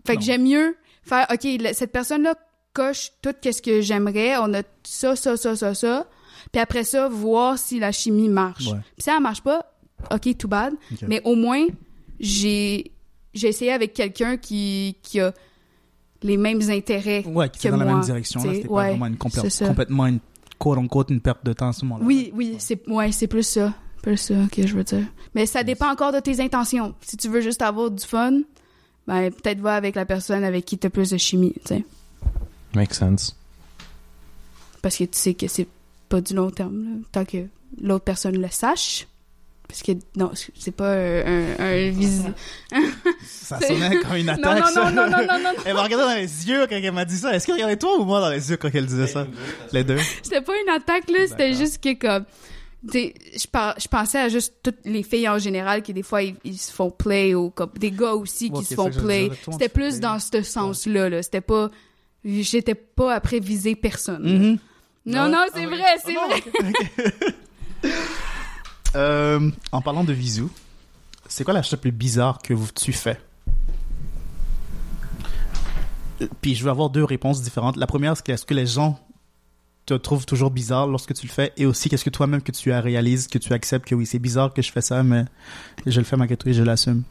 [0.07, 2.35] fait que j'aime mieux faire OK, cette personne là
[2.73, 6.07] coche tout qu'est-ce que j'aimerais, on a ça ça ça ça ça,
[6.53, 8.69] puis après ça voir si la chimie marche.
[8.69, 8.79] Ouais.
[8.97, 9.73] Puis si elle marche pas,
[10.11, 10.73] OK, too bad,
[11.09, 11.67] mais au moins
[12.21, 12.91] j'ai
[13.35, 15.33] j'ai essayé avec quelqu'un qui qui a
[16.23, 17.25] les mêmes intérêts.
[17.27, 18.43] Ouais, qui que est dans la même direction.
[18.43, 20.21] Là, c'était pas vraiment une complètement une
[20.59, 22.05] quote unquote une perte de temps à ce moment-là.
[22.05, 23.73] Oui, oui, c'est ouais, c'est plus ça,
[24.03, 25.07] plus ça que je veux dire.
[25.35, 26.95] Mais ça dépend encore de tes intentions.
[27.01, 28.41] Si tu veux juste avoir du fun,
[29.07, 31.85] ben peut-être va avec la personne avec qui tu as plus de chimie, tu sais,
[32.75, 33.35] Make sense.
[34.83, 35.67] parce que tu sais que c'est
[36.09, 37.47] pas du long terme là, tant que
[37.81, 39.07] l'autre personne le sache.
[39.71, 42.25] Parce que non, c'est pas un, un, un visi-
[43.25, 44.59] Ça sonnait comme une attaque.
[44.75, 47.05] non, non, non, non, non, non, Elle m'a regardé dans les yeux quand elle m'a
[47.05, 47.33] dit ça.
[47.33, 49.29] Est-ce qu'elle regardait toi ou moi dans les yeux quand elle disait ça?
[49.73, 49.99] Les deux.
[50.25, 51.21] C'était pas une attaque, là.
[51.29, 52.25] C'était juste que, comme.
[52.93, 56.35] Je, par- je pensais à juste toutes les filles en général qui, des fois, ils,
[56.45, 59.31] ils se font play ou comme des gars aussi qui se font play.
[59.53, 60.01] C'était plus play.
[60.01, 61.23] dans ce sens-là, là.
[61.23, 61.71] C'était pas.
[62.25, 64.23] J'étais pas après viser personne.
[64.25, 64.59] Mhm.
[65.07, 65.67] Non, non, Ah c'est ouais.
[65.67, 67.35] vrai, c'est Ah non, vrai.
[68.97, 70.51] Euh, en parlant de visous,
[71.29, 73.21] c'est quoi la chose la plus bizarre que tu fais?
[76.41, 77.77] Puis je veux avoir deux réponses différentes.
[77.77, 78.99] La première, c'est est-ce que les gens
[79.87, 81.53] te trouvent toujours bizarre lorsque tu le fais?
[81.57, 84.53] Et aussi, qu'est-ce que toi-même que tu réalises, que tu acceptes que oui, c'est bizarre
[84.53, 85.25] que je fais ça, mais
[85.87, 87.05] je le fais malgré tout et je l'assume.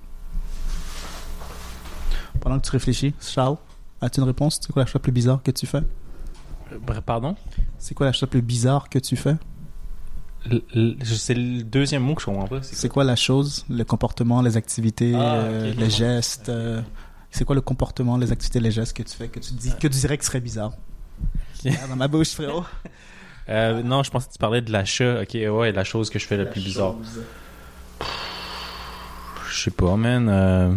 [2.39, 3.57] Pendant que tu réfléchis, Charles,
[4.01, 4.59] as-tu une réponse?
[4.61, 5.81] C'est quoi la chose la plus bizarre que tu fais?
[6.71, 7.35] Euh, Pardon?
[7.79, 9.35] C'est quoi la chose la plus bizarre que tu fais?
[11.03, 12.61] C'est le deuxième mot que je comprends pas.
[12.61, 16.81] C'est C'est quoi la chose, le comportement, les activités, Ah, euh, les gestes euh,
[17.29, 19.87] C'est quoi le comportement, les activités, les gestes que tu fais, que tu dis, que
[19.87, 20.71] tu dirais que serait bizarre?
[21.89, 22.63] Dans ma bouche, frérot.
[23.49, 25.21] Euh, non, je pensais que tu parlais de l'achat.
[25.21, 26.93] Ok, ouais, la chose que je fais la, plus bizarre.
[29.49, 30.29] Je sais pas, man.
[30.29, 30.75] Euh...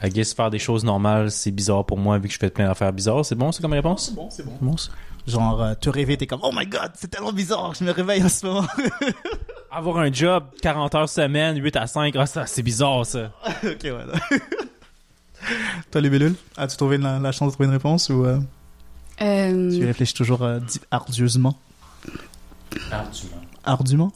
[0.00, 2.68] I guess faire des choses normales, c'est bizarre pour moi vu que je fais plein
[2.68, 3.24] d'affaires bizarres.
[3.24, 4.12] C'est bon, c'est comme réponse?
[4.14, 4.52] bon, c'est bon.
[4.60, 4.92] Bon, ça.
[5.28, 8.22] Genre, euh, te réveiller, t'es comme, oh my god, c'est tellement bizarre, je me réveille
[8.24, 8.66] en ce moment.
[9.70, 13.30] Avoir un job 40 heures semaine, 8 à 5, ah, ça, c'est bizarre ça.
[13.64, 14.14] ok, voilà.
[15.90, 18.38] Toi, les bellules, as-tu trouvé la, la chance de trouver une réponse ou euh,
[19.20, 21.58] Euh, tu réfléchis toujours euh, di- ardieusement
[23.64, 24.12] Ardument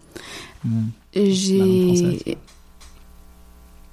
[0.65, 0.89] Hmm.
[1.15, 2.37] j'ai.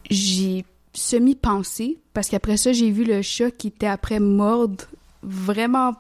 [0.09, 4.83] J'ai semi-pensé, parce qu'après ça, j'ai vu le chat qui était après mordre
[5.23, 5.93] vraiment.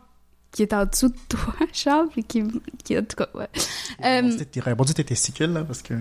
[0.51, 2.43] Qui est en dessous de toi, Charles, puis qui.
[2.83, 3.47] qui en tout cas, ouais.
[4.03, 5.93] Euh, C'était répondu tes testicules, là, parce que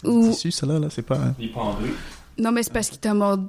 [0.00, 1.18] c'est Ou- tissu, ça, là, là c'est pas...
[1.38, 1.92] Il pendu.
[2.38, 3.48] Non, mais c'est parce qu'il t'a mordu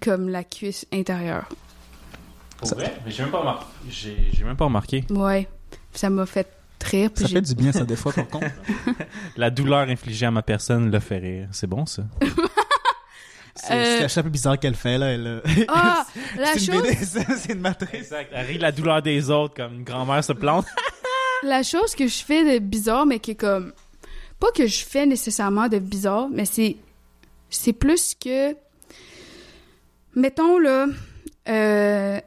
[0.00, 1.48] comme la cuisse intérieure.
[2.58, 2.96] Pour Ça- vrai?
[3.04, 3.66] Mais j'ai même pas remarqué.
[4.32, 5.04] J'ai même pas remarqué.
[5.10, 5.48] Ouais.
[5.92, 6.48] Ça m'a fait
[6.84, 7.10] rire.
[7.14, 8.46] puis Ça j'ai- fait du bien, ça, des fois, par contre.
[9.36, 11.48] La douleur infligée à ma personne le fait rire.
[11.52, 12.02] C'est bon ça?
[13.56, 15.06] C'est Euh, la chose la plus bizarre qu'elle fait, là.
[15.12, 16.86] Elle, euh, Ah, la une chose,
[17.38, 17.94] c'est une matrice.
[17.94, 18.30] Exact.
[18.34, 20.66] Elle rit de la douleur des autres comme une grand-mère se plante.
[21.42, 23.72] la chose que je fais de bizarre, mais qui est comme.
[24.38, 26.76] Pas que je fais nécessairement de bizarre, mais c'est.
[27.48, 28.54] C'est plus que.
[30.14, 30.86] Mettons, là.
[31.48, 32.20] euh,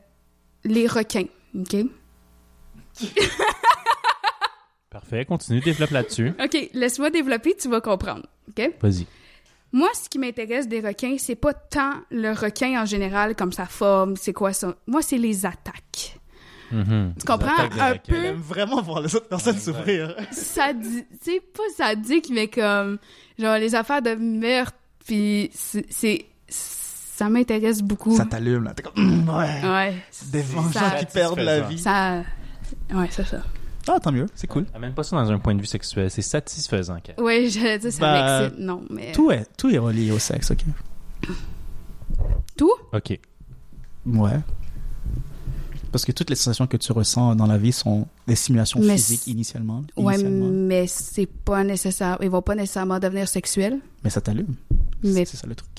[0.64, 1.26] les requins,
[1.58, 1.76] OK?
[4.90, 6.34] Parfait, continue, développe là-dessus.
[6.44, 8.26] OK, laisse-moi développer, tu vas comprendre.
[8.50, 8.72] OK?
[8.82, 9.06] Vas-y.
[9.72, 13.66] Moi, ce qui m'intéresse des requins, c'est pas tant le requin en général, comme sa
[13.66, 14.76] forme, c'est quoi ça.
[14.88, 16.18] Moi, c'est les attaques.
[16.72, 17.14] Mhm.
[17.20, 17.52] Tu comprends?
[17.58, 17.96] Un requins.
[18.08, 20.16] peu- Elle aime vraiment voir les autres personnes Ouais, souffrir.
[20.32, 22.98] Ça dit, tu sais, pas sadique, mais comme,
[23.38, 24.74] genre, les affaires de meurtre,
[25.06, 28.16] puis c'est, c'est- ça m'intéresse beaucoup.
[28.16, 28.74] Ça t'allume, là.
[28.74, 29.68] T'es comme, Hum, ouais.
[29.70, 29.96] Ouais.
[30.32, 31.78] Des Ça- vengeants qui perdent la vie.
[31.80, 32.24] Ça,
[32.94, 33.44] ouais, c'est ça.
[33.88, 34.66] Ah, tant mieux, c'est cool.
[34.74, 37.00] Amène pas ça dans un point de vue sexuel, c'est satisfaisant.
[37.02, 37.14] Kat.
[37.22, 39.12] Ouais, je dis ça Bah, m'excite, non, mais...
[39.14, 40.64] Tout est, tout est relié au sexe, ok?
[42.58, 42.72] Tout?
[42.94, 43.20] Ok.
[44.06, 44.40] Ouais.
[45.92, 48.94] Parce que toutes les sensations que tu ressens dans la vie sont des simulations Mais
[48.96, 49.84] physiques initialement.
[49.98, 50.50] Ouais, initialement.
[50.52, 52.18] mais c'est pas nécessaire.
[52.22, 53.80] Ils vont pas nécessairement devenir sexuels.
[54.04, 54.54] Mais ça t'allume.
[55.04, 55.70] Mais C'est ça le truc.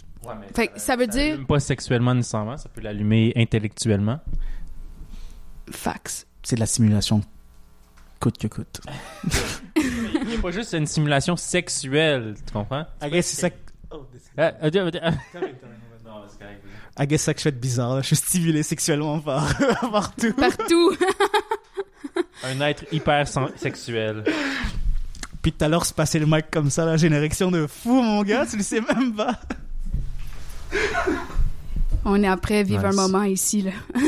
[0.55, 4.19] Fait que ça veut dire- l'allume pas sexuellement nécessairement, ça peut l'allumer intellectuellement.
[5.71, 6.27] fax.
[6.43, 7.21] C'est de la simulation
[8.21, 8.81] coûte que coûte.
[9.77, 12.87] Il n'y a pas juste une simulation sexuelle, tu comprends?
[13.03, 13.49] I guess c'est ça,
[13.91, 13.99] Ah,
[14.39, 15.11] ah, ah, ah.
[16.05, 16.65] Non, c'est correct.
[16.99, 17.95] I guess ça que je fais de bizarre.
[17.97, 18.03] là.
[18.03, 19.47] Je suis stimulé sexuellement par,
[19.91, 20.33] partout.
[20.35, 20.97] Partout.
[22.45, 24.25] Un être hyper sexuel.
[25.43, 27.67] Puis tout à l'heure, se passer le mic comme ça, là, j'ai une érection de
[27.67, 29.41] fou, mon gars, tu le sais même pas.
[32.05, 32.99] On est après vivre Nice.
[32.99, 33.73] un moment ici, là.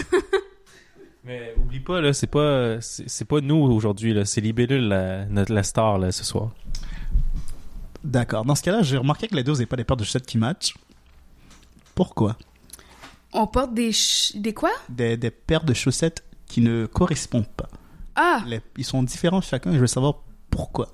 [1.24, 5.52] Mais oublie pas, là, c'est pas, c'est pas nous aujourd'hui, là, c'est Libellule, la, notre,
[5.52, 6.50] la star, là, ce soir.
[8.02, 8.44] D'accord.
[8.44, 10.26] Dans ce cas-là, j'ai remarqué que les deux, vous n'avez pas des paires de chaussettes
[10.26, 10.74] qui matchent.
[11.94, 12.36] Pourquoi?
[13.32, 13.92] On porte des...
[13.92, 14.70] ch- Des quoi?
[14.88, 17.68] des, des paires de chaussettes qui ne correspondent pas.
[18.16, 18.42] Ah!
[18.46, 20.16] Les- ils sont différents chacun et je veux savoir
[20.50, 20.88] pourquoi.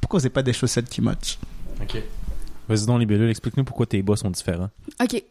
[0.00, 1.38] Pourquoi vous n'avez pas des chaussettes qui matchent?
[1.80, 1.96] Ok.
[2.68, 4.70] Vas-y donc, Libellule, explique-nous pourquoi tes bas sont différents.
[5.02, 5.22] OK.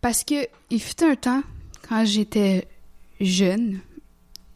[0.00, 0.34] Parce que
[0.70, 1.42] il fut un temps,
[1.88, 2.66] quand j'étais
[3.20, 3.80] jeune,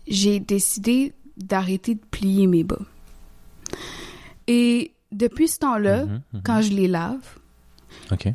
[0.07, 2.79] j'ai décidé d'arrêter de plier mes bas.
[4.47, 6.43] Et depuis ce temps-là, Mhm, mhm.
[6.45, 7.39] quand je les lave,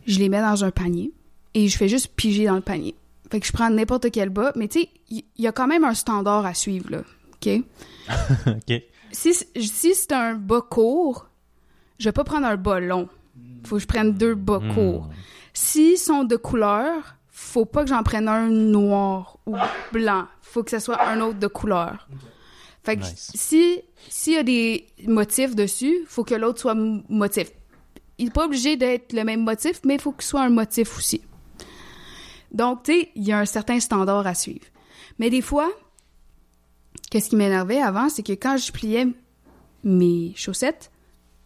[0.05, 1.11] je les mets dans un panier
[1.53, 2.95] et je fais juste piger dans le panier.
[3.32, 5.67] Fait que je prends n'importe quel bas, mais tu sais, il y, y a quand
[5.67, 7.01] même un standard à suivre, là.
[7.36, 7.63] OK?
[8.47, 8.82] ok.
[9.11, 11.30] Si, si c'est un bas court,
[11.99, 13.07] je vais pas prendre un bas long.
[13.63, 14.74] Faut que je prenne deux bas Hmm.
[14.74, 15.09] courts.
[15.53, 17.15] S'ils sont de couleur,
[17.53, 19.55] faut pas que j'en prenne un noir ou
[19.91, 20.25] blanc.
[20.41, 22.07] Faut que ce soit un autre de couleur.
[22.83, 23.31] Fait que Nice.
[23.35, 27.51] si s'il y a des motifs dessus, faut que l'autre soit motif.
[28.17, 30.97] Il n'est pas obligé d'être le même motif, mais il faut qu'il soit un motif
[30.97, 31.21] aussi.
[32.51, 34.65] Donc, tu sais, il y a un certain standard à suivre.
[35.19, 35.71] Mais des fois,
[37.11, 39.07] qu'est-ce qui m'énervait avant, c'est que quand je pliais
[39.83, 40.91] mes chaussettes,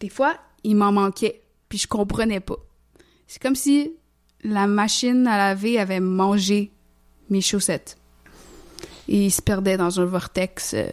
[0.00, 2.56] des fois, il m'en manquait, puis je comprenais pas.
[3.26, 3.92] C'est comme si
[4.44, 6.72] la machine à laver avait mangé
[7.30, 7.96] mes chaussettes.
[9.08, 10.88] Et il se perdait dans un vortex euh,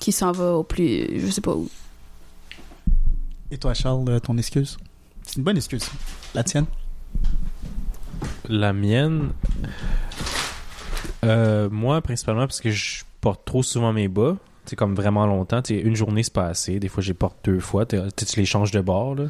[0.00, 1.20] qui s'en va au plus...
[1.20, 1.68] je sais pas où.
[3.50, 4.76] Et toi, Charles, euh, ton excuse?
[5.22, 5.88] C'est une bonne excuse.
[6.34, 6.66] La tienne?
[8.48, 9.32] La mienne,
[11.24, 14.36] euh, moi, principalement, parce que je porte trop souvent mes bas.
[14.68, 15.62] C'est comme vraiment longtemps.
[15.62, 16.78] Tu sais, une journée, c'est pas assez.
[16.78, 17.86] Des fois, je les porte deux fois.
[17.86, 17.96] Tu
[18.36, 19.14] les changes de bord.
[19.14, 19.24] Là.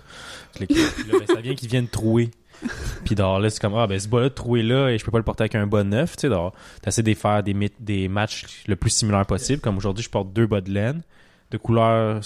[0.59, 2.30] Les- ben, ça vient qu'ils viennent trouer.
[3.05, 5.18] Puis dehors, là, c'est comme, ah, ben, ce bas-là, troué là, et je peux pas
[5.18, 6.16] le porter avec un bas neuf.
[6.16, 6.34] Tu sais,
[6.82, 9.61] t'essaies de faire des, matchs le plus similaire possible.
[9.61, 11.03] Comme aujourd'hui, je porte deux bas de laine
[11.51, 12.20] de couleur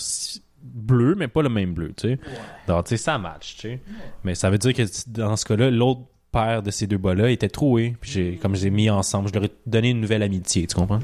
[0.62, 2.18] bleue, mais pas le même bleu, tu sais.
[2.66, 3.80] Donc, tu sais, ça match, tu sais.
[4.24, 6.02] Mais ça veut dire que dans ce cas-là, l'autre
[6.32, 7.94] paire de ces deux bas-là était troué.
[8.00, 10.66] Puis j'ai, comme je les ai mis ensemble, je leur ai donné une nouvelle amitié,
[10.66, 11.00] tu comprends?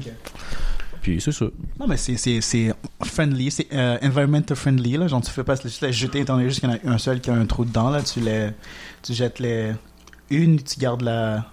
[1.09, 1.45] Puis c'est ça.
[1.79, 2.71] Non, mais c'est, c'est, c'est
[3.03, 4.95] friendly, c'est euh, environmental friendly.
[4.97, 5.07] Là.
[5.07, 6.97] Genre, tu fais pas juste les jeter étant donné juste qu'il y en a un
[6.99, 7.89] seul qui a un trou dedans.
[7.89, 8.01] Là.
[8.03, 8.49] Tu, les,
[9.01, 9.73] tu jettes les
[10.29, 11.45] une, tu gardes la,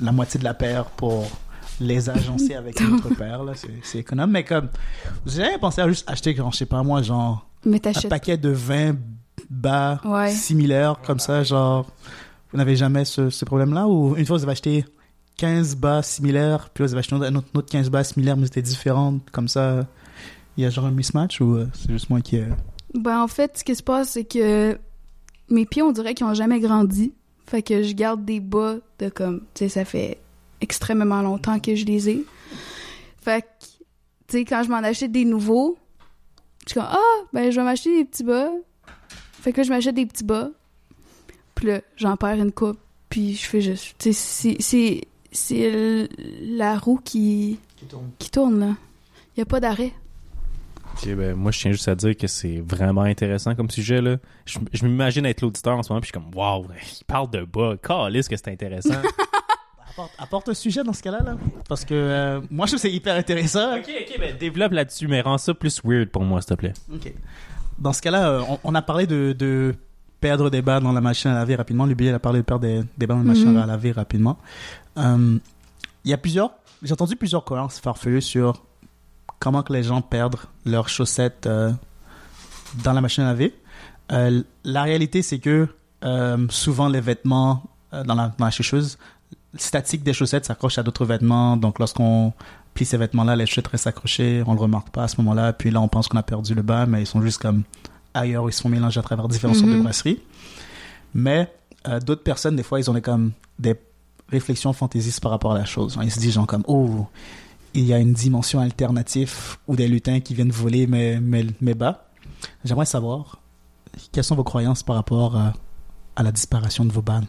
[0.00, 1.26] la moitié de la paire pour
[1.80, 3.44] les agencer avec une autre paire.
[3.44, 3.52] Là.
[3.54, 4.30] C'est, c'est économe.
[4.30, 4.68] Mais comme,
[5.24, 8.08] vous avez jamais pensé à juste acheter, genre, je sais pas moi, genre, Mais un
[8.08, 8.94] paquet de 20
[9.48, 10.30] bas Ouais.
[10.32, 11.86] similaires comme ça, genre,
[12.52, 13.86] vous n'avez jamais ce, ce problème-là?
[13.86, 14.84] Ou une fois vous avez acheté
[15.38, 18.46] 15 bas similaires, puis là vous avez acheté un autre, autre 15 bas similaires, mais
[18.46, 19.86] c'était différent, comme ça,
[20.56, 22.38] il y a genre un mismatch ou euh, c'est juste moi qui.
[22.38, 22.46] euh,
[22.94, 24.78] Ben, en fait, ce qui se passe, c'est que
[25.48, 27.12] mes pieds, on dirait qu'ils ont jamais grandi.
[27.46, 30.18] Fait que je garde des bas de comme, tu sais, ça fait
[30.60, 32.24] extrêmement longtemps que je les ai.
[33.22, 33.46] Fait que,
[34.26, 35.78] tu sais, quand je m'en achète des nouveaux,
[36.66, 38.50] je suis comme, ah, ben, je vais m'acheter des petits bas.
[39.32, 40.50] Fait que là, je m'achète des petits bas.
[41.54, 42.78] Puis là, j'en perds une coupe.
[43.08, 46.08] Puis je fais juste, tu sais, c'est- c'est,
[46.42, 47.58] la roue qui,
[48.18, 48.74] qui tourne, là.
[49.36, 49.92] Il y a pas d'arrêt.
[50.94, 54.00] Ok, ben, moi, je tiens juste à dire que c'est vraiment intéressant comme sujet.
[54.00, 54.16] Là.
[54.46, 56.66] Je, je m'imagine être l'auditeur en ce moment, puis je suis comme, waouh,
[57.00, 57.76] il parle de bas.
[57.80, 58.94] Calisse que c'est intéressant.
[59.90, 61.36] apporte, apporte un sujet dans ce cas-là, là.
[61.68, 63.76] Parce que euh, moi, je trouve que c'est hyper intéressant.
[63.76, 66.72] Ok, ok, ben développe là-dessus, mais rends ça plus weird pour moi, s'il te plaît.
[66.92, 67.12] Ok.
[67.78, 69.76] Dans ce cas-là, euh, on, on a parlé de, de
[70.20, 71.86] perdre des balles dans la machine à laver rapidement.
[71.86, 73.56] Lui, a parlé de perdre des, des balles dans la machine Mhm.
[73.58, 74.38] à laver rapidement.
[74.96, 75.38] Euh,
[76.04, 76.50] Il y a plusieurs...
[76.82, 78.62] J'ai entendu plusieurs croyances farfelues sur
[79.40, 81.72] comment que les gens perdent leurs chaussettes euh,
[82.84, 83.54] dans la machine à laver.
[84.12, 85.68] Euh, la réalité, c'est que
[86.50, 88.96] souvent les vêtements dans, la, dans la sécheuse,
[89.56, 91.56] statique des chaussettes s'accroche à d'autres vêtements.
[91.56, 92.32] Donc lorsqu'on
[92.74, 95.52] plie ces vêtements-là, les chaussettes restent accrochées, on le remarque pas à ce moment-là.
[95.52, 97.64] Puis là, on pense qu'on a perdu le bas, mais ils sont juste comme
[98.14, 99.82] ailleurs, ils se font mélanger à travers différentes sortes de Mhm.
[99.82, 100.20] brasseries.
[101.14, 101.52] Mais
[101.86, 103.74] euh, d'autres personnes, des fois, ils ont des, comme des
[104.28, 105.98] réflexions fantaisistes par rapport à la chose.
[106.02, 107.06] Ils se disent genre comme, oh,
[107.74, 111.74] il y a une dimension alternative ou des lutins qui viennent voler mes, mes, mes
[111.74, 112.08] bas.
[112.64, 113.40] J'aimerais savoir
[114.12, 115.52] quelles sont vos croyances par rapport à,
[116.16, 117.26] à la disparition de vos balles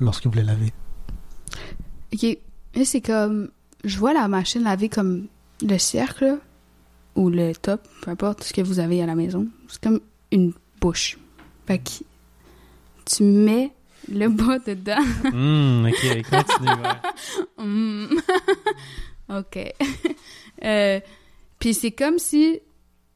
[0.00, 0.72] lorsque vous les lavez?
[2.12, 2.38] Ok.
[2.84, 3.50] C'est comme.
[3.84, 5.26] Je vois la machine laver comme
[5.62, 6.38] le cercle,
[7.16, 9.46] ou le top, peu importe ce que vous avez à la maison.
[9.68, 10.00] C'est comme
[10.34, 11.16] une bouche.
[11.66, 12.04] Fait que
[13.06, 13.72] tu mets
[14.12, 15.02] le bas dedans.
[15.32, 16.68] Hum, ok, continue.
[16.82, 17.64] ouais.
[17.64, 18.06] Hmm.
[19.38, 19.72] ok.
[20.62, 21.00] Euh,
[21.58, 22.60] Puis c'est comme si.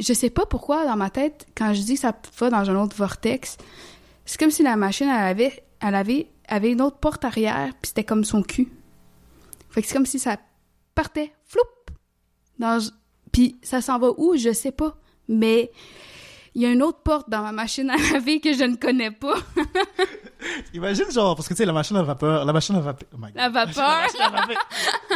[0.00, 2.76] Je sais pas pourquoi, dans ma tête, quand je dis que ça va dans un
[2.80, 3.56] autre vortex,
[4.24, 5.34] c'est comme si la machine à
[5.90, 8.68] laver avait une autre porte arrière, puis c'était comme son cul.
[9.70, 10.36] Fait que c'est comme si ça
[10.94, 11.62] partait, floup!
[12.60, 12.80] Dans...
[13.32, 14.96] Puis ça s'en va où, je sais pas.
[15.26, 15.72] Mais
[16.58, 19.12] il y a une autre porte dans ma machine à laver que je ne connais
[19.12, 19.36] pas.
[20.74, 23.16] Imagine genre, parce que tu sais, la machine à vapeur, la machine à vapeur, oh
[23.16, 23.36] my God.
[23.36, 24.06] La vapeur.
[24.18, 24.56] La machine,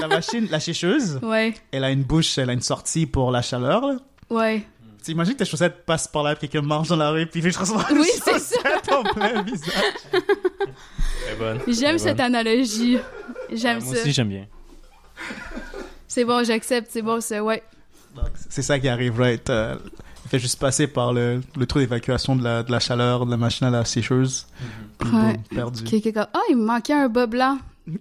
[0.00, 3.42] la machine, la sécheuse, Ouais, elle a une bouche, elle a une sortie pour la
[3.42, 3.84] chaleur.
[3.86, 3.96] Là.
[4.30, 4.64] ouais.
[5.04, 7.40] Tu imagines que tes chaussettes passent par là, puis quelqu'un marche dans la rue, puis
[7.40, 8.58] il fait transformer Oui, une c'est ça.
[8.60, 9.72] chaussette en plein visage.
[10.12, 11.58] Très bonne.
[11.66, 12.26] J'aime cette bonne.
[12.26, 12.98] analogie.
[13.52, 14.00] J'aime Ouais, Moi ça.
[14.00, 14.46] aussi, j'aime bien.
[16.06, 17.64] C'est bon, j'accepte, c'est bon, c'est ouais.
[18.14, 19.50] Donc, c'est ça qui arrive, right?
[19.50, 19.74] Euh,
[20.32, 23.36] fait juste passer par le, le trou d'évacuation de la, de la chaleur de la
[23.36, 24.46] machine à la sécheuse.
[24.98, 25.34] Puis Ouais.
[25.34, 25.84] boum, perdu.
[25.84, 27.58] Quelqu'un comme, ah, il me manquait un bas blanc.
[27.86, 27.96] Il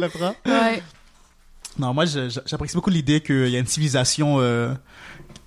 [0.00, 0.34] le prend.
[0.46, 0.82] Ouais.
[1.78, 4.72] Non, moi, j'apprécie beaucoup l'idée qu'il y a une civilisation euh,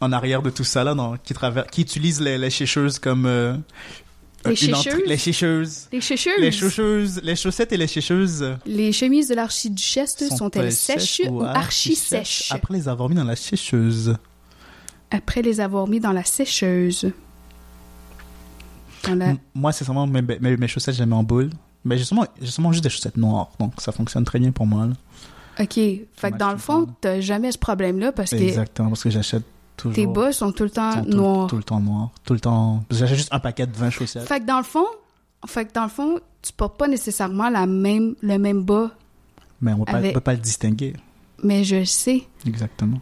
[0.01, 3.25] en arrière de tout ça, là, non, qui, travers, qui utilise les, les sécheuses comme...
[3.25, 3.55] euh,
[4.43, 5.87] Les sécheuses?
[5.91, 6.39] Les sécheuses.
[6.39, 12.51] Les chausseuses, les chaussettes et les sécheuses Les chemises de l'archiduchesse sont-elles sèches ou archi-sèches?
[12.51, 14.15] Après les avoir mis dans la sécheuse.
[15.11, 17.11] Après les avoir mis dans la sécheuse.
[19.03, 21.49] Dans la- M- Moi, c'est seulement mes, mes, mes chaussettes, je les mets en boule.
[21.83, 24.65] Mais j'ai seulement, j'ai seulement juste des chaussettes noires, donc ça fonctionne très bien pour
[24.65, 24.87] moi.
[24.87, 24.93] là.
[25.59, 25.73] OK.
[25.75, 29.43] Fait que dans le fond, t'as jamais ce problème-là parce que Exactement, parce que j'achète
[29.77, 29.95] toujours...
[29.95, 31.47] tes bas sont tout le temps noirs.
[31.47, 32.09] tout le temps noirs.
[32.25, 32.83] Tout le temps...
[32.89, 34.27] J'achète juste un paquet de 20 chaussettes.
[34.27, 34.85] Fait que dans le fond,
[35.45, 38.91] fait que dans le fond, tu portes pas nécessairement la même, le même bas,
[39.61, 40.93] Mais on ne Avec- peut pas le distinguer.
[41.43, 42.23] mais je sais.
[42.47, 42.97] Exactement.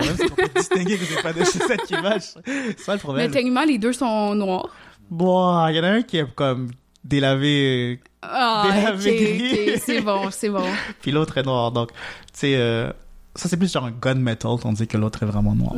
[0.00, 2.34] Problème, c'est qu'on peut distinguer que c'est pas des chaussettes qui matchent.
[2.44, 3.30] C'est ça le Mais problème.
[3.30, 4.68] techniquement, les deux sont noirs.
[5.10, 6.70] Bon, il y en a un qui est comme
[7.04, 8.66] délavé, Ah,
[8.98, 10.64] c'est bon, c'est bon.
[11.02, 11.72] puis l'autre est noir.
[11.72, 11.96] Donc, tu
[12.34, 12.90] sais, euh,
[13.34, 15.74] ça c'est plus genre un gunmetal, tandis que l'autre est vraiment noir.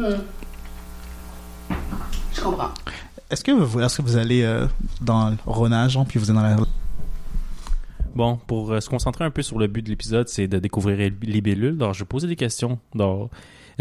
[2.35, 2.71] Je comprends.
[3.31, 4.67] Est-ce que vous, est-ce que vous allez euh,
[5.01, 6.57] dans le ronage, hein, puis vous êtes dans la...
[8.15, 10.99] Bon, pour euh, se concentrer un peu sur le but de l'épisode, c'est de découvrir
[10.99, 11.77] les- les bellules.
[11.81, 12.79] Alors, je vais poser des questions.
[12.95, 13.31] Donc,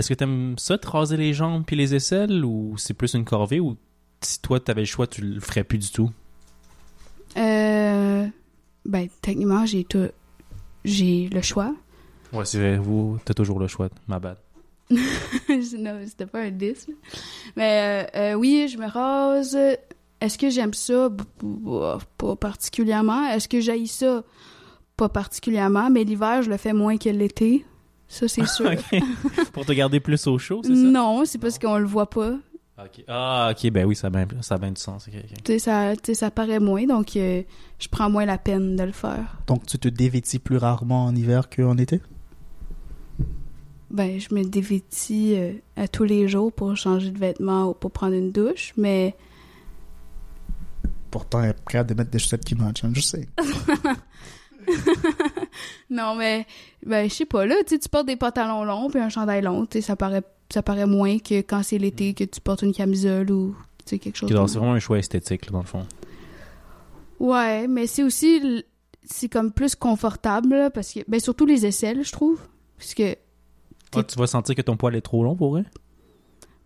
[0.02, 3.24] est-ce que t'aimes ça, te raser les jambes puis les aisselles, ou c'est plus une
[3.24, 3.78] corvée, ou
[4.22, 6.10] si toi, t'avais le choix, tu le ferais plus du tout?
[7.38, 8.26] Euh,
[8.84, 10.10] ben, techniquement, j'ai tout,
[10.84, 11.76] j'ai le choix.
[12.34, 13.90] Ouais, c'est vrai, vous, t'as toujours le choix.
[14.08, 14.38] Ma bad.
[14.90, 16.88] non, c'était pas un 10.
[16.88, 16.94] là.
[17.56, 19.56] Mais euh, euh, oui, je me rase.
[20.20, 21.10] Est-ce que j'aime ça?
[22.18, 23.28] Pas particulièrement.
[23.28, 24.24] Est-ce que j'haïs ça?
[24.98, 25.92] Pas particulièrement.
[25.92, 27.66] Mais l'hiver, je le fais moins que l'été.
[28.12, 28.70] Ça, c'est sûr.
[29.54, 30.82] Pour te garder plus au chaud, c'est ça?
[30.82, 32.34] non, c'est parce qu'on le voit pas.
[32.78, 33.06] Ok.
[33.08, 35.08] Ah, ok, ben oui, ça a bien, ça a bien du sens.
[35.46, 37.42] Tu sais, ça, ça paraît moins, donc euh,
[37.80, 39.40] je prends moins la peine de le faire.
[39.48, 42.02] Donc, tu te dévêtis plus rarement en hiver qu'en été?
[43.92, 47.92] Ben, je me dévêtis euh, à tous les jours pour changer de vêtements ou pour
[47.92, 49.16] prendre une douche, mais
[51.12, 53.28] Pourtant, elle est capable de mettre des chaussettes qui matchent, hein, je sais.
[55.90, 56.46] non, mais
[56.86, 59.96] ben, je sais pas, là, tu portes des pantalons longs puis un chandail long, ça
[59.96, 63.56] paraît, ça paraît moins que quand c'est l'été que tu portes une camisole ou,
[63.86, 64.30] quelque chose.
[64.30, 65.86] C'est vraiment un choix esthétique, là, dans le fond.
[67.20, 68.64] Ouais, mais c'est aussi,
[69.04, 72.40] c'est comme plus confortable, là, parce que, ben, surtout les aisselles, je trouve,
[72.78, 73.16] parce que,
[73.96, 75.66] Ah, tu vas sentir que ton poil est trop long pour vrai?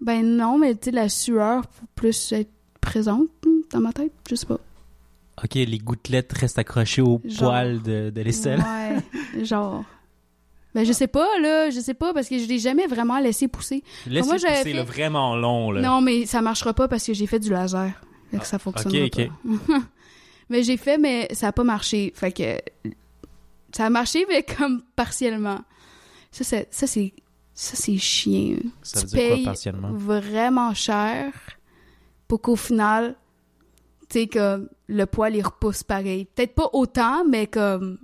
[0.02, 4.14] ben non, mais tu sais, la sueur pour plus être présente hmm, dans ma tête,
[4.30, 4.60] je sais pas.
[5.44, 7.50] Ok, les gouttelettes restent accrochées au Genre.
[7.52, 8.60] poil de, de l'aisselle.
[8.62, 9.84] Ouais, genre.
[10.74, 13.48] Ben, je sais pas, là, je sais pas, parce que je l'ai jamais vraiment laissé
[13.48, 13.82] pousser.
[14.08, 15.82] Laissez Moi, pousser, fait- là, vraiment long, là.
[15.82, 17.92] Non, mais ça marchera pas parce que j'ai fait du laser.
[18.32, 19.28] Fait que ça fonctionne Ah, ok,
[19.68, 19.80] pas.
[20.50, 22.12] mais j'ai fait, mais ça a pas marché.
[22.14, 22.60] Fait que
[23.72, 25.60] ça a marché, mais comme partiellement.
[26.32, 27.14] Ça, c'est ça, c'est
[27.54, 28.58] ça, c'est chiant.
[28.82, 29.94] Ça tu veut dire quoi, partiellement?
[29.94, 31.32] vraiment cher
[32.28, 33.16] pour qu'au final,
[34.10, 36.26] tu sais, comme le poil, il repousse pareil.
[36.36, 37.98] Peut-être pas autant, mais comme,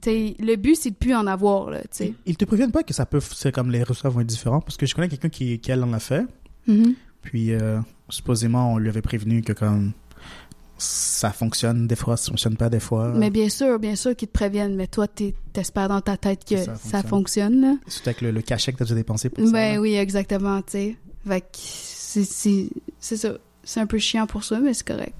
[0.00, 2.14] tu sais, le but, c'est de plus en avoir, là, tu sais.
[2.26, 4.76] Ils te préviennent pas que ça peut, c'est comme les résultats vont être différents parce
[4.76, 6.24] que je connais quelqu'un qui, qui elle en a fait.
[6.66, 6.94] Mhm.
[7.22, 7.78] Puis euh,
[8.08, 9.92] supposément on lui avait prévenu que comme
[10.78, 13.12] ça fonctionne des fois, ça fonctionne pas des fois.
[13.14, 16.44] Mais bien sûr, bien sûr qu'ils te préviennent, mais toi, t'es- t'espères dans ta tête
[16.44, 17.02] que Ça ça, fonctionne.
[17.08, 17.74] fonctionne, là.
[17.86, 19.52] Surtout avec le, le cachet que t'as déjà dépensé pour ça.
[19.52, 20.96] Ben oui, exactement, tu sais.
[21.26, 23.34] Fait que c'est- c'est c'est ça.
[23.64, 25.14] C'est un peu chiant pour ça, mais c'est correct.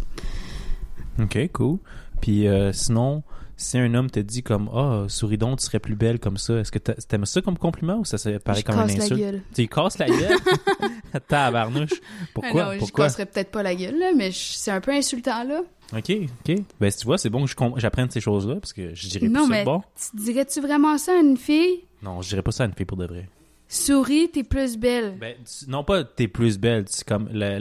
[1.20, 1.78] Ok, cool.
[2.20, 3.22] Puis euh, sinon,
[3.56, 6.54] si un homme te dit comme Ah, souris donc, tu serais plus belle comme ça,
[6.58, 8.96] est-ce que t'a- t'aimes ça comme compliment ou ça se paraît je comme une casse
[8.98, 9.20] la insulte?
[9.20, 9.42] gueule.
[9.54, 10.38] Tu casses la gueule?
[11.28, 12.00] Tabarnouche.
[12.34, 12.62] Pourquoi?
[12.64, 13.04] Ah non, Pourquoi?
[13.04, 15.60] je casserais peut-être pas la gueule, là, mais c'est un peu insultant, là.
[15.94, 16.56] Ok, ok.
[16.80, 19.40] Ben, si tu vois, c'est bon que j'apprenne ces choses-là parce que je dirais Non,
[19.40, 19.82] plus ça mais- bon.
[20.10, 21.84] Tu dirais-tu vraiment ça à une fille?
[22.02, 23.28] Non, je dirais pas ça à une fille pour de vrai.
[23.74, 25.16] Souris, t'es plus belle.
[25.18, 27.58] Ben, tu- non pas t'es plus belle, c'est comme le-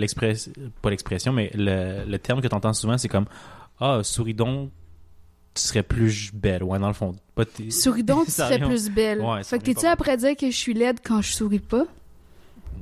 [0.82, 3.26] pas l'expression, mais le, le terme que t'entends souvent, c'est comme
[3.80, 4.72] Ah, souris donc,
[5.54, 6.64] tu serais plus belle.
[6.64, 7.14] Ouais, dans le fond.
[7.34, 9.22] Pas t'es- Souris donc, tu Ça serais revient- plus belle.
[9.22, 11.32] Ouais, ça fait que revient t'es-tu pas après dire que je suis laide quand je
[11.32, 11.86] souris pas?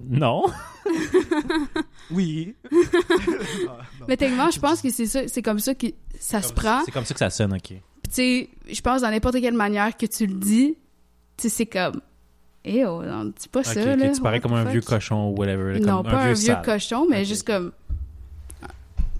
[0.08, 0.44] Non.
[2.12, 2.56] Oui.
[4.08, 5.88] Mais techniquement, je pense que c'est ça, c'est comme ça que
[6.20, 6.82] ça se prend.
[6.86, 7.62] C'est comme ça que ça sonne, ok.
[7.68, 10.76] Puis tu sais, je pense dans n'importe quelle manière que tu le dis,
[11.38, 12.02] tu sais, c'est comme,
[12.66, 14.10] eh oh, on dit pas ça, ok, là.
[14.10, 14.72] tu parais comme un fuck?
[14.72, 15.74] vieux cochon ou whatever.
[15.74, 17.72] là, Non, comme pas un vieux, cochon, mais juste comme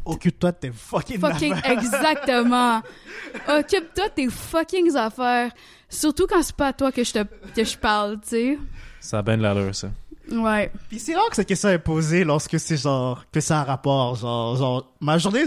[0.06, 1.72] Occupe-toi de tes fucking fucking affaires.
[1.72, 2.82] exactement.
[3.48, 5.52] Occupe-toi de tes fucking affaires.
[5.88, 7.24] Surtout quand c'est pas à toi que je te
[7.56, 8.60] que je parle, tu sais.
[9.00, 9.90] Ça a bien de l'allure, ça.
[10.32, 10.72] Ouais.
[10.90, 14.16] Puis c'est rare que cette question est posée lorsque c'est genre que c'est un rapport
[14.16, 15.46] genre genre ma journée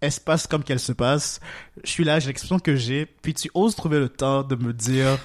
[0.00, 1.40] elle se passe comme qu'elle se passe.
[1.82, 4.72] Je suis là, j'ai l'expression que j'ai, puis tu oses trouver le temps de me
[4.74, 5.18] dire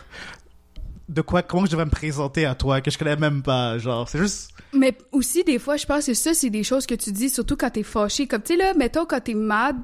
[1.10, 4.08] de quoi comment je devrais me présenter à toi que je connais même pas, genre
[4.08, 7.12] c'est juste Mais aussi, des fois, je pense que ça, c'est des choses que tu
[7.12, 8.28] dis, surtout quand t'es fâché.
[8.28, 9.82] Comme, tu sais, là, mettons, quand t'es mad,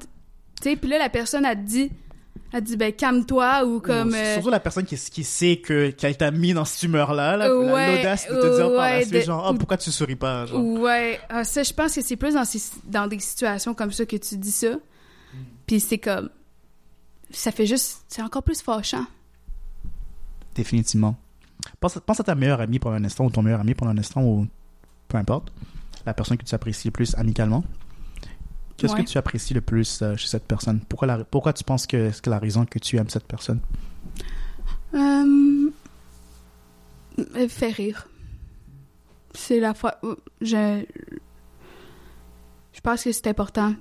[0.62, 1.90] tu sais, puis là, la personne, elle te dit,
[2.52, 4.14] elle dit, ben, calme-toi, ou comme...
[4.14, 7.36] Euh, surtout la personne qui, qui sait que qu'elle t'a mis dans cette humeur là,
[7.52, 9.90] Ouais, l'audace de te dire par la ouais, suite de- genre oh, ou- pourquoi tu
[9.90, 10.62] souris pas genre.
[10.64, 14.06] Ouais, ah, ça, je pense que c'est plus dans, ces, dans des situations comme ça
[14.06, 14.76] que tu dis ça.
[15.66, 16.30] Puis c'est comme...
[17.30, 18.04] Ça fait juste...
[18.06, 19.04] C'est encore plus fâchant.
[20.56, 21.16] Définitivement.
[21.80, 23.98] Pense, pense à ta meilleure amie pendant un instant, ou ton meilleur ami pendant un
[23.98, 24.46] instant, ou
[25.08, 25.52] peu importe.
[26.04, 27.62] La personne que tu apprécies le plus amicalement.
[28.76, 29.04] Qu'est-ce Ouais.
[29.04, 30.80] que tu apprécies le plus euh, chez cette personne?
[30.88, 33.60] Pourquoi, la, pourquoi tu penses que c'est la raison que tu aimes cette personne?
[34.94, 35.70] Euh...
[37.18, 38.06] euh, Fait rire.
[39.34, 39.98] C'est la fois...
[40.40, 40.84] Je...
[42.72, 43.74] Je pense que c'est important.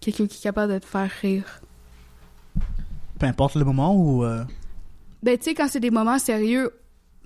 [0.00, 1.60] Quelqu'un qui est capable de te faire rire.
[3.18, 4.24] Peu importe le moment ou.
[4.24, 4.44] euh,
[5.24, 6.70] Ben, tu sais, quand c'est des moments sérieux,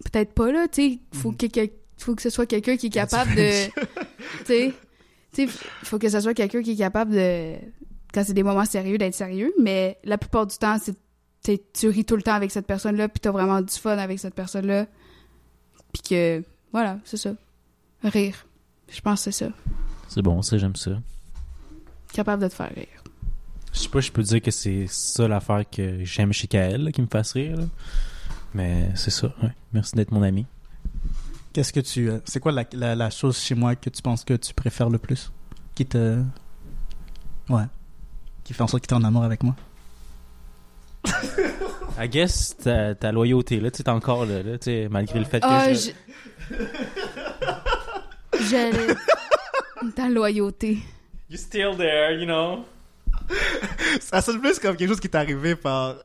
[0.05, 2.91] peut-être pas, là, tu sais, faut, que quel- faut que ce soit quelqu'un qui est
[2.91, 3.69] capable de...
[4.47, 5.47] Tu sais,
[5.83, 7.57] faut que ce soit quelqu'un qui est capable de...
[8.15, 10.97] Quand c'est des moments sérieux, d'être sérieux, mais la plupart du temps, c'est...
[11.73, 14.35] Tu ris tout le temps avec cette personne-là, puis t'as vraiment du fun avec cette
[14.35, 14.87] personne-là.
[15.93, 16.43] Puis que...
[16.73, 17.33] Voilà, c'est ça.
[18.05, 18.47] Rire.
[18.89, 19.53] Je pense que c'est ça.
[20.09, 20.93] C'est bon, ça, j'aime ça.
[22.13, 22.98] Capable de te faire rire.
[23.73, 26.93] Je sais pas, je peux dire que c'est ça l'affaire que j'aime chez Kael, là,
[26.93, 27.57] qui me fasse rire.
[27.57, 27.64] là.
[28.55, 29.51] Mais c'est ça, ouais.
[29.73, 30.47] Merci d'être mon ami.
[31.53, 32.09] Qu'est-ce que tu.
[32.11, 34.89] euh, c'est quoi la, la, la chose chez moi que tu penses que tu préfères
[34.91, 35.31] le plus?
[35.75, 36.23] Qui te.
[37.49, 37.64] Ouais.
[38.45, 39.55] Qui fait en sorte que tu es en amour avec moi?
[42.01, 45.25] I guess ta, ta loyauté, là, tu sais, encore là, là, tu sais, malgré le
[45.25, 45.91] fait que Ah, je-
[46.51, 46.55] je...
[48.51, 48.95] J'allais...
[49.95, 50.79] Ta loyauté.
[51.29, 52.64] You're still there, you know?
[54.01, 55.97] Ça sonne plus comme quelque chose qui t'est arrivé par.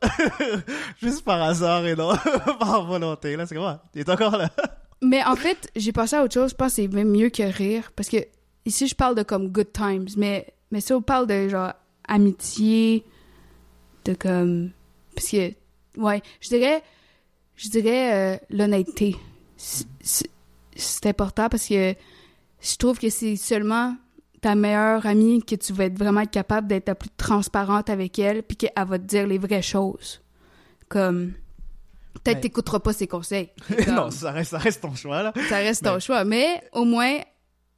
[1.01, 2.13] juste par hasard et non
[2.59, 3.35] par volonté.
[3.35, 3.55] Là, c'est
[3.93, 4.49] Il est encore là.
[5.01, 6.51] Mais en fait, j'ai pensé à autre chose.
[6.51, 7.91] Je pense c'est même mieux que rire.
[7.95, 8.17] Parce que
[8.65, 10.07] ici, je parle de comme good times.
[10.17, 11.73] Mais, mais ça, on parle de genre
[12.07, 13.03] amitié,
[14.05, 14.71] de comme.
[15.15, 15.53] Parce que,
[15.97, 16.83] ouais, je dirais,
[17.55, 19.15] je dirais euh, l'honnêteté.
[19.57, 21.93] C'est important parce que
[22.61, 23.95] je trouve que c'est seulement
[24.43, 28.43] ta meilleure amie que tu vas être vraiment capable d'être la plus transparente avec elle
[28.43, 30.21] puis qu'elle va te dire les vraies choses.
[30.89, 31.33] Comme.
[32.13, 33.49] Peut-être Mais- t'écouteras pas ses conseils.
[33.85, 35.33] Comme- non, ça reste, ça reste ton choix, là.
[35.49, 36.23] ça reste ton choix.
[36.25, 37.17] Mais au moins,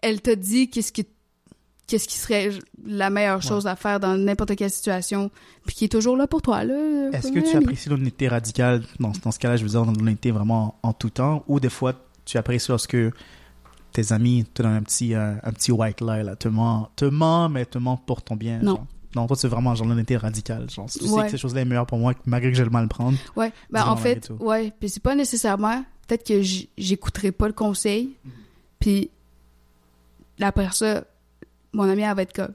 [0.01, 1.03] elle t'a dit qu'est-ce que
[1.87, 2.49] qu'est-ce qui serait
[2.83, 5.29] la meilleure chose à faire dans n'importe quelle situation,
[5.67, 6.63] puis qui est toujours là pour toi.
[6.63, 7.09] là.
[7.13, 10.77] Est-ce que tu apprécies l'honnêteté radicale dans, dans ce cas-là, je veux dire, l'honnêteté vraiment
[10.81, 11.93] en, en tout temps, ou des fois
[12.25, 12.97] tu apprécies lorsque
[13.95, 17.05] tes amis te donnent un petit, euh, un petit white lie, là, te ment, te
[17.49, 18.59] mais te ment pour ton bien.
[18.59, 18.75] Non.
[18.75, 18.87] genre.
[19.15, 20.69] Non, toi, c'est vraiment genre l'honnêteté radicale.
[20.69, 22.73] Genre, tu sais que ces choses-là est meilleure pour moi, malgré que je vais le
[22.73, 23.17] mal prendre.
[23.37, 26.41] Ouais, ben en fait, ouais, puis c'est pas nécessairement peut-être que
[26.77, 28.11] j'écouterai pas le conseil,
[28.79, 29.09] puis
[30.41, 31.05] après ça,
[31.71, 32.53] mon amie elle va être comme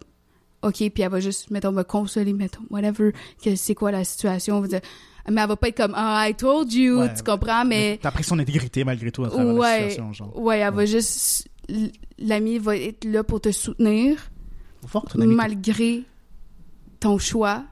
[0.62, 3.12] OK, puis elle va juste mettons me consoler, mettons whatever,
[3.42, 4.80] que c'est quoi la situation, on va dire
[5.28, 7.14] mais elle va pas être comme ah I told you, Ouais.
[7.14, 10.12] tu comprends, mais T'apprécies son intégrité malgré tout à travers la ouais, situation.
[10.12, 10.38] Genre.
[10.38, 11.48] ouais, elle va juste
[12.18, 14.18] l'amie va être là pour te soutenir
[14.82, 16.04] que ton malgré
[17.00, 17.64] ton choix,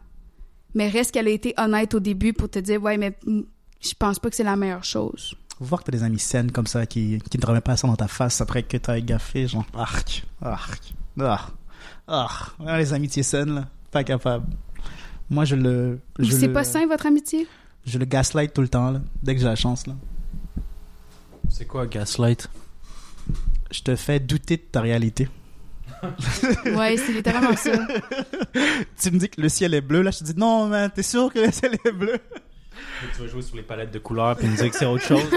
[0.74, 4.18] mais reste qu'elle a été honnête au début pour te dire, ouais, mais je pense
[4.18, 5.34] pas que c'est la meilleure chose.
[5.58, 7.76] Faut voir que t'as des amis saines comme ça qui, qui ne te remettent pas
[7.76, 11.48] ça dans ta face après que t'as gaffé, genre, arc, arc, ah,
[12.06, 12.28] ah,
[12.64, 14.46] Ah, les amitiés saines, là, pas capable.
[15.30, 15.98] Moi, je le.
[16.18, 17.46] je C'est le- pas sain, votre amitié?
[17.86, 19.94] Je le gaslight tout le temps, là, dès que j'ai la chance, là.
[21.50, 22.48] C'est quoi Gaslight?
[23.70, 25.28] Je te fais douter de ta réalité.
[26.66, 27.72] ouais, c'est littéralement ça.
[29.00, 31.02] Tu me dis que le ciel est bleu, là, je te dis non, man, t'es
[31.02, 32.18] sûr que le ciel est bleu?
[33.14, 35.22] Tu vas jouer sur les palettes de couleurs puis nous dire que c'est autre chose.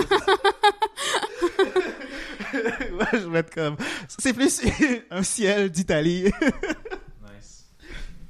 [2.53, 3.75] ouais, je vais être comme.
[4.19, 4.61] C'est plus
[5.09, 6.31] un ciel d'Italie.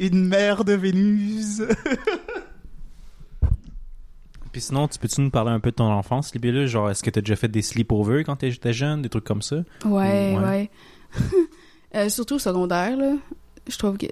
[0.01, 1.61] Une mer de Vénus.
[4.51, 6.67] Puis sinon, tu peux-tu nous parler un peu de ton enfance, Libellus?
[6.67, 9.57] Genre, est-ce que t'as déjà fait des sleepovers quand t'étais jeune, des trucs comme ça?
[9.85, 10.37] Ouais, Ouais.
[10.37, 10.69] ouais.
[11.93, 13.15] Euh, surtout au secondaire, là.
[13.67, 14.05] Je trouve que.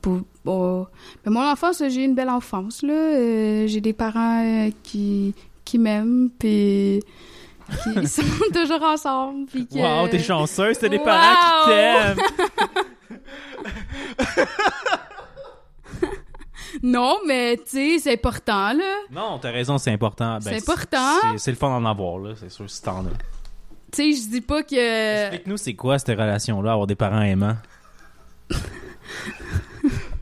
[0.00, 0.86] Pour, bon,
[1.26, 2.92] mais mon enfance, j'ai eu une belle enfance, là.
[2.94, 5.34] Euh, j'ai des parents euh, qui,
[5.64, 7.00] qui m'aiment, puis
[7.82, 9.74] qui sont toujours ensemble, puis que...
[9.74, 11.04] Wow, t'es chanceuse, t'as des Wow!
[11.04, 12.16] parents qui t'aiment!
[16.86, 18.94] Non, mais tu sais, c'est important, là.
[19.10, 20.34] Non, t'as raison, c'est important.
[20.34, 21.36] Ben, C'est important.
[21.38, 23.10] c'est- le fun d'en avoir, là, c'est sûr, si t'en as.
[23.90, 25.22] Tu sais, je dis pas que.
[25.28, 27.56] Explique-nous, c'est quoi cette relation-là, avoir des parents aimants?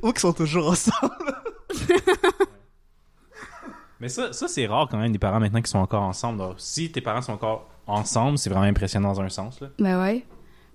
[0.03, 1.35] Ou qui sont toujours ensemble?
[4.01, 6.39] Mais ça, ça c'est rare quand même, des parents maintenant qui sont encore ensemble.
[6.39, 9.69] Donc, si tes parents sont encore ensemble, c'est vraiment impressionnant dans un sens, là.
[9.79, 10.25] Ben ouais.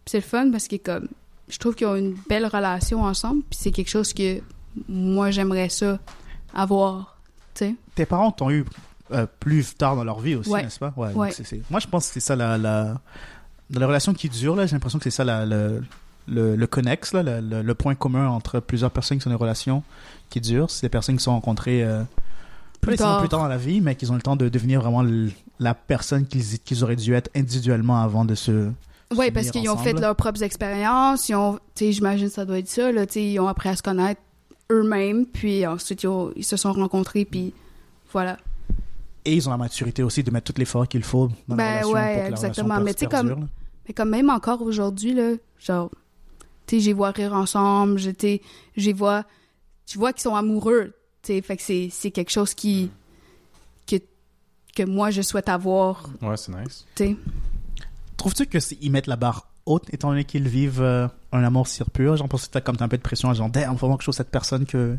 [0.06, 1.08] Puis c'est le fun parce que, comme,
[1.50, 4.42] je trouve qu'ils ont une belle relation ensemble, puis c'est quelque chose que
[4.90, 6.00] moi, j'aimerais ça
[6.54, 7.18] avoir.
[7.54, 7.76] Tu sais?
[7.96, 8.66] Tes parents t'ont eu
[9.12, 10.64] euh, plus tard dans leur vie aussi, Ouais.
[10.64, 10.94] n'est-ce pas?
[10.96, 11.14] Ouais.
[11.14, 13.00] Moi, je pense que c'est ça la, la...
[13.70, 15.84] Dans la relation qui dure, là, j'ai l'impression que c'est ça la, le,
[16.28, 19.84] le, le connexe, là, le, point commun entre plusieurs personnes qui sont des relations
[20.30, 20.70] qui durent.
[20.70, 22.04] C'est des personnes qui se sont rencontrées euh,
[22.82, 23.20] Plus tard.
[23.20, 25.74] plus tard dans la vie, mais qui ont le temps de devenir vraiment le- la
[25.74, 28.70] personne qu'ils qu'ils auraient dû être individuellement avant de se.
[29.12, 32.68] Se parce qu'ils ont fait leurs propres expériences, ils ont, j'imagine que ça doit être
[32.70, 34.22] ça, là, ils ont appris à se connaître
[34.72, 37.54] eux-mêmes, puis ensuite ils, ont- ils se sont rencontrés, puis
[38.12, 38.38] voilà.
[39.26, 41.72] Et ils ont la maturité aussi de mettre tout l'effort qu'il faut dans Ben la
[41.82, 42.68] relation ouais, pour que exactement.
[42.70, 43.48] la relation Mais tu sais, perdure, comme-.
[43.88, 45.90] Mais comme même encore aujourd'hui, là, genre,
[46.66, 48.42] tu sais, j'y vois rire ensemble, sais,
[48.76, 49.26] j'y vois,
[49.86, 50.94] tu vois qu'ils sont amoureux,
[51.24, 52.90] tu sais, fait que c'est, c'est quelque chose qui,
[53.86, 53.96] que,
[54.76, 56.86] que moi je souhaite avoir, Ouais, c'est nice.
[56.96, 57.16] tu sais.
[58.18, 61.68] Trouves-tu que c'est- ils mettent la barre haute étant donné qu'ils vivent euh, un amour
[61.68, 62.16] si pur?
[62.18, 64.02] Genre, pense que t'as comme t'as un peu de pression, genre, damn, faut vraiment que
[64.04, 64.98] je trouve cette personne que,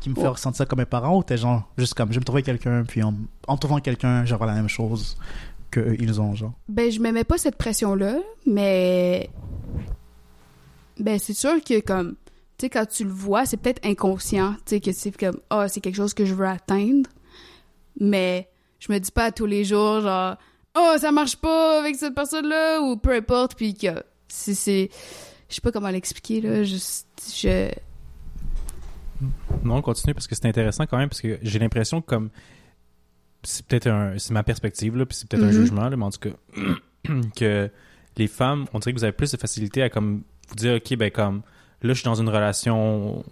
[0.00, 0.28] qui me fait Ouais.
[0.28, 2.84] ressentir ça comme mes parents, ou t'es genre, juste comme, je vais me trouver quelqu'un,
[2.84, 3.14] puis en,
[3.46, 5.16] en trouvant quelqu'un, j'aurai la même chose
[5.70, 6.52] que ils ont, genre.
[6.68, 8.16] Ben, je mets pas cette pression-là,
[8.46, 9.28] mais.
[10.98, 12.16] Ben, c'est sûr que, comme.
[12.58, 14.52] Tu sais, quand tu le vois, c'est peut-être inconscient.
[14.66, 15.38] Tu sais, que c'est comme.
[15.50, 17.08] Ah, c'est quelque chose que je veux atteindre.
[17.98, 20.36] Mais je me dis pas tous les jours, genre.
[20.74, 24.02] Oh, ça marche pas avec cette personne-là, ou peu importe, puis que.
[24.28, 24.88] Si c'est.
[25.48, 26.62] Je sais pas comment l'expliquer, là.
[26.64, 27.06] Juste.
[27.36, 27.70] Je.
[29.64, 32.30] Non, continue parce que c'est intéressant quand même parce que j'ai l'impression que comme
[33.44, 35.52] c'est peut-être un c'est ma perspective là puis c'est peut-être un Mhm.
[35.52, 36.30] jugement là mais en tout cas
[37.36, 37.70] que
[38.16, 40.96] les femmes on dirait que vous avez plus de facilité à comme vous dire ok
[40.96, 41.42] ben comme
[41.82, 43.24] là je suis dans une relation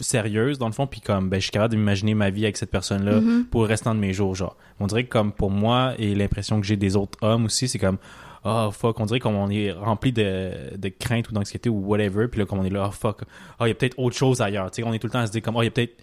[0.00, 2.70] sérieuse dans le fond puis comme ben je suis capable d'imaginer ma vie avec cette
[2.70, 3.46] personne là Mhm.
[3.50, 6.60] pour le restant de mes jours genre on dirait que comme pour moi et l'impression
[6.60, 7.98] que j'ai des autres hommes aussi c'est comme
[8.44, 12.38] oh fuck on dirait qu'on est rempli de, de crainte ou d'anxiété ou whatever puis
[12.40, 13.22] là comme on est là oh fuck
[13.60, 15.18] oh il y a peut-être autre chose ailleurs tu sais on est tout le temps
[15.20, 15.96] à se dire comme oh il y a peut-être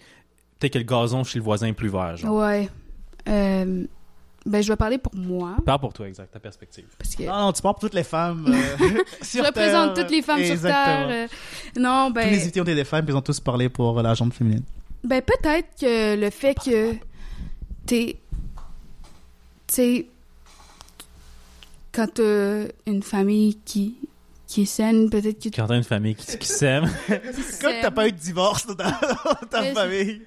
[0.58, 2.68] peut-être que le gazon chez le voisin est plus vert genre Ouais.
[3.28, 3.84] Euh,
[4.46, 5.56] Ben, je vais parler pour moi.
[5.64, 7.24] parle pour toi exact ta perspective Parce que.
[7.24, 8.46] Non, non, tu parles pour toutes les femmes.
[8.48, 10.04] euh, Je sur représente Terre.
[10.06, 11.08] toutes les femmes sur Exactement.
[11.08, 11.28] Terre.
[11.76, 12.22] euh, non, ben.
[12.24, 14.14] Tous les invités ont été des femmes, puis ils ont tous parlé pour euh, la
[14.14, 14.62] jambe féminine.
[15.02, 16.94] Ben, peut-être que le fait que
[17.86, 18.18] t'es.
[19.66, 20.06] Tu sais.
[21.92, 23.96] Quand t'as une famille qui,
[24.56, 26.90] qui qui est saine, peut-être que Quand t'as une famille qui, qui s'aime.
[27.60, 30.22] Quand t'as pas eu de divorce dans ta, dans ta Mais famille,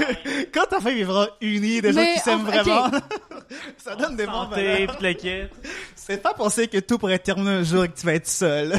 [0.54, 2.90] quand ta famille vivra unie, des gens qui s'aiment vraiment,
[3.76, 4.96] ça donne des bons Santé, valeurs.
[4.96, 5.50] pis le kit.
[5.94, 8.78] C'est pas penser que tout pourrait terminer un jour et que tu vas être seul.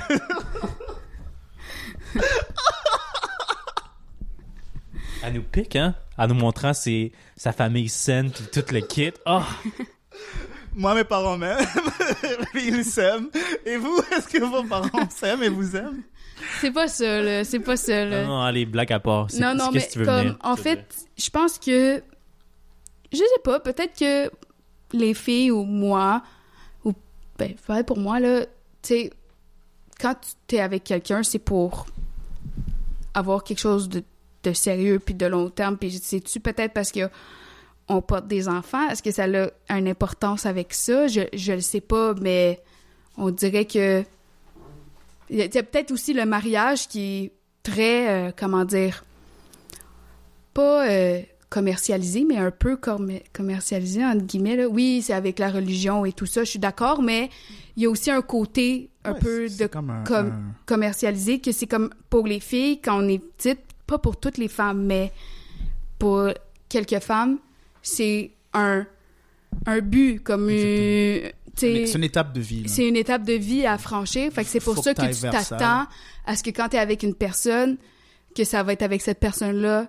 [5.24, 5.94] Elle nous pique, hein?
[6.18, 9.14] En nous montrant ses, sa famille saine pis tout le kit.
[9.28, 9.44] Oh!
[10.76, 11.66] Moi, mes parents m'aiment,
[12.54, 13.30] ils s'aiment.
[13.66, 16.04] Et vous, est-ce que vos parents s'aiment et vous aiment?
[16.60, 17.44] c'est pas ça, là.
[17.46, 18.24] C'est pas là.
[18.24, 19.32] Non, non, allez, blague à part.
[19.32, 20.86] C'est- Non, non, mais que tu veux comme, venir, en fait,
[21.18, 22.04] je pense que,
[23.14, 24.30] je sais pas, peut-être que
[24.92, 26.22] les filles ou moi,
[26.84, 26.94] ou,
[27.40, 28.50] ben, pareil pour moi, là, tu
[28.84, 29.14] sais,
[30.00, 30.16] quand
[30.48, 31.86] tu es avec quelqu'un, c'est pour
[33.14, 34.04] avoir quelque chose de,
[34.44, 37.10] de sérieux puis de long terme, puis sais-tu peut-être parce que
[37.88, 39.26] on porte des enfants, est-ce que ça
[39.70, 41.08] a une importance avec ça?
[41.08, 42.62] Je, je le sais pas, mais
[43.18, 44.04] on dirait que
[45.30, 47.32] il y a, peut-être aussi le mariage qui est
[47.64, 49.04] très, euh, comment dire,
[50.54, 54.56] pas euh, commercialisé, mais un peu commer- commercialisé, entre guillemets.
[54.56, 54.68] Là.
[54.68, 57.30] Oui, c'est avec la religion et tout ça, je suis d'accord, mais
[57.76, 61.40] il y a aussi un côté un Ouais, peu de comme un, comme- un- commercialisé,
[61.40, 64.84] que c'est comme pour les filles, quand on est petite, pas pour toutes les femmes,
[64.86, 65.12] mais
[66.00, 66.30] pour
[66.70, 67.38] quelques femmes,
[67.86, 68.86] c'est un,
[69.66, 71.32] un but, comme une...
[71.58, 72.68] C'est une étape de vie.
[72.68, 74.30] c'est une étape de vie à franchir.
[74.34, 75.88] Fait que c'est pour Faut ça que tu t'attends
[76.26, 77.78] à ce que quand tu es avec une personne,
[78.36, 79.88] que ça va être avec cette personne-là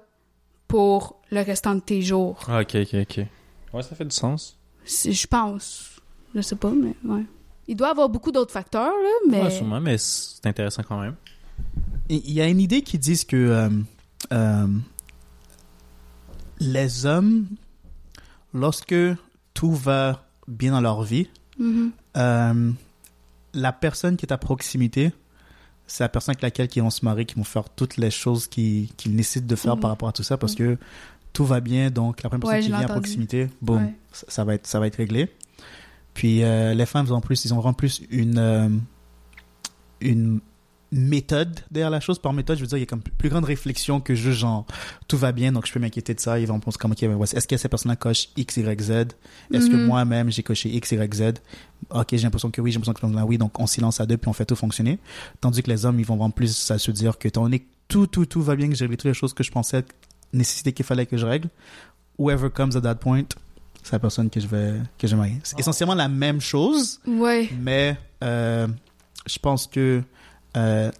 [0.68, 2.38] pour le restant de tes jours.
[2.46, 3.26] Ah, ok, ok, ok.
[3.72, 4.56] Ouais, ça fait du sens.
[4.84, 6.00] Je pense.
[6.36, 7.24] Je sais pas, mais ouais.
[7.66, 9.42] Il doit y avoir beaucoup d'autres facteurs, là, mais...
[9.42, 11.16] Ouais, sûrement, mais c'est intéressant quand même.
[12.08, 13.68] Il y a une idée qui dit que euh,
[14.32, 14.66] euh,
[16.60, 17.46] les hommes,
[18.56, 18.94] lorsque
[19.54, 21.28] tout va bien dans leur vie,
[21.58, 21.90] Mhm.
[22.16, 22.70] euh,
[23.54, 25.12] la personne qui est à proximité,
[25.86, 28.48] c'est la personne avec laquelle ils vont se marier, qui vont faire toutes les choses
[28.48, 30.76] qu'ils nécessitent de faire par rapport à tout ça, parce que
[31.32, 33.94] tout va bien, donc la première personne Ouais, qui vient à proximité, boum, Ouais.
[34.12, 35.30] ça, ça va être, ça va être réglé.
[36.14, 38.68] Puis euh, les femmes, en plus, ils ont vraiment plus une, euh,
[40.00, 40.40] une
[40.92, 42.18] méthode derrière la chose.
[42.18, 44.66] Par méthode, je veux dire, il y a comme plus grande réflexion que juste genre,
[45.08, 46.38] tout va bien, donc je peux m'inquiéter de ça.
[46.38, 48.90] Ils vont penser comme, ok, est-ce que ces personnes-là cochent X, Y, Z?
[49.52, 49.86] Est-ce que Mhm.
[49.86, 51.22] moi-même, j'ai coché X, Y, Z?
[51.90, 54.06] Ok, j'ai l'impression que oui, j'ai l'impression que là, oui, donc on s'y lance à
[54.06, 54.98] deux, puis on fait tout fonctionner.
[55.40, 58.06] Tandis que les hommes, ils vont vraiment plus à se dire que, donné que tout,
[58.06, 59.84] tout, tout va bien, que j'ai réglé toutes les choses que je pensais
[60.32, 61.48] nécessiter qu'il fallait que je règle,
[62.18, 63.24] whoever comes at that point,
[63.82, 65.38] c'est la personne que je vais, que je vais marier.
[65.44, 67.48] C'est essentiellement la même chose, Ouais.
[67.60, 68.66] mais euh,
[69.26, 70.02] je pense que
[70.56, 70.90] euh,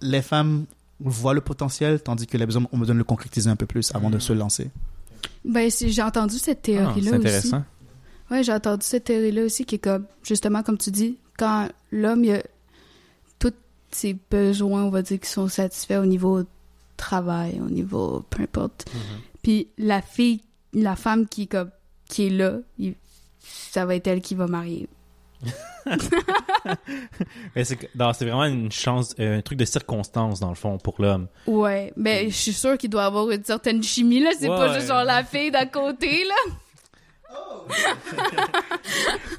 [0.00, 0.66] les femmes
[1.00, 3.94] voient le potentiel, tandis que les hommes, on me donne le concrétiser un peu plus
[3.94, 4.70] avant de se lancer.
[5.44, 7.26] Ben, j'ai entendu cette Ah, théorie-là c'est aussi.
[7.26, 7.64] intéressant.
[8.30, 12.24] Ouais, j'ai entendu cette théorie-là aussi qui est comme, justement, comme tu dis, quand l'homme,
[12.24, 12.42] il a
[13.38, 13.52] tous
[13.90, 16.44] ses besoins, on va dire, qui sont satisfaits au niveau
[16.96, 18.86] travail, au niveau peu importe.
[19.42, 20.40] Puis la fille,
[20.72, 21.70] la femme qui, est comme,
[22.08, 22.94] qui est là, il-
[23.40, 24.88] ça va être elle qui va marier.
[27.56, 31.26] Mais c'est vraiment une chance, euh, un truc de circonstance, dans le fond, pour l'homme.
[31.46, 34.30] Ouais, mais je suis sûre qu'il doit avoir une certaine chimie, là.
[34.38, 34.74] C'est Ouais, pas ouais.
[34.74, 36.52] juste genre la fille d'à côté, là.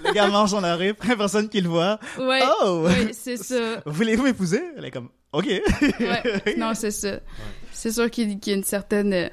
[0.04, 1.99] Le gars mange dans la rue, première personne qui le voit.
[2.18, 2.41] Ouais.
[2.64, 2.84] Oh!
[2.88, 3.82] Ouais, c'est ça.
[3.86, 4.62] Voulez-vous m'épouser?
[4.78, 5.45] Elle est comme, ok.
[5.45, 6.56] Ouais.
[6.58, 7.20] Non, c'est ça.
[7.72, 9.14] C'est sûr qu'il qu'il y a une certaine.
[9.14, 9.30] euh,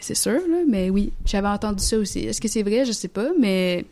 [0.00, 2.20] C'est sûr, là, mais oui, j'avais entendu ça aussi.
[2.20, 2.84] Est-ce que c'est vrai?
[2.84, 3.84] Je sais pas, mais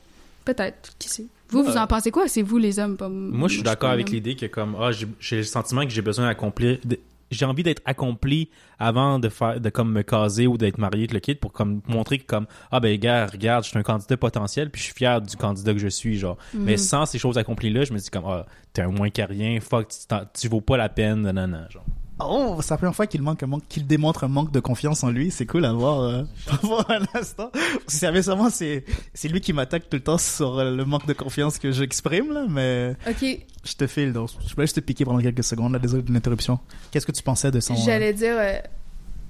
[0.44, 0.92] peut-être.
[0.98, 1.26] Qui sait?
[1.52, 1.78] Vous, vous Ouais.
[1.78, 2.26] en pensez quoi?
[2.28, 5.06] C'est vous, les hommes, pas Moi, je suis d'accord avec l'idée que comme ah, j'ai
[5.20, 6.98] j'ai le sentiment que j'ai besoin d'accomplir de-
[7.30, 11.12] j'ai envie d'être accompli avant de faire de comme me caser ou d'être marié avec
[11.14, 14.18] le kid pour comme montrer que comme ah ben gars regarde je suis un candidat
[14.18, 16.64] potentiel puis je suis fier du candidat que je suis genre Mhm.
[16.64, 18.44] mais sans ces choses accomplies là je me dis comme ah
[18.74, 21.64] t'es un moins qu'à rien fuck tu, t'en- tu vaux pas la peine non non
[21.70, 21.86] genre
[22.28, 25.02] Oh, c'est la première fois qu'il manque un manque, qu'il démontre un manque de confiance
[25.04, 25.30] en lui.
[25.30, 27.50] C'est cool à voir, euh, à voir un instant.
[27.52, 31.06] Parce que sérieusement, c'est, c'est lui qui m'attaque tout le temps sur euh, le manque
[31.06, 33.24] de confiance que j'exprime, là, mais Ok,
[33.64, 36.12] je te file, donc je voulais juste te piquer pendant quelques secondes, là, désolé de
[36.12, 36.58] l'interruption.
[36.90, 37.74] Qu'est-ce que tu pensais de son...
[37.74, 38.34] euh, j'allais dire.
[38.36, 38.58] euh,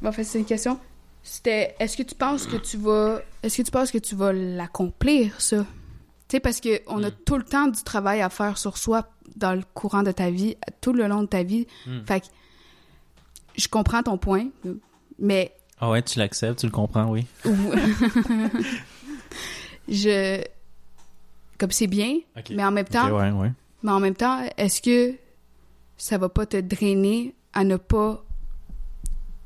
[0.05, 0.79] En fait, c'est une question.
[1.23, 3.21] C'était est-ce que tu penses que tu vas.
[3.45, 5.59] Est-ce que tu penses que tu vas l'accomplir, ça?
[6.29, 7.15] Tu sais, parce qu'on a Mm.
[7.27, 10.57] tout le temps du travail à faire sur soi dans le courant de ta vie,
[10.81, 11.67] tout le long de ta vie.
[11.87, 11.99] Mm.
[12.07, 12.27] Fait que
[13.57, 14.47] je comprends ton point,
[15.19, 17.27] mais ah ouais tu l'acceptes tu le comprends oui
[19.89, 20.43] je
[21.59, 22.19] comme c'est bien,
[22.51, 23.53] mais en même temps, Ok, ouais ouais
[23.85, 25.15] mais en même temps, est-ce que
[25.97, 28.25] ça va pas te drainer à ne pas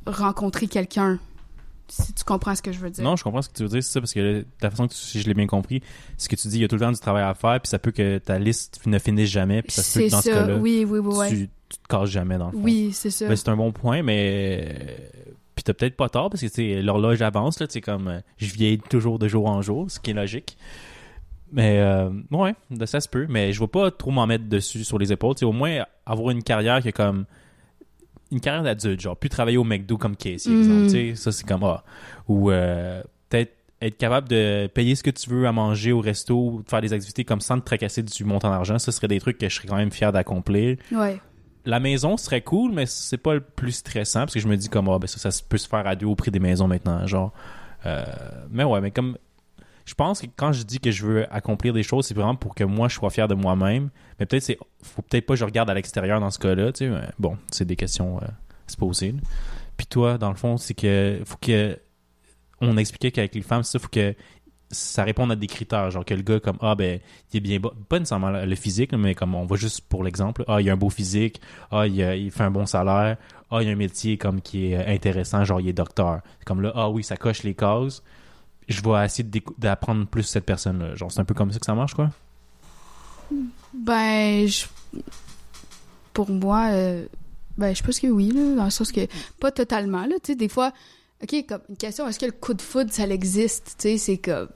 [0.06, 1.18] rencontrer quelqu'un?
[1.88, 3.04] Si tu comprends ce que je veux dire.
[3.04, 4.88] Non, je comprends ce que tu veux dire, c'est ça, parce que là, la façon
[4.88, 5.82] que tu- si je l'ai bien compris,
[6.18, 7.68] ce que tu dis, il y a tout le temps du travail à faire, puis
[7.68, 10.28] ça peut que ta liste ne finisse jamais, puis ça se peut que dans ce
[10.30, 11.48] cas-là, oui, oui, oui, ouais.
[11.68, 12.60] Tu, te casses jamais dans le fond.
[12.62, 13.26] Oui, c'est ça.
[13.28, 14.74] Ben, c'est un bon point, mais.
[15.54, 18.78] Puis t'as peut-être pas tort, parce que l'horloge avance, là, tu sais, comme je vieillis
[18.78, 20.56] toujours de jour en jour, ce qui est logique.
[21.52, 24.84] Mais, euh, ouais, de- ça se peut, mais je vais pas trop m'en mettre dessus
[24.84, 25.34] sur les épaules.
[25.42, 27.24] Au moins, avoir une carrière qui est comme.
[28.32, 30.58] Une carrière d'adulte, genre, plus travailler au McDo comme Casey, Mhm.
[30.58, 30.82] exemple.
[30.86, 31.62] Tu sais, ça, c'est comme.
[31.62, 31.84] Ah.
[32.28, 36.62] Ou euh, peut-être être capable de payer ce que tu veux à manger au resto,
[36.64, 38.78] de faire des activités comme sans te tracasser du montant d'argent.
[38.78, 41.20] Ça serait des trucs que je serais quand même fier d'accomplir Ouais.
[41.66, 44.68] La maison serait cool, mais c'est pas le plus stressant parce que je me dis
[44.68, 47.06] comme ah ben ça, ça peut se faire à deux au prix des maisons maintenant,
[47.06, 47.32] genre.
[47.84, 48.04] Euh,
[48.50, 49.18] mais ouais, mais comme
[49.84, 52.54] je pense que quand je dis que je veux accomplir des choses, c'est vraiment pour
[52.54, 53.90] que moi je sois fier de moi-même.
[54.18, 56.88] Mais peut-être c'est faut peut-être pas que je regarde à l'extérieur dans ce cas-là, tu
[56.88, 57.00] sais.
[57.18, 58.26] bon, c'est des questions euh,
[58.78, 59.12] poser.
[59.12, 59.18] là.
[59.76, 61.78] Puis toi, dans le fond, c'est que faut que
[62.60, 64.14] on expliquait qu'avec les femmes, ça faut que
[64.70, 67.00] ça réponde à des critères, genre que le gars comme ah ben
[67.32, 70.60] il est bien pas nécessairement le physique, mais comme on va juste pour l'exemple, ah
[70.60, 71.40] il a un beau physique,
[71.70, 73.16] ah il, fait un bon salaire,
[73.50, 76.20] ah il a un métier comme qui est intéressant, genre il est docteur.
[76.44, 78.02] Comme là ah oui ça coche les cases,
[78.68, 80.94] je vais essayer d'apprendre plus cette personne-là.
[80.96, 82.10] Genre c'est un peu comme ça que ça marche quoi?
[83.72, 84.66] Ben, je...
[86.12, 87.06] pour moi, euh,
[87.58, 89.06] ben, je pense que oui, là, dans le sens que,
[89.40, 90.72] pas totalement, là, tu sais, des fois,
[91.22, 94.18] ok, comme une question, est-ce que le coup de foudre, ça existe, tu sais, c'est
[94.18, 94.48] comme,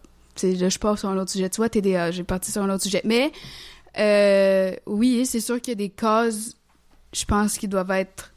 [0.43, 2.83] là, je pars sur un autre sujet, tu vois, TDA, j'ai parti sur un autre
[2.83, 3.33] sujet, mais,
[3.99, 6.55] euh, oui, c'est sûr qu'il y a des causes,
[7.13, 8.33] je pense, qui doivent être,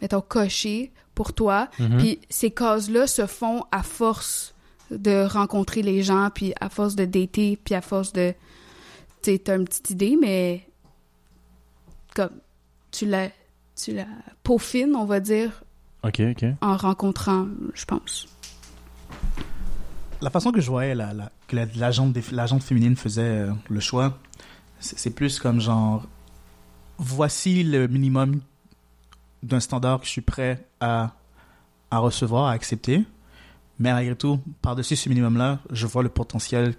[0.00, 1.98] mettons, cochées pour toi, Mhm.
[1.98, 4.54] puis ces causes-là se font à force
[4.90, 8.34] de rencontrer les gens, puis à force de dater, puis à force de...
[9.22, 10.66] Tu sais, t'as une petite idée, mais
[12.14, 12.40] comme
[12.90, 13.30] tu la,
[13.76, 14.06] tu la
[14.42, 15.62] peaufines, on va dire,
[16.04, 16.44] Ok ok.
[16.60, 18.26] en rencontrant, je pense.
[20.20, 21.66] La façon que je voyais la, la, que la-
[22.32, 24.18] l'agente féminine faisait euh, le choix,
[24.80, 26.04] c'est plus comme genre,
[26.98, 28.40] voici le minimum
[29.42, 31.12] d'un standard que je suis prêt à,
[31.90, 33.04] à recevoir, à accepter.
[33.78, 36.74] Mais malgré tout, par-dessus ce minimum-là, je vois le potentiel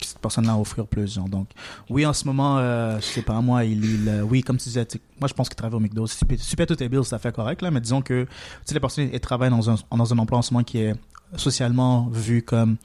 [0.00, 1.14] cette personne-là à offrir plus.
[1.14, 1.28] genre.
[1.28, 1.48] Donc,
[1.90, 4.64] oui, en ce moment, euh, je sais pas, moi, il, il, euh, oui, comme tu
[4.64, 4.86] disais,
[5.20, 6.06] moi, je pense qu'il travaille au McDo.
[6.06, 8.30] Si si payes tous tes bills, ça fait correct, là, mais disons que, tu
[8.64, 10.94] sais, la personne, elle travaille dans un, dans un emploi en ce moment qui est
[11.36, 12.76] socialement vu comme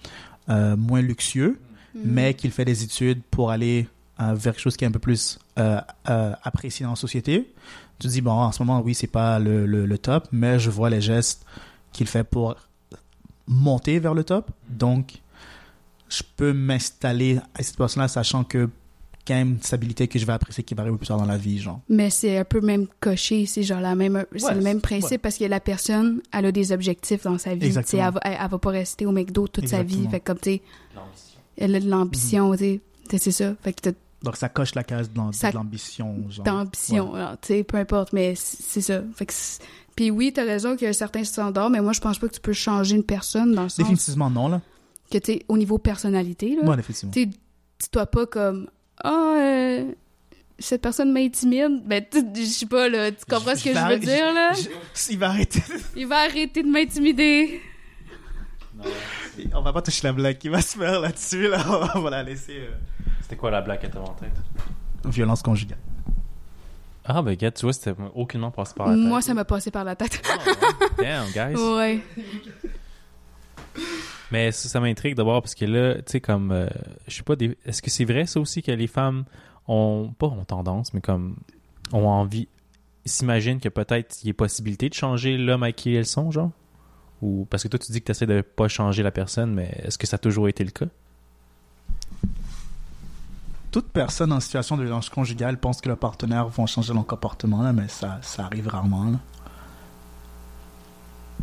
[0.50, 1.60] euh, moins luxueux,
[1.94, 3.88] mais qu'il fait des études pour aller
[4.20, 5.40] euh, vers quelque chose qui est un peu plus
[6.44, 7.54] apprécié dans la société.
[8.00, 10.58] Tu te dis, bon, en ce moment, oui, c'est pas le, le, le top, mais
[10.58, 11.46] je vois les gestes
[11.92, 12.56] qu'il fait pour
[13.48, 14.50] monter vers le top.
[14.70, 15.21] Donc,
[16.12, 18.70] je peux m'installer à cette personne-là, sachant que
[19.28, 21.38] quand même une stabilité que je vais apprécier qui va arriver plus tard dans la
[21.38, 21.80] vie, genre.
[21.90, 25.12] Mais c'est un peu même coché, c'est genre la même, c'est Ouais, le même principe
[25.12, 25.18] ouais.
[25.20, 27.66] parce que la personne, elle a des objectifs dans sa vie.
[27.68, 28.08] Exactement.
[28.08, 30.08] Elle, va, elle, elle va pas rester au McDo toute sa vie.
[30.10, 30.60] Fait comme, tu
[31.58, 32.56] elle a de l'ambition.
[32.56, 32.82] Tu
[33.12, 33.54] sais, c'est ça.
[33.62, 33.90] Fait que
[34.24, 35.20] Donc, ça coche la case de
[35.54, 36.44] l'ambition, genre.
[36.46, 39.02] d'ambition, tu sais, peu importe, mais c'est ça.
[39.16, 39.62] Fait que c'est-
[39.96, 42.28] Puis oui, t'as raison qu'il y a un certain standard, mais moi, je pense pas
[42.28, 44.62] que tu peux changer une personne dans le sens Définitivement non, là.
[45.12, 47.12] Que, tu au niveau personnalité, là, Ouais, définitivement.
[47.14, 47.30] tu
[47.90, 48.70] pas comme
[49.04, 49.92] ah euh,
[50.60, 52.06] cette personne m'intimide ben
[52.36, 54.52] je sais pas là tu comprends ce que Je veux dire là?
[55.10, 55.64] Il va arrêter.
[55.96, 57.60] il va arrêter de m'intimider
[59.54, 61.64] On va pas toucher la blague qui va se faire là-dessus, là.
[61.96, 62.58] On va la laisser.
[62.60, 62.72] euh,
[63.22, 64.32] C'était quoi la blague que t'avais en tête?
[65.06, 65.80] Violence conjugale.
[67.04, 69.04] Ah ben gars, tu vois, c'était aucunement passé par la tête.
[69.04, 70.22] moi ça m'a passé par la tête
[71.00, 71.04] ouais.
[71.04, 71.56] Damn, guys.
[71.60, 72.02] ouais
[74.32, 76.68] Mais ça, ça m'intrigue d'abord parce que là, tu sais, comme, euh,
[77.08, 79.26] je sais pas, est-ce que c'est vrai ça aussi que les femmes
[79.68, 81.36] ont, pas ont tendance, mais comme,
[81.92, 82.48] ont envie,
[83.06, 86.52] s'imaginent que peut-être il y a possibilité de changer l'homme à qui elles sont, genre?
[87.22, 89.70] Ou, parce que toi, tu dis que tu essaies de pas changer la personne, mais
[89.84, 90.88] est-ce que ça a toujours été le cas?
[93.70, 97.62] Toute personne en situation de violence conjugale pense que le partenaire va changer leur comportement,
[97.62, 99.12] là, mais ça, ça arrive rarement.
[99.12, 99.20] là.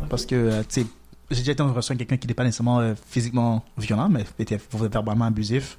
[0.09, 0.87] Parce que, euh, tu sais,
[1.31, 4.25] j'ai déjà été en relation avec quelqu'un qui n'était pas nécessairement euh, physiquement violent, mais
[4.39, 5.77] était verbalement abusif.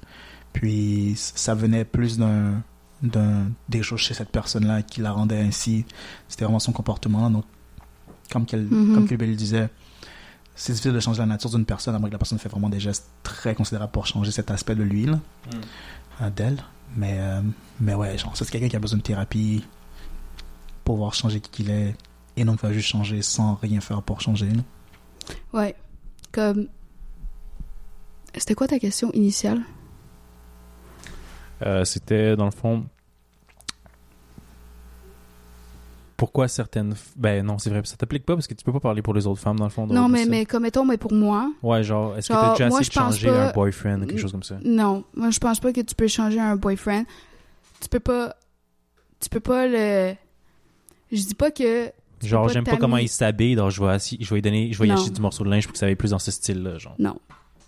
[0.53, 2.61] Puis ça venait plus d'un
[3.01, 5.85] d'un des choses chez cette personne-là qui la rendait ainsi.
[6.27, 7.29] C'était vraiment son comportement.
[7.31, 7.45] Donc,
[8.31, 8.93] comme qu'elle Mhm.
[8.93, 9.69] comme qu'elle disait,
[10.55, 12.69] c'est difficile de changer la nature d'une personne à moins que la personne fait vraiment
[12.69, 15.19] des gestes très considérables pour changer cet aspect de lui, là,
[16.21, 16.57] euh, d'elle.
[16.95, 17.41] Mais, euh,
[17.79, 19.63] mais ouais, genre, c'est quelqu'un qui a besoin de thérapie
[20.83, 21.95] pour pouvoir changer qui qu'il est
[22.37, 24.49] et non pas juste changer sans rien faire pour changer.
[24.49, 24.61] là.
[25.53, 25.75] Ouais
[26.31, 26.67] comme
[28.37, 29.61] c'était quoi ta question initiale?
[31.63, 32.85] Euh, c'était, dans le fond,
[36.17, 36.95] pourquoi certaines.
[37.15, 39.25] Ben non, c'est vrai, ça t'applique pas parce que tu peux pas parler pour les
[39.27, 39.87] autres femmes dans le fond.
[39.87, 42.85] Non, mais, mais comme mettons, mais pour moi, Ouais, genre, est-ce que t'as déjà essayé
[42.87, 44.57] de changer pas- un boyfriend ou quelque chose comme ça?
[44.63, 45.03] non.
[45.15, 47.05] Moi, je pense pas que tu peux changer un boyfriend.
[47.79, 48.35] Tu peux pas.
[49.19, 50.13] Tu peux pas le.
[51.11, 51.91] Je dis pas que.
[52.23, 54.77] Genre, pas j'aime pas comment il s'habille, donc je vais, je vais lui donner, je
[54.79, 54.97] vais lui Non.
[54.99, 56.95] acheter du morceau de linge pour que ça aille plus dans ce style-là, genre.
[56.99, 57.15] Non.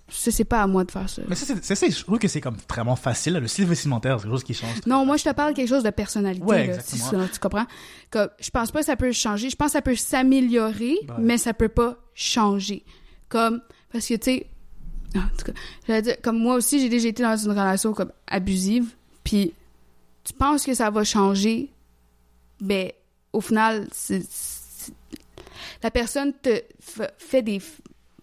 [0.09, 1.23] Ça, c'est pas à moi de faire ça.
[1.27, 3.33] Mais ça, c'est- je trouve que c'est comme vraiment facile.
[3.33, 3.39] là.
[3.39, 4.85] Le style vestimentaire, c'est quelque chose qui change.
[4.85, 6.45] Non, moi, je te parle de quelque chose de personnalité.
[6.45, 7.03] Ouais, là, exactement.
[7.21, 7.65] si ça, tu comprends?
[8.11, 9.49] Comme, je pense pas que ça peut changer.
[9.49, 11.15] Je pense que ça peut s'améliorer, Ouais.
[11.19, 12.83] mais ça peut pas changer.
[13.29, 13.61] Comme,
[13.91, 14.47] parce que, tu sais,
[15.15, 15.53] en tout cas,
[15.87, 18.93] j'allais dire, comme moi aussi, j'ai déjà été dans une relation comme abusive,
[19.23, 19.53] puis
[20.23, 21.71] tu penses que ça va changer,
[22.61, 22.91] ben,
[23.33, 23.87] au final,
[25.81, 26.61] la personne te
[27.17, 27.61] fait des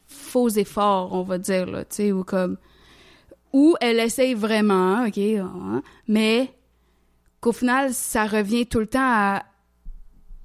[0.07, 2.57] faux efforts, on va dire, là, tu sais, ou comme,
[3.53, 6.55] ou elle essaye vraiment, ok, hein, mais
[7.41, 9.45] qu'au final, ça revient tout le temps à,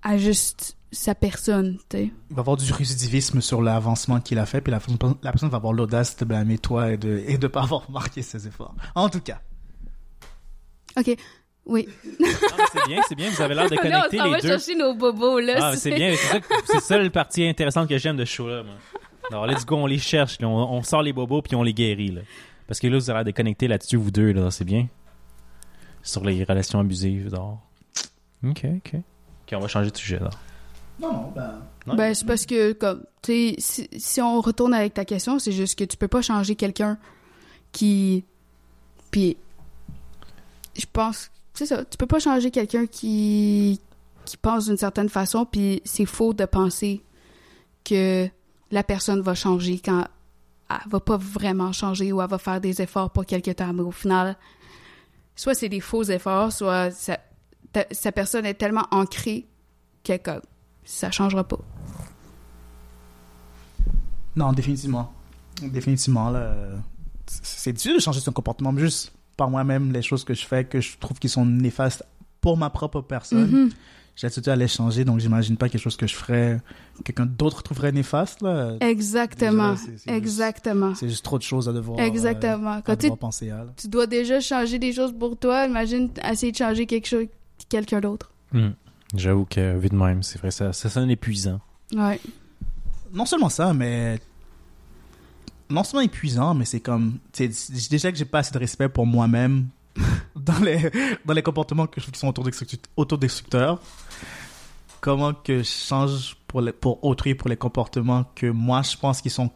[0.02, 2.12] à juste sa personne, tu sais.
[2.30, 4.80] Il va avoir du récidivisme sur l'avancement qu'il a fait, puis la,
[5.22, 8.22] la personne va avoir l'audace de blâmer toi et de et de pas avoir marqué
[8.22, 8.76] ses efforts.
[8.96, 9.42] En tout cas.
[10.98, 11.16] Ok,
[11.66, 11.88] oui.
[12.20, 12.28] Mais
[12.72, 14.48] c'est bien, c'est bien, vous avez l'air de Là, on connecter s'en va les deux.
[14.50, 15.54] chercher nos bobos, là.
[15.62, 18.34] Ah, c'est bien, c'est ça, que- c'est ça le parti intéressant que j'aime de ce
[18.34, 18.76] show-là, moi.
[19.32, 21.74] Alors, let's go, on les cherche, là, on, on sort les bobos puis on les
[21.74, 22.22] guérit, là.
[22.68, 24.88] Parce que là, vous avez l'air de connecter là-dessus, vous deux, là, c'est bien.
[26.04, 27.60] Sur les relations abusives, genre.
[28.48, 28.94] Ok, ok.
[28.96, 30.30] Ok, on va changer de sujet, là.
[31.00, 31.62] Non, non, ben.
[31.88, 31.96] Non?
[31.96, 35.52] Ben, c'est parce que, comme, tu sais, si, si on retourne avec ta question, c'est
[35.52, 36.98] juste que tu peux pas changer quelqu'un
[37.72, 38.24] qui.
[39.12, 39.38] Puis,
[40.78, 41.32] je pense.
[41.56, 43.80] C'est ça, tu peux pas changer quelqu'un qui.
[44.26, 47.02] qui pense d'une certaine façon, puis c'est faux de penser
[47.84, 48.28] que
[48.72, 50.06] la personne va changer quand
[50.70, 53.72] elle va pas vraiment changer ou elle va faire des efforts pour quelque temps.
[53.72, 54.36] Mais au final,
[55.36, 57.20] soit c'est des faux efforts, soit sa,
[58.12, 59.46] personne est tellement ancrée
[60.04, 60.42] que comme,
[60.84, 61.60] ça changera pas.
[64.36, 65.14] Non, définitivement.
[65.62, 66.54] Définitivement, là.
[67.28, 70.46] c'est- C'est difficile de changer son comportement, mais juste par moi-même, les choses que je
[70.46, 72.04] fais que je trouve qui sont néfastes
[72.42, 73.50] pour ma propre personne.
[73.52, 73.70] Mhm.
[74.16, 76.62] J'ai l'habitude à les changer, donc j'imagine pas quelque chose que je ferais,
[77.04, 78.78] quelqu'un d'autre trouverait néfaste, là.
[78.80, 79.74] Exactement.
[79.74, 80.96] Déjà, Exactement.
[80.96, 82.00] C'est juste trop de choses à devoir.
[82.00, 82.72] euh, Exactement.
[82.76, 83.58] à Quand tu, devoir penser à.
[83.66, 83.74] là.
[83.76, 87.26] tu dois déjà changer des choses pour toi, imagine essayer de changer quelque chose,
[87.68, 88.32] quelqu'un d'autre.
[88.54, 88.70] Hmm.
[89.14, 91.60] J'avoue que, vu de même, c'est vrai, ça, ça sonne épuisant.
[91.94, 92.20] Ouais.
[93.14, 94.20] non seulement ça, mais
[95.70, 97.18] non seulement épuisant, mais c'est comme
[97.90, 99.68] déjà que j'ai pas assez de respect pour moi-même
[100.36, 100.92] dans les
[101.26, 103.80] dans les comportements que je qui sont autodestruct- autodestructeurs.
[105.02, 109.22] Comment que je change pour les, pour autrui pour les comportements que moi je pense
[109.22, 109.52] qu'ils sont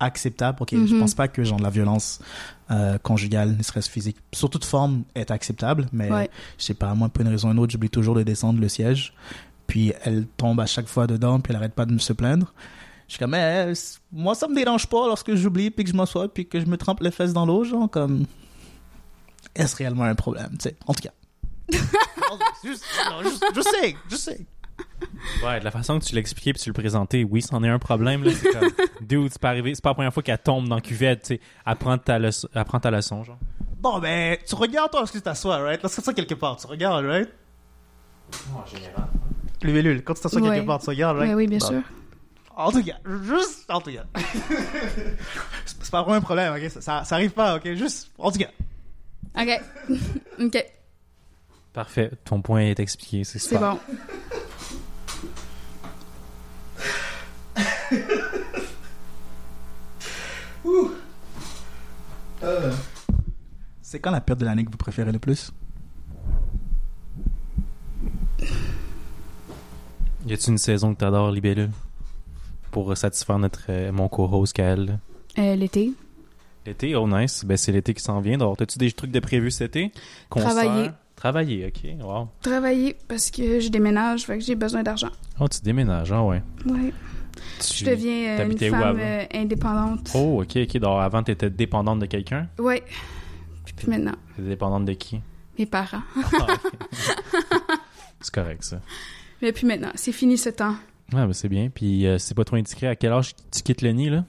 [0.00, 0.58] acceptables.
[0.62, 1.00] Ok, je Mhm.
[1.00, 2.20] pense pas que genre la violence
[2.70, 6.30] euh, conjugale, ne serait-ce physique, sous toute forme, est acceptable, mais Ouais.
[6.58, 8.68] je sais pas, moi pour une raison ou une autre, j'oublie toujours de descendre le
[8.68, 9.12] siège.
[9.66, 12.52] Puis elle tombe à chaque fois dedans, puis elle arrête pas de me se plaindre.
[13.08, 15.96] Je suis comme, Eh, c- moi ça me dérange pas lorsque j'oublie, puis que je
[15.96, 18.26] m'assois, puis que je me trempe les fesses dans l'eau, genre comme.
[19.54, 20.76] Est-ce réellement un problème, tu sais?
[20.86, 21.10] En tout cas.
[21.72, 24.46] Non, juste- non, juste- je sais, je sais.
[25.44, 27.78] Ouais, de la façon que tu l'expliquais puis tu le présentais, oui, c'en est un
[27.78, 28.30] problème, là.
[28.32, 28.68] C'est comme,
[29.00, 31.26] dude, c'est pas arrivé, c'est pas la première fois qu'elle tombe dans la cuvette, tu
[31.34, 31.40] sais.
[31.64, 33.38] Apprends ta leçon, apprends ta leçon, genre.
[33.80, 35.82] Bon, ben, tu regardes toi lorsque tu t'assois, right?
[35.82, 37.28] Lorsque tu t'assois quelque part, tu regardes, right?
[38.54, 39.08] En général.
[39.62, 40.54] Lulule, quand tu t'assois Ouais.
[40.56, 41.30] quelque part, tu regardes, right?
[41.30, 41.66] Ouais, oui, bien Bon.
[41.66, 41.82] sûr.
[42.58, 44.04] En tout cas, juste, en tout cas.
[45.64, 46.68] c'est pas vraiment un problème, ok?
[46.68, 47.72] Ça, ça, ça arrive pas, ok?
[47.74, 48.50] Juste, en tout cas.
[49.40, 49.62] OK.
[50.40, 50.66] OK.
[51.72, 53.78] Parfait, ton point est expliqué, c'est C'est bon.
[63.82, 65.52] C'est quand la période de l'année que vous préférez le plus?
[70.26, 71.70] Y a-tu une saison que t'adores, Libellule?
[72.70, 74.98] Pour satisfaire notre, euh, mon co-host Kael.
[75.38, 75.92] Euh, L'été.
[76.66, 77.44] L'été, oh nice.
[77.44, 78.34] Ben, c'est l'été qui s'en vient.
[78.34, 79.92] Alors, t'as-tu des trucs de prévu cet été?
[80.30, 80.90] Travailler.
[81.16, 82.04] Travailler, ok.
[82.04, 82.28] Wow.
[82.42, 85.10] Travailler parce que je déménage, fait que j'ai besoin d'argent.
[85.40, 86.42] Oh, tu déménages, ah ouais.
[86.66, 86.92] Ouais.
[87.60, 90.10] Tu- Je deviens euh, une femme euh, indépendante.
[90.14, 90.76] Oh, ok, ok.
[90.78, 92.48] Donc, avant, t'étais dépendante de quelqu'un?
[92.58, 92.82] Ouais.
[93.64, 95.20] Puis, puis maintenant, T'étais dépendante de qui?
[95.58, 96.02] mes parents.
[96.40, 96.46] Ah,
[98.20, 98.80] c'est correct, ça.
[99.42, 100.74] Mais puis maintenant, c'est fini ce temps.
[101.14, 101.70] Ah, ben, c'est bien.
[101.70, 102.86] Puis, euh, c'est pas trop indiscret.
[102.88, 104.24] À quel âge tu quittes le nid, là?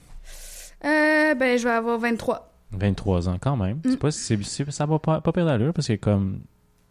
[0.86, 2.54] Euh, ben, je vais avoir 23.
[2.72, 3.78] 23 ans, quand même.
[3.78, 3.90] Mm.
[3.92, 6.42] C'est pas, c'est, c'est- ça va pas, pas perdre d'allure parce que, comme,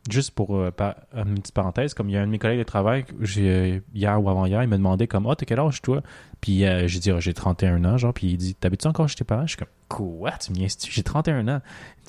[0.09, 2.59] juste pour euh, par- une petite parenthèse, comme il y a un de mes collègues
[2.59, 5.83] de travail, j'ai, euh, hier ou avant-hier, il me demandait, comme, ah, t'as quel âge,
[5.83, 6.03] toi?
[6.41, 9.17] Puis, euh, j'ai dit, Ah, j'ai 31 ans, genre, puis il dit, t'habites-tu encore chez
[9.17, 9.43] tes parents?
[9.47, 10.31] Je suis comme, quoi?
[10.33, 11.61] Tu me J'ai 31 ans.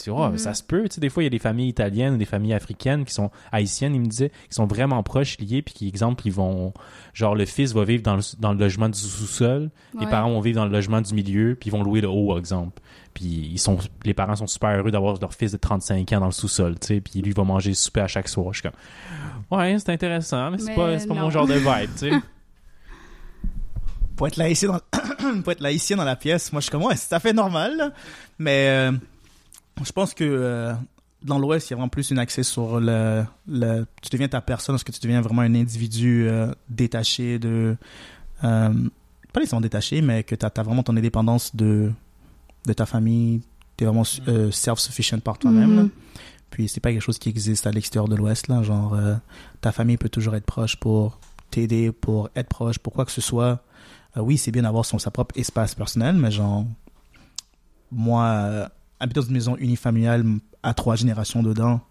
[0.01, 0.37] Tu vois, Mhm.
[0.37, 0.83] ça se peut.
[0.87, 3.13] Tu sais, des fois, il y a des familles italiennes ou des familles africaines qui
[3.13, 6.73] sont haïtiennes, il me disait, qui sont vraiment proches, liés, puis qui, exemple, ils vont,
[7.13, 10.39] genre, le fils va vivre dans le, dans le logement du sous-sol, les parents vont
[10.41, 12.81] vivre dans le logement du milieu, puis ils vont louer le haut, exemple.
[13.19, 16.25] Puis ils sont, les parents sont super heureux d'avoir leur fils de 35 ans dans
[16.27, 18.53] le sous-sol, tu sais, puis lui, il va manger le souper à chaque soir.
[18.53, 21.55] Je suis comme, ouais, c'est intéressant, mais c'est Mais pas, c'est pas mon genre de
[21.55, 22.11] vibe, tu sais.
[24.15, 24.79] Pour être laïcien dans,
[25.43, 27.33] pour être laïcien dans la pièce, moi je suis comme, ouais, c'est tout à fait
[27.33, 27.75] normal.
[27.75, 27.91] là.
[28.37, 28.91] Mais euh,
[29.83, 30.73] je pense que euh,
[31.23, 33.85] dans l'Ouest, il y a vraiment plus un accès sur le, le.
[34.01, 37.77] Tu deviens ta personne parce que tu deviens vraiment un individu euh, détaché de.
[38.43, 38.73] euh,
[39.31, 41.93] pas nécessairement détaché, mais que tu as, vraiment ton indépendance de,
[42.65, 43.41] de ta famille.
[43.77, 45.75] Tu es vraiment euh, self-sufficient par toi-même.
[45.75, 45.89] Mhm.
[46.49, 48.63] Puis c'est pas quelque chose qui existe à l'extérieur de l'Ouest, là.
[48.63, 49.15] Genre, euh,
[49.61, 51.19] ta famille peut toujours être proche pour
[51.51, 53.63] t'aider, pour être proche, pour quoi que ce soit.
[54.17, 56.65] Euh, oui, c'est bien d'avoir son, sa propre espace personnel, mais genre,
[57.91, 58.67] moi, euh,
[58.99, 60.25] habiter dans une maison unifamiliale
[60.63, 61.81] à trois générations dedans,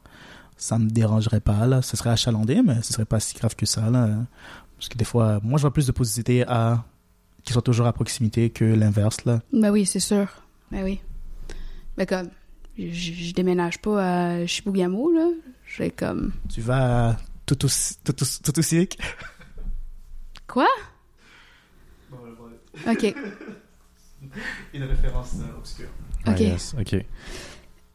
[0.57, 1.83] ça me dérangerait pas, là.
[1.83, 4.09] Ce serait achalandé, mais ce serait pas si grave que ça, là.
[4.77, 6.85] Parce que des fois, moi, je vois plus de positivité à
[7.45, 9.41] qu'ils soient toujours à proximité que l'inverse, là.
[9.53, 10.29] Ben oui, c'est sûr.
[10.71, 11.01] Ben oui.
[11.97, 12.31] Ben comme,
[12.79, 15.29] je, je déménage pas à Chibougamau, là.
[15.67, 16.33] J'ai comme...
[16.49, 17.17] Tu vas à
[17.47, 18.99] Toutoussic.
[20.47, 20.69] Quoi?
[22.87, 23.15] OK.
[24.75, 25.89] Une référence euh, obscure.
[26.27, 26.35] Ok.
[26.37, 26.75] Ah, yes.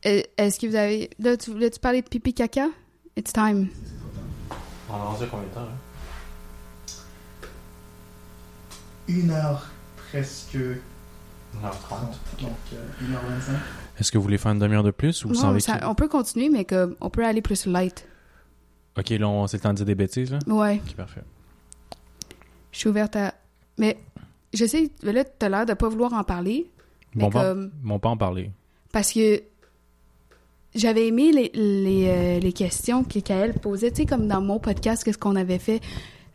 [0.05, 1.09] Euh, Est-ce que vous avez...
[1.19, 2.67] Là, tu voulais-tu parler de pipi caca?
[3.15, 3.69] It's time.
[4.89, 5.77] On a rendu combien de temps, hein?
[9.07, 10.57] Une heure presque
[11.61, 12.41] 1h30.
[12.41, 13.51] donc euh, 1h25.
[13.99, 16.49] Est-ce que vous voulez faire une demi-heure de plus ou Non, ça- on peut continuer,
[16.49, 18.07] mais comme, on peut aller plus light.
[18.97, 20.39] Ok, là, on- c'est le temps de dire des bêtises, là?
[20.47, 21.21] Ouais, Ok, parfait.
[22.71, 23.33] je suis ouverte à...
[23.77, 23.97] Mais
[24.53, 26.69] je sais, là, t'as l'air de pas vouloir en parler.
[27.15, 27.71] Mais Bon, pas, comme...
[27.83, 28.51] bon, pas en parler.
[28.91, 29.41] Parce que
[30.75, 34.59] j'avais aimé les, les, euh, les questions que Kael posait, tu sais, comme dans mon
[34.59, 35.81] podcast, qu'est-ce qu'on avait fait,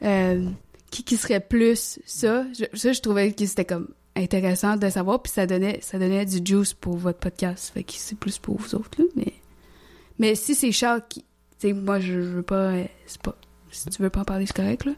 [0.02, 0.48] euh,
[0.90, 2.44] qui, qui serait plus ça?
[2.58, 3.88] Je, ça, je trouvais que c'était comme
[4.18, 7.70] intéressant de savoir, puis ça donnait, ça donnait du juice pour votre podcast.
[7.74, 9.32] Fait que c'est plus pour vous autres, là, mais...
[10.18, 11.20] Mais si c'est Charles qui...
[11.60, 12.72] Tu sais, moi, je, je veux pas...
[12.72, 13.34] euh, C'est pas...
[13.70, 14.92] Si tu veux pas en parler, c'est correct, là.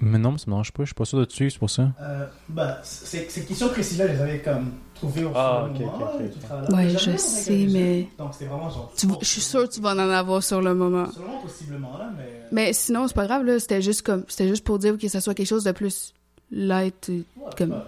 [0.00, 0.82] Mais non, ça me dérange pas.
[0.82, 1.92] Je suis pas sûr de suivre, c'est pour ça.
[2.00, 5.68] Euh, bah, c'est- ces questions précises-là, je les avais comme trouvées au Ah,
[6.44, 6.72] travail.
[6.74, 8.92] Ouais, je sais, mais- Donc, c'était vraiment genre.
[8.96, 11.10] Tu je suis sûre que tu vas en avoir sur le moment.
[11.10, 12.42] Sûrement, possiblement, là, mais.
[12.52, 13.58] Mais sinon, c'est pas grave, là.
[13.60, 14.24] C'était juste comme...
[14.28, 16.12] C'était juste pour dire que ça soit quelque chose de plus
[16.50, 17.08] light.
[17.08, 17.22] Ouais,
[17.56, 17.82] comme-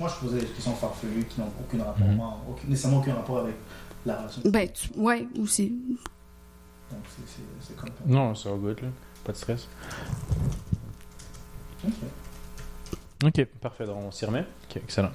[0.00, 2.20] moi, je posais des questions farfelues qui n'ont aucun rapport, Mhm.
[2.50, 3.54] aucun- nécessairement aucun rapport avec
[4.04, 4.42] la relation.
[4.44, 5.70] Ben, tu- ouais, aussi.
[6.90, 7.94] Donc, c'est- comme ça.
[8.06, 8.88] Non, c'est all good, là.
[9.24, 9.68] Pas de stress.
[11.84, 11.92] Ok.
[13.24, 13.86] Ok, parfait.
[13.86, 14.44] Donc, on s'y remet.
[14.70, 15.10] Ok, excellent.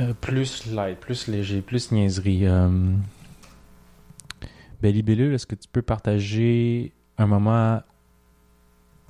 [0.00, 2.46] Euh, plus light, plus léger, plus niaiserie.
[2.46, 2.68] Euh...
[4.82, 7.80] Ben, Libellule, est-ce que tu peux partager un moment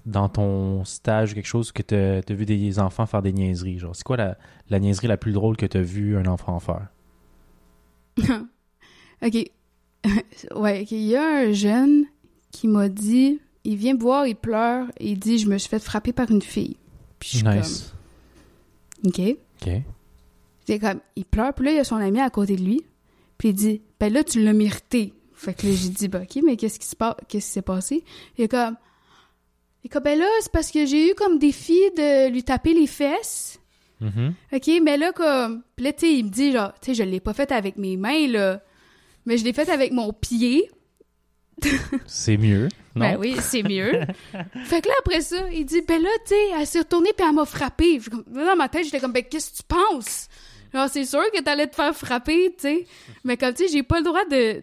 [0.07, 3.79] dans ton stage ou quelque chose que tu as vu des enfants faire des niaiseries?
[3.79, 4.37] Genre, c'est quoi la,
[4.71, 6.89] la niaiserie la plus drôle que tu as vu un enfant faire?
[9.25, 9.51] OK.
[10.57, 10.85] ouais.
[10.91, 12.05] Il y a un jeune
[12.51, 13.41] qui m'a dit...
[13.67, 16.43] Il vient voir, il pleure, et il dit «Je me suis fait frapper par une
[16.43, 16.77] fille.»
[17.19, 17.95] Puis je suis Nice.
[19.03, 19.11] comme...
[19.11, 19.37] OK.
[19.63, 19.73] Ok.
[20.67, 21.01] C'est comme...
[21.17, 22.83] Il pleure, puis là, il y a son ami à côté de lui.
[23.39, 26.43] Puis il dit «Ben là, tu l'as mérité.» Fait que là, j'ai dit «Ben OK,
[26.45, 27.15] mais qu'est-ce qui se passe?
[27.27, 28.05] Qu'est-ce qui s'est passé?»
[28.37, 28.77] Il est comme...
[29.85, 32.87] Est comme «Ben là, c'est parce que j'ai eu comme défi de lui taper les
[32.87, 33.61] fesses.»
[34.01, 34.35] Mhm.
[34.53, 35.63] OK, mais là, comme.
[35.77, 37.77] Puis là, tu sais, il me dit, genre, tu sais, je l'ai pas fait avec
[37.77, 38.61] mes mains, là.
[39.25, 40.71] Mais je l'ai fait avec mon pied.
[42.07, 43.13] C'est mieux, non?
[43.13, 43.93] Ben oui, c'est mieux.
[44.65, 47.25] fait que là, après ça, il dit, ben là, tu sais, elle s'est retournée puis
[47.27, 48.01] elle m'a frappé.
[48.27, 50.29] Dans ma tête, j'étais comme, ben qu'est-ce que tu penses?
[50.75, 52.87] Genre, c'est sûr que t'allais te faire frapper, tu sais.
[53.23, 54.63] Mais comme, tu sais, j'ai pas le droit de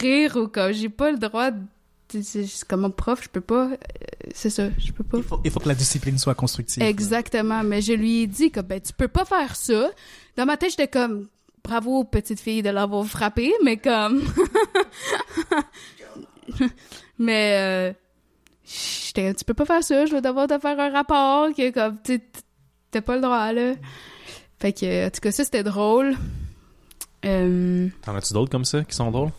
[0.00, 1.60] rire ou comme, j'ai pas le droit de.
[2.68, 3.68] Comme un prof, je peux pas.
[3.70, 3.76] euh,
[4.34, 5.18] c'est ça, je peux pas.
[5.18, 6.82] Il faut, il faut que la discipline soit constructive.
[6.82, 7.62] Exactement.
[7.62, 9.90] Mais je lui ai dit que ben tu peux pas faire ça.
[10.36, 11.28] Dans ma tête, j'étais comme
[11.62, 14.22] bravo petite fille de l'avoir frappé, mais comme
[17.18, 17.92] mais euh,
[18.66, 21.98] j'étais tu peux pas faire ça, je vais devoir te faire un rapport que comme
[22.02, 22.20] tu
[22.90, 23.74] t'as pas le droit là.
[24.60, 26.14] Fait que en tout cas ça c'était drôle.
[27.24, 29.30] Euh, T'en as-tu d'autres comme ça qui sont drôles?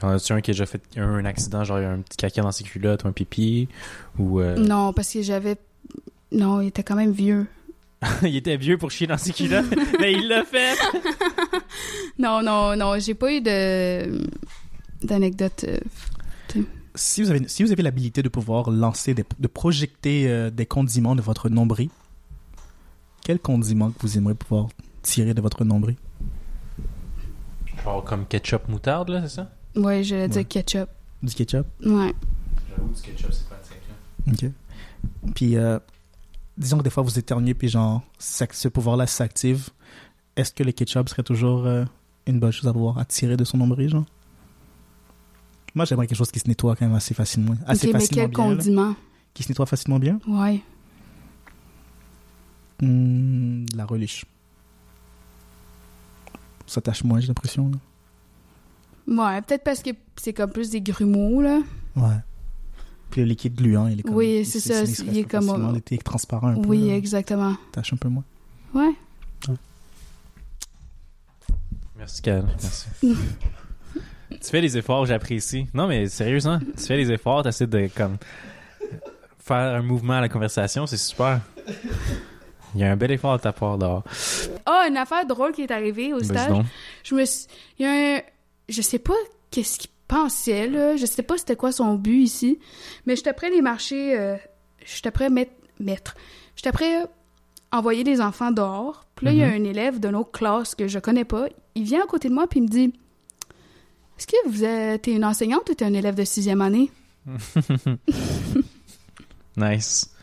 [0.00, 2.00] T'en as-tu un qui a déjà fait un, un accident, genre il y a un
[2.00, 3.68] petit caca dans ses culottes ou un pipi?
[4.18, 4.40] Ou.
[4.40, 5.56] euh, non parce que j'avais
[6.32, 7.46] non, il était quand même vieux.
[8.22, 9.66] il était vieux pour chier dans ses culottes,
[10.00, 10.74] mais il l'a fait!
[12.18, 14.26] Non, non, non, j'ai pas eu de
[15.02, 15.64] d'anecdote.
[15.68, 15.78] euh,
[16.94, 20.66] Si vous avez, si vous avez l'habilité de pouvoir lancer, des, de projecter euh, des
[20.66, 21.88] condiments de votre nombril,
[23.24, 24.68] quel condiment que vous aimeriez pouvoir
[25.02, 25.96] tirer de votre nombril?
[27.84, 29.50] Genre comme ketchup moutarde, là, c'est ça?
[29.76, 30.28] Ouais, j'allais Ouais.
[30.28, 30.88] dire ketchup.
[31.22, 31.66] Du ketchup?
[31.84, 32.14] Ouais.
[32.68, 33.76] J'avoue, du ketchup, c'est pratique.
[34.46, 34.50] Ok.
[35.34, 35.78] Puis, euh,
[36.58, 39.68] disons que des fois vous éternuez, puis genre, ce pouvoir-là s'active.
[40.36, 41.84] Est-ce que le ketchup serait toujours euh,
[42.26, 44.06] une bonne chose à avoir à tirer de son nombril, genre?
[45.74, 47.54] Moi, j'aimerais quelque chose qui se nettoie quand même assez facilement.
[47.66, 48.48] Assez mais facilement quel bien.
[48.48, 48.56] là.
[48.56, 48.94] condiment?
[49.34, 50.18] Qui se nettoie facilement bien?
[50.26, 50.60] Ouais.
[52.80, 54.24] Hmm, la reliche.
[56.66, 57.68] Ça tâche moins, j'ai l'impression.
[57.70, 57.78] là.
[59.10, 61.58] Ouais, peut-être parce que c'est comme plus des grumeaux, là.
[61.96, 62.16] Ouais.
[63.10, 64.14] Puis le liquide gluant, il est comme.
[64.14, 66.68] Oui, c'est ça, il est comme- Il est transparent un peu.
[66.68, 67.56] oui, exactement.
[67.72, 68.24] Tâche un peu moins.
[68.72, 68.92] Ouais.
[71.96, 72.46] Merci, Cal.
[72.46, 72.86] Merci.
[74.30, 75.66] tu fais des efforts, j'apprécie.
[75.74, 78.16] Non, mais sérieusement, tu fais des efforts, t'essaies de comme
[79.38, 81.40] faire un mouvement à la conversation, c'est super.
[82.74, 84.04] Il y a un bel effort de ta part dehors.
[84.64, 86.52] Ah, une affaire drôle qui est arrivée au stage.
[87.02, 87.46] Je me suis...
[87.78, 88.20] Il y a un...
[88.70, 89.14] Je sais pas
[89.50, 90.96] qu'est-ce qu'il pensait, là.
[90.96, 92.58] Je sais pas c'était quoi son but ici.
[93.06, 94.18] Mais j'étais prêt les marchés...
[94.18, 94.36] Euh...
[94.84, 95.52] J'étais prêt mettre...
[95.78, 96.14] mettre.
[96.56, 97.04] J'étais prêt
[97.72, 99.06] envoyer des enfants dehors.
[99.14, 101.48] Puis là, il y a un élève de notre classe que je connais pas.
[101.74, 102.94] Il vient à côté de moi puis il me dit...
[104.18, 106.90] Est-ce que vous êtes t'es une enseignante ou t'es un élève de sixième année?
[109.56, 110.14] Nice.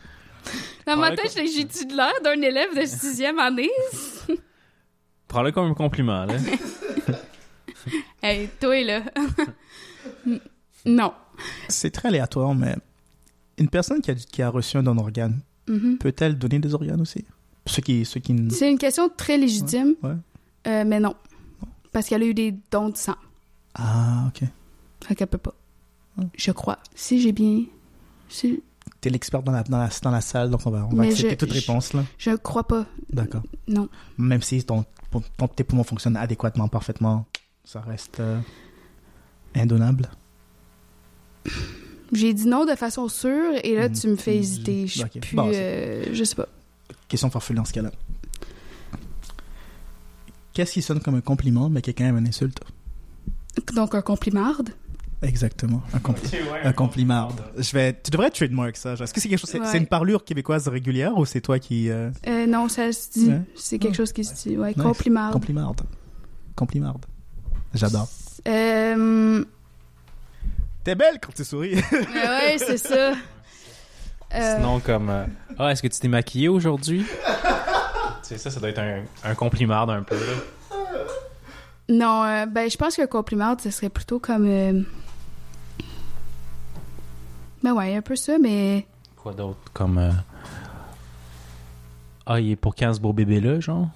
[0.86, 3.70] Dans ma tête, j'ai j'ai-tu de l'air d'un élève de sixième année?
[5.28, 6.36] Prends-le comme un compliment, là.
[8.28, 9.04] Hey, toi, là.
[10.86, 11.14] non.
[11.70, 12.76] C'est très aléatoire, mais
[13.58, 15.98] une personne qui a, qui a reçu un don d'organe, Mhm.
[15.98, 17.26] peut-elle donner des organes aussi?
[17.66, 20.16] Ceux qui, ceux qui C'est une question très légitime, Ouais.
[20.68, 21.16] euh, mais non.
[21.92, 23.16] Parce qu'elle a eu des dons de sang.
[23.76, 24.48] Ah, ok.
[25.06, 25.54] Fait qu'elle peut pas.
[26.36, 26.80] Je crois.
[26.96, 27.64] Si j'ai bien...
[28.30, 28.64] si-
[29.02, 31.32] T'es l'expert dans la, dans, la, dans la salle, donc on va, on va accepter
[31.32, 32.04] je- toute je- réponse, là.
[32.18, 32.86] Je crois pas.
[33.12, 33.44] D'accord.
[33.68, 33.90] Non.
[34.18, 34.86] Même si ton,
[35.38, 37.26] ton, tes poumons fonctionnent adéquatement, parfaitement,
[37.68, 38.40] ça reste euh,
[39.54, 40.10] indonnable.
[42.14, 43.96] J'ai dit non de façon sûre et là, Mhm.
[43.96, 44.88] tu me fais hésiter.
[44.88, 45.20] Je suis Ok.
[45.20, 45.36] plus...
[45.36, 46.48] Bon, c'est- euh, je sais pas.
[47.10, 47.92] Question farfelue dans ce cas-là.
[50.54, 52.62] Qu'est-ce qui sonne comme un compliment, mais quelqu'un aime une insulte?
[53.76, 54.70] Donc, un complimarde?
[55.22, 55.82] Exactement.
[55.94, 56.30] Un, compli
[56.64, 57.28] un compliment.
[57.58, 58.00] Je vais...
[58.02, 58.94] Tu devrais trademark ça.
[58.94, 59.50] Est-ce que c'est quelque chose...
[59.50, 59.78] C'est Ouais.
[59.78, 61.90] une parlure québécoise régulière ou c'est toi qui...
[61.90, 63.28] euh, Euh, non, ça se dit.
[63.30, 63.42] Ouais.
[63.56, 64.56] C'est quelque chose qui se dit.
[64.58, 64.82] Ouais, Nice.
[64.84, 65.34] complimarde.
[65.34, 65.82] Complimarde.
[66.56, 67.06] Complimarde.
[67.74, 68.08] J'adore.
[68.48, 69.44] Euh,
[70.84, 71.76] T'es belle quand tu souris.
[71.76, 73.14] ouais, c'est ça.
[74.36, 75.26] Euh, Sinon, comme euh,
[75.58, 77.06] Ah, est-ce que tu t'es maquillé aujourd'hui?
[77.06, 77.14] tu
[78.24, 80.34] sais, ça, ça doit être un, un compliment un peu, là.
[81.88, 84.46] Non, euh, ben, je pense qu'un complimarde, ce serait plutôt comme...
[84.46, 84.82] euh,
[87.64, 88.86] Ben ouais, un peu ça, mais...
[89.16, 89.60] Quoi d'autre?
[89.74, 89.98] Comme.
[89.98, 90.12] euh,
[92.26, 93.88] Ah, il est pour quand ce beau bébé-là, genre?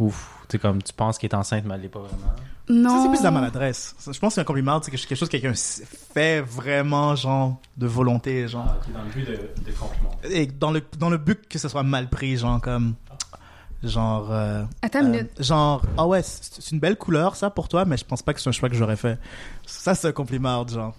[0.00, 0.34] Ouf.
[0.48, 2.32] Tu sais, comme tu penses qu'il est enceinte, mais elle l'est pas vraiment.
[2.70, 2.90] Non.
[2.90, 3.94] Ça, c'est plus de la maladresse.
[4.12, 8.74] Je pense qu'un compliment, c'est quelque chose que quelqu'un fait vraiment, genre, de volonté, genre.
[8.82, 10.10] qui est dans le but de, de compliment.
[10.24, 12.94] Et dans le, dans le but que ce soit mal pris, genre, comme.
[13.82, 14.28] Genre.
[14.32, 15.30] euh, Attends une euh, minute.
[15.42, 18.34] genre, ah ouais, c'est c'est une belle couleur, ça, pour toi, mais je pense pas
[18.34, 19.18] que c'est un choix que j'aurais fait.
[19.64, 20.94] Ça, c'est un compliment, genre.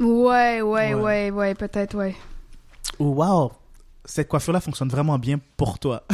[0.00, 0.94] Ouais, ouais, Ouais.
[0.94, 2.16] ouais, ouais, peut-être, ouais.
[2.98, 3.52] Ou, wow,
[4.04, 6.04] cette coiffure-là fonctionne vraiment bien pour toi.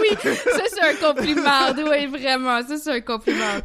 [0.00, 1.80] Oui, ça, c'est un complimarde.
[1.88, 3.64] Oui, vraiment, ça, c'est un complimarde.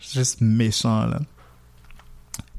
[0.00, 1.20] Juste méchant, là.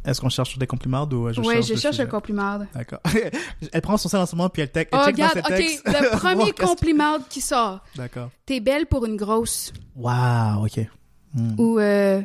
[0.06, 2.68] Est-ce qu'on cherche des compliments ou je ouais, cherche je cherche un complimarde.
[2.74, 3.00] D'accord.
[3.72, 5.38] Elle prend son sel en ce moment, puis elle, tec- elle Oh, check dans regarde,
[5.38, 7.82] OK, le premier complimarde qui sort.
[7.96, 8.30] D'accord.
[8.46, 9.72] T'es belle pour une grosse.
[9.96, 10.86] Wow, ok.
[11.34, 11.56] Hmm.
[11.58, 12.22] Ou, euh...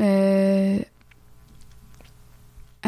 [0.00, 0.78] Euh...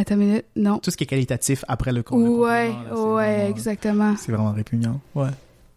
[0.01, 0.79] Attends une minute, non.
[0.79, 4.17] Tout ce qui est qualitatif après le, le Ouais, là, ouais, vraiment- exactement.
[4.17, 5.01] C'est vraiment répugnant.
[5.15, 5.31] Ouais.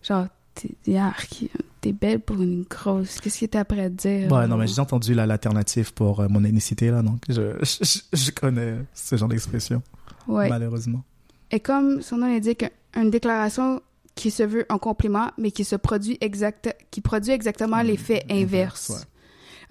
[0.03, 3.19] Genre, t'es belle pour une grosse.
[3.19, 4.31] Qu'est-ce que t'as après à dire?
[4.31, 7.99] Ouais, non, mais j'ai entendu la- l'alternative pour euh, mon ethnicité, là, donc je, je,
[8.13, 9.81] je connais ce genre d'expression,
[10.27, 10.49] Ouais.
[10.49, 11.03] malheureusement.
[11.49, 12.63] Et comme son nom l'indique,
[12.95, 13.81] une déclaration
[14.13, 19.07] qui se veut un compliment, mais qui se produit exact, qui produit exactement l'effet inverse.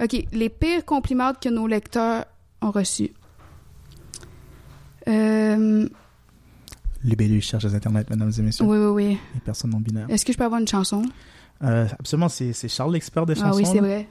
[0.02, 2.24] OK, les pires compliments que nos lecteurs
[2.62, 3.10] ont reçus.
[5.08, 5.88] Euh,
[7.02, 8.64] Libellus cherche les internets, mesdames et messieurs.
[8.66, 9.18] oui, oui, oui.
[9.34, 10.08] Les personnes non binaires.
[10.10, 11.02] Est-ce que je peux avoir une chanson?
[11.62, 13.48] Euh, absolument, c'est c'est Charles l'expert des chansons.
[13.52, 14.06] ah oui, c'est vrai.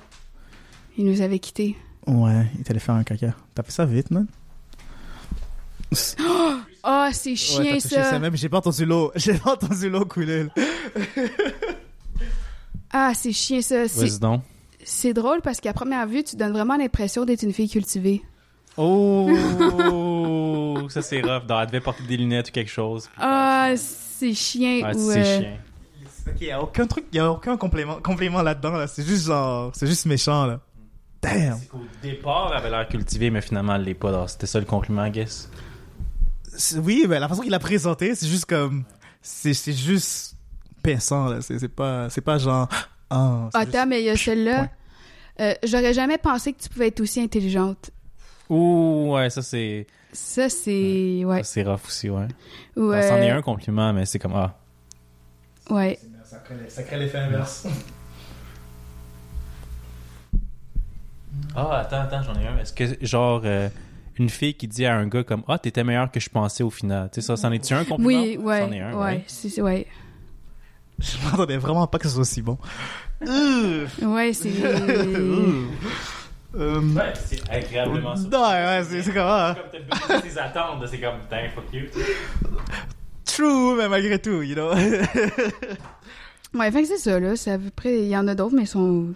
[0.98, 1.76] Il nous avait quittés.
[2.07, 3.36] Ouais, il est allé faire un caca.
[3.53, 4.28] T'as fait ça vite, man?
[6.82, 8.20] Ah, c'est Ouais, chien, t'as touché ça.
[8.20, 8.36] même.
[8.38, 9.11] J'ai pas entendu l'eau.
[9.16, 10.48] J'ai pas entendu l'eau couler.
[12.91, 13.88] Ah, c'est chien, ça.
[13.88, 14.41] C'est- Vas-y donc.
[14.84, 18.24] C'est drôle parce qu'à première vue, tu donnes vraiment l'impression d'être une fille cultivée.
[18.81, 19.27] Oh!
[20.89, 21.45] ça, c'est rough.
[21.45, 23.10] Donc, elle devait porter des lunettes ou quelque chose.
[23.18, 25.11] Ah, c'est chien Ah, ou.
[25.11, 25.57] c'est euh, chiant.
[26.27, 28.88] Ok, y a aucun truc, y a aucun complément, complément là-dedans, là.
[28.88, 30.60] C'est juste genre, c'est juste méchant, là.
[31.22, 31.57] Damn.
[31.60, 34.10] C'est qu'au départ, elle avait l'air cultivée, mais finalement, elle l'est pas.
[34.10, 35.49] alors C'était ça le compliment, I guess.
[36.56, 38.85] C'est- Oui, mais la façon qu'il a présenté, c'est juste comme,
[39.22, 40.35] c'est, c'est juste
[40.84, 41.41] pinçant, là.
[41.41, 42.69] C'est, c'est pas, c'est pas genre,
[43.10, 43.49] ah.
[43.51, 44.69] c'est Attends, mais il y a celle-là.
[45.41, 47.91] Euh, J'aurais jamais pensé que tu pouvais être aussi intelligente.
[48.50, 49.86] Ouh, ouais, ça c'est.
[50.12, 51.24] Ça, c'est.
[51.24, 51.44] Ouais.
[51.44, 52.28] Ça, c'est rough aussi, ouais.
[52.76, 54.58] Ou, Ça, C'en est un compliment, mais c'est comme, ah.
[55.70, 56.00] Ouais.
[56.68, 57.68] Ça crée, l'effet inverse.
[61.56, 62.58] Ah, attends, attends, j'en ai un.
[62.58, 63.70] Est-ce que, genre, euh,
[64.18, 66.70] une fille qui dit à un gars comme, ah, t'étais meilleur que je pensais au
[66.70, 67.10] final.
[67.12, 68.22] Tu sais, ça, c'en est-tu un compliment?
[68.22, 68.62] Oui, ouais.
[68.62, 69.26] C'en est un, ouais.
[69.44, 69.62] ouais.
[69.62, 69.88] ouais.
[71.00, 72.58] Je m'attendais vraiment pas que ce soit aussi bon.
[73.22, 74.50] Ouais, c'est.
[76.56, 78.24] euh, Ouais, c'est agréablement ça.
[78.30, 81.66] Non, ouais, c'est, c'est comme, ah, Comme t'as le tes attentes, c'est comme, putain, fuck
[81.74, 81.86] you.
[83.26, 84.72] true, mais malgré tout, you know.
[86.56, 87.36] Ouais, fait que c'est ça, là.
[87.36, 88.00] C'est à peu près.
[88.00, 89.10] Il y en a d'autres, mais ils sont.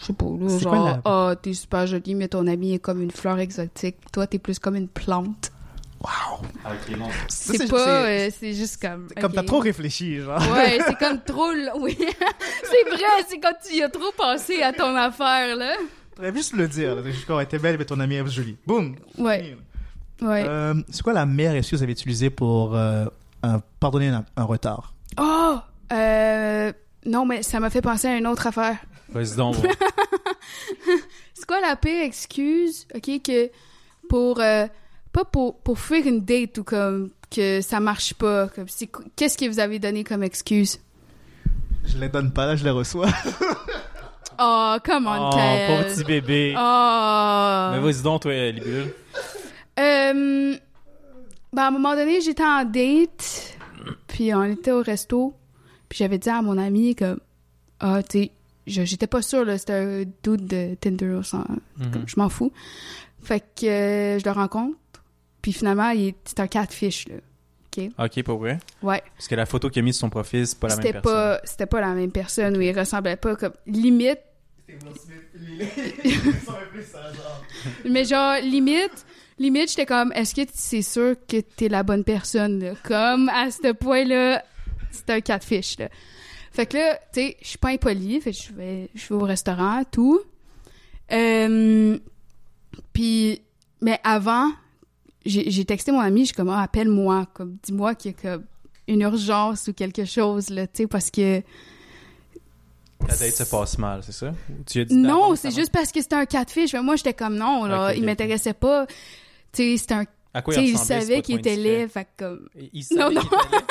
[0.00, 0.48] Je sais pas, là.
[0.48, 3.96] C'est Genre, ah, t'es super jolie, mais ton ami est comme une fleur exotique.
[4.12, 5.52] Toi, t'es plus comme une plante.
[6.00, 6.40] Wow.
[6.64, 7.08] Ah, ok, non.
[7.28, 8.06] Ça, C'est pas.
[8.06, 9.08] euh, c'est juste comme.
[9.20, 9.34] Comme ok.
[9.36, 10.40] t'as trop réfléchi, genre.
[10.52, 11.50] Ouais, c'est comme trop.
[11.80, 11.98] Oui.
[11.98, 15.74] c'est vrai, c'est quand tu y as trop pensé à ton affaire, là.
[16.20, 16.96] T'aurais juste le dire.
[17.26, 18.56] comme, t'es belle, mais ton amie est jolie.
[18.66, 18.94] Boum.
[19.18, 19.56] Ouais.
[20.20, 20.44] Ouais.
[20.46, 23.06] Euh, c'est quoi la meilleure excuse que vous avez utilisée pour euh,
[23.42, 24.92] un- pardonner un, un retard?
[25.18, 25.56] Oh!
[25.92, 26.72] Euh.
[27.06, 28.76] Non, mais ça m'a fait penser à une autre affaire.
[29.08, 29.56] Vas-y donc.
[29.62, 29.70] ouais.
[31.34, 33.50] C'est quoi la pire excuse, ok, que
[34.08, 34.40] pour.
[34.40, 34.66] euh,
[35.12, 38.48] pas pour, pour fuir une date ou comme que ça marche pas.
[38.48, 40.78] Comme c'est qu- Qu'est-ce que vous avez donné comme excuse?
[41.86, 43.08] Je les donne pas, là, je les reçois.
[44.42, 46.54] Oh, come on, Oh, pauvre petit bébé.
[46.56, 47.68] Oh.
[47.72, 48.92] Mais vas-y donc, toi, Libule.
[49.78, 50.56] Euh,
[51.52, 53.56] ben, à un moment donné, j'étais en date,
[54.06, 55.34] puis on était au resto,
[55.88, 57.18] puis j'avais dit à mon ami que,
[57.80, 58.30] ah, tu sais,
[58.66, 61.44] j'étais pas sûre, là, c'était un doute de Tinder, ou sans-
[61.78, 62.04] Mhm.
[62.06, 62.52] je m'en fous.
[63.22, 64.76] Fait que euh, je le rencontre,
[65.42, 65.92] puis finalement,
[66.24, 67.16] c'est un catfish, là.
[67.98, 68.58] Ok, pas vrai?
[68.82, 70.82] Ouais, Parce que la photo qu'il a mise sur son profil, c'est pas la même
[70.92, 71.02] personne.
[71.02, 74.18] pas, c'était pas la même personne, ou il ressemblait pas comme, limite,
[77.88, 79.06] mais genre, limite,
[79.38, 82.74] limite, j'étais comme, est-ce que c'est sûr que t'es la bonne personne?
[82.84, 84.44] Comme, à ce point-là,
[84.90, 85.88] c'est un catfish, là.
[86.52, 89.24] Fait que là, tu sais, je suis pas impolie, fait je vais, je vais au
[89.24, 90.20] restaurant, tout.
[91.12, 91.96] Euh,
[92.92, 93.42] puis,
[93.80, 94.50] mais avant,
[95.24, 98.32] j'ai j'ai texté mon ami, je suis comme, ah, appelle-moi, comme, dis-moi qu'il y a
[98.34, 98.44] comme
[98.88, 101.42] une urgence ou quelque chose, là, tu sais, parce que...
[103.08, 104.28] Ta date se passe mal, c'est ça?
[104.28, 106.72] Ou Tu as dit Non, c'est juste parce que c'était un catfish.
[106.74, 108.06] Mais moi, j'étais comme non, là, il ok.
[108.06, 108.86] m'intéressait pas.
[109.52, 110.04] Tu sais, c'était un.
[110.32, 112.48] À quoi il savait qu'il était laid, fait comme.
[112.72, 113.22] Il savait Non, qu'il non.
[113.24, 113.64] était laid.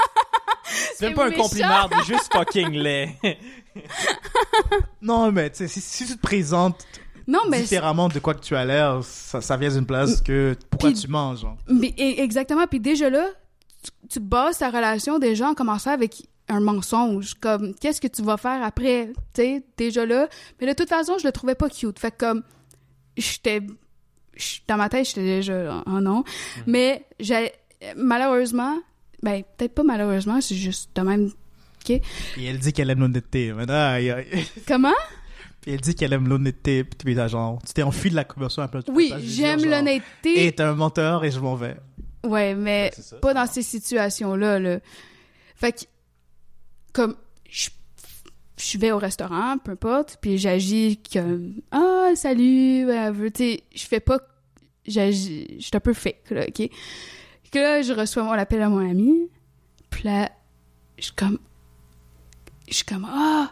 [0.95, 3.10] C'est même pas un compliment, il est juste fucking laid.
[5.01, 6.85] Non, mais tu sais, si, si tu te présentes
[7.27, 7.61] Non, mais.
[7.61, 10.99] différemment de quoi que tu as l'air, ça, ça vient d'une place que pourquoi Puis-
[11.01, 11.57] tu manges, genre.
[11.68, 12.68] mais- e- exactement.
[12.68, 13.27] Puis déjà là,
[13.84, 17.35] tu, tu bases ta relation déjà en commençant avec un mensonge.
[17.35, 19.11] Comme, qu'est-ce que tu vas faire après?
[19.34, 20.27] Tu sais, déjà là.
[20.59, 21.99] Mais de toute façon, je le trouvais pas cute.
[21.99, 22.43] Fait que comme.
[23.17, 23.61] J'étais.
[24.67, 25.84] Dans ma tête, j'étais déjà.
[25.85, 26.23] Oh non.
[26.67, 27.51] Mais j'ai.
[27.95, 28.77] Malheureusement.
[29.21, 31.30] Ben, peut-être pas malheureusement, c'est juste de même.
[31.89, 33.53] Et elle dit qu'elle aime l'honnêteté.
[34.67, 34.93] Comment?
[35.61, 36.84] Puis elle dit qu'elle aime l'honnêteté.
[36.84, 38.84] Puis tu es genre, tu t'es enfui de la conversation un peu.
[38.84, 40.47] tu Oui, j'aime l'honnêteté.
[40.47, 41.77] Et t'es un menteur et je m'en vais.
[42.23, 44.59] Ouais, mais ça, pas dans ces situations-là.
[44.59, 44.80] Là.
[45.55, 45.80] Fait que,
[46.93, 47.15] comme,
[47.49, 47.69] je,
[48.57, 53.29] je vais au restaurant, peu importe, puis j'agis comme «Ah, salut, whatever.
[53.73, 54.19] Je fais pas...
[54.85, 55.57] J'agis...
[55.59, 56.69] Je suis un peu fake, là, OK?
[57.51, 59.29] Que là, je reçois mon appel à mon ami,
[59.89, 60.31] puis là,
[60.97, 61.39] je suis comme...
[62.67, 63.51] Je suis comme «Ah!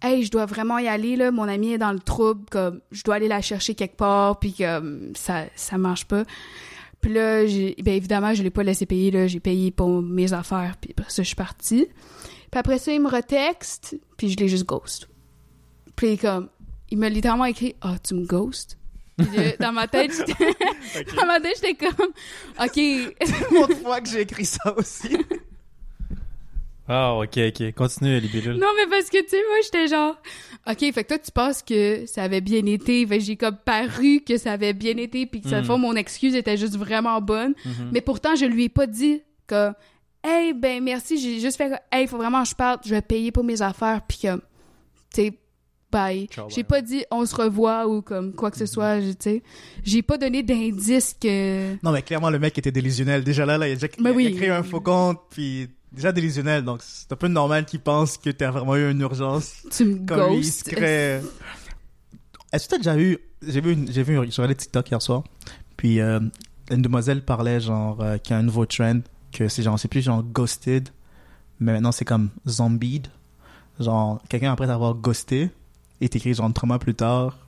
[0.00, 1.32] Hey, je dois vraiment y aller, là.
[1.32, 4.52] Mon ami est dans le trouble, comme, je dois aller la chercher quelque part, puis
[4.52, 6.24] comme, ça, ça marche pas.»
[7.00, 9.26] Puis là, j'ai, ben évidemment, je l'ai pas laissé payer, là.
[9.26, 11.86] J'ai payé pour mes affaires, puis après ça, je suis partie.
[12.50, 15.08] Puis après ça, il me retexte, puis je l'ai juste ghost.
[15.94, 16.48] Puis il est comme,
[16.90, 18.78] il m'a littéralement écrit «Ah, tu me ghost?»
[19.18, 20.32] Puis là, dans ma tête, j'étais...
[21.16, 22.08] dans ma tête, j'étais comme
[22.60, 22.76] «OK.
[23.52, 25.08] L'autre fois que j'ai écrit ça aussi.
[26.88, 27.72] Ah, ok, ok.
[27.74, 28.54] Continue, Libellule.
[28.56, 30.16] Non, mais parce que, tu sais, moi, j'étais genre...
[30.68, 33.06] OK, fait que toi, tu penses que ça avait bien été.
[33.06, 35.64] Fait que j'ai comme paru que ça avait bien été, puis que, ça Mm.
[35.64, 37.54] fois, mon excuse était juste vraiment bonne.
[37.64, 37.90] Mhm.
[37.92, 39.70] Mais pourtant, je lui ai pas dit que,
[40.24, 43.32] hey, ben merci, j'ai juste fait, hey, faut vraiment que je parte, je vais payer
[43.32, 44.40] pour mes affaires, puis comme,
[45.14, 45.32] tu sais,
[45.90, 46.26] bye.
[46.48, 49.42] J'ai pas dit on se revoit ou comme quoi que ce soit, je- tu sais.
[49.84, 51.74] J'ai pas donné d'indice que.
[51.82, 53.24] Non, mais clairement, le mec était délusionnel.
[53.24, 54.34] Déjà là, là il a déjà il a oui.
[54.34, 58.30] créé un faux compte, puis déjà délusionnel, donc c'est un peu normal qu'il pense que
[58.30, 59.62] t'as vraiment eu une urgence.
[59.70, 61.20] Tu me Comme lui, il se crée-
[62.52, 63.18] Est-ce que t'as déjà eu...
[63.46, 65.22] J'ai vu, une- j'ai vu, j'ai regardé TikTok hier soir,
[65.76, 66.18] puis euh,
[66.70, 69.00] une demoiselle parlait genre euh, qu'il y a un nouveau trend,
[69.32, 70.88] que c'est genre, c'est plus genre ghosted,
[71.60, 73.06] mais maintenant c'est comme zombied.
[73.78, 75.50] Genre, quelqu'un après t'avoir ghosté,
[76.00, 77.46] et t'écris genre trois mois plus tard,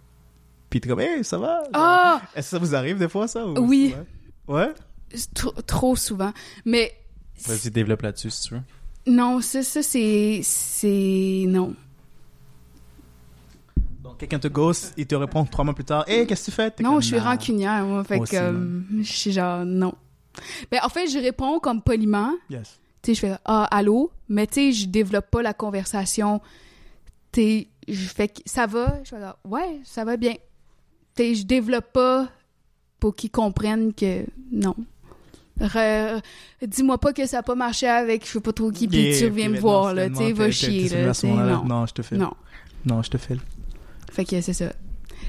[0.68, 1.56] puis t'es comme, hey, ça va?
[1.64, 2.22] Genre, Ah!
[2.36, 3.44] Est-ce que ça vous arrive des fois, ça?
[3.44, 3.92] ou- Oui.
[4.46, 4.72] Ouais?
[5.66, 6.32] Trop souvent.
[6.64, 6.92] Mais
[7.46, 8.60] Vas-y, développe là-dessus si tu veux.
[9.06, 10.40] non, ça, ça c'est.
[10.42, 11.44] C'est.
[11.48, 11.74] Non.
[14.02, 16.56] Donc, quelqu'un te ghost, il te répond trois mois plus tard, hey, qu'est-ce que tu
[16.56, 16.72] fais?
[16.82, 17.24] Non, comme, je suis Nah.
[17.24, 18.04] rancunière, moi.
[18.04, 18.36] Fait que.
[18.36, 19.94] euh, je suis genre, non.
[20.70, 22.32] Ben, en fait, je réponds comme poliment.
[22.48, 22.78] Yes.
[23.02, 24.10] Tu sais, je fais Ah, allô?
[24.28, 26.40] Mais tu sais, je développe pas la conversation.
[27.32, 29.00] Tu sais, je fais que ça va?
[29.04, 30.34] Je fais genre, ouais, ça va bien.
[31.14, 32.28] Tu sais, je développe pas
[32.98, 34.76] pour qu'ils comprennent que non.
[36.66, 39.18] Dis-moi pas que ça a pas marché avec je sais pas trop qui, puis Yeah,
[39.18, 41.64] tu reviens me voir, là, tu sais, va t'es- chier, là, non.
[41.64, 42.18] Non, je te file.
[42.18, 42.32] Non.
[42.84, 43.40] Non, je te file.
[44.10, 44.72] Fait que c'est ça.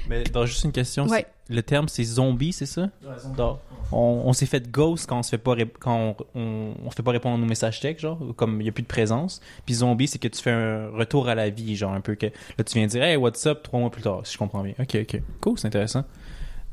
[0.08, 1.26] Mais dans juste une question, Ouais.
[1.48, 2.88] le terme c'est zombie, c'est ça?
[3.36, 3.60] Dans-
[3.94, 7.02] on on s'est fait ghost quand on se fait pas quand on, on, on fait
[7.02, 9.40] pas répondre à nos messages textes, genre comme il y a plus de présence.
[9.66, 12.26] Puis zombie, c'est que tu fais un retour à la vie, genre un peu que
[12.26, 14.72] là tu viens dire hey what's up trois mois plus tard, si je comprends bien.
[14.80, 16.04] Ok ok, cool, c'est intéressant.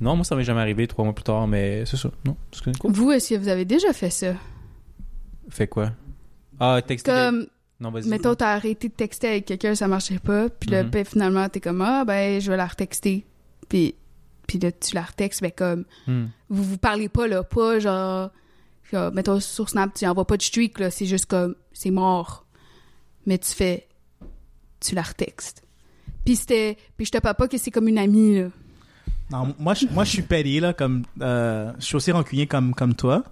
[0.01, 2.09] Non, moi ça m'est jamais arrivé trois mois plus tard, mais c'est ça.
[2.25, 2.91] Non, c'est cool.
[2.91, 4.33] Vous, est-ce que vous avez déjà fait ça?
[5.49, 5.91] Fait quoi?
[6.59, 7.11] Ah texter.
[7.11, 7.47] Comme,
[7.79, 8.07] Non vas-y.
[8.07, 11.59] mettons, t'as arrêté de texter avec quelqu'un, ça marchait pas, puis là, ben, finalement, t'es
[11.59, 13.25] comme, ah, ben, je vais la retexter.
[13.67, 13.95] Puis,
[14.47, 16.25] puis là, tu la retextes, ben, comme, Hmm.
[16.49, 18.31] vous vous parlez pas, là, pas genre,
[18.91, 22.45] genre, mettons, sur Snap, tu envoies pas de streak, là, c'est juste comme, c'est mort.
[23.25, 23.87] Mais tu fais,
[24.79, 25.63] tu la retextes.
[26.25, 28.47] Puis c'était, puis je te parle pas que c'est comme une amie, là.
[29.31, 32.73] Non, moi, je, moi, je suis petty, là, comme, euh, je suis aussi rancunier comme,
[32.73, 33.23] comme toi.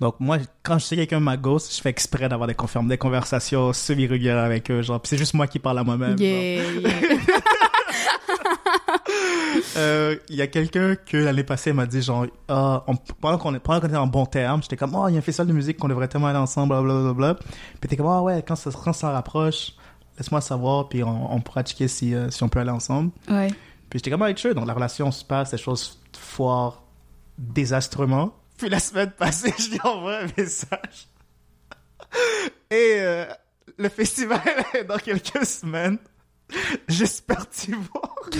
[0.00, 2.98] Donc, moi, quand je sais que quelqu'un m'a ghost, je fais exprès d'avoir des, des
[2.98, 6.10] conversations semi-régulières avec eux, genre, c'est juste moi qui parle à moi-même.
[6.12, 6.18] genre.
[6.20, 6.90] Yeah, yeah.
[9.76, 13.54] Euh, Il y a quelqu'un que l'année passée m'a dit, genre, ah, on- pendant qu'on
[13.54, 15.88] était en bon terme, j'étais comme, oh, il y a un festival de musique qu'on
[15.88, 17.34] devrait tellement aller ensemble, blablabla.
[17.80, 19.72] Puis t'es comme, ah ouais, quand ça, quand ça rapproche,
[20.18, 23.10] laisse-moi savoir, puis on, on pourra checker si, euh, si on peut aller ensemble.
[23.30, 23.48] ouais.
[23.90, 26.82] Puis j'étais comme avec eux, donc la relation se passe, les choses foirent
[27.38, 28.34] désastrement.
[28.56, 31.08] Puis la semaine passée, je lui envoie un message.
[32.70, 33.26] Et euh,
[33.76, 34.42] le festival
[34.74, 35.98] est dans quelques semaines.
[36.88, 38.14] J'espère t'y voir.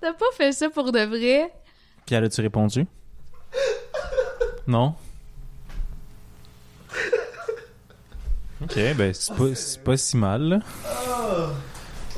[0.00, 1.52] T'as pas fait ça pour de vrai?
[2.06, 2.86] Puis as-tu répondu?
[4.66, 4.94] non?
[8.62, 10.42] Ok, ben c'est pas, si mal.
[10.42, 10.58] là.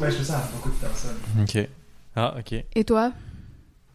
[0.01, 1.17] Ouais, je fais ça à beaucoup de personnes.
[1.41, 1.69] Ok.
[2.17, 2.65] Ah, ok.
[2.75, 3.13] Et toi?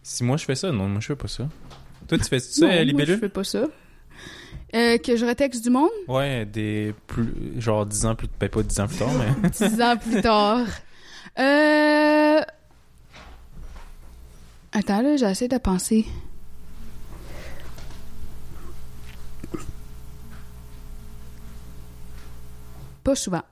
[0.02, 1.48] Si moi je fais ça, non, moi je fais pas ça.
[2.08, 3.66] Toi, tu fais ça, Non, moi, je fais pas ça.
[4.74, 5.90] Euh, que je retexte du monde?
[6.08, 7.60] Ouais, des plus.
[7.60, 8.28] Genre 10 ans plus.
[8.38, 9.50] Ben pas 10 ans plus tard, mais.
[9.68, 10.66] Dix ans plus tard.
[11.38, 12.40] Euh...
[14.72, 16.06] Attends, là, j'essaie de penser.
[23.04, 23.42] Pas souvent.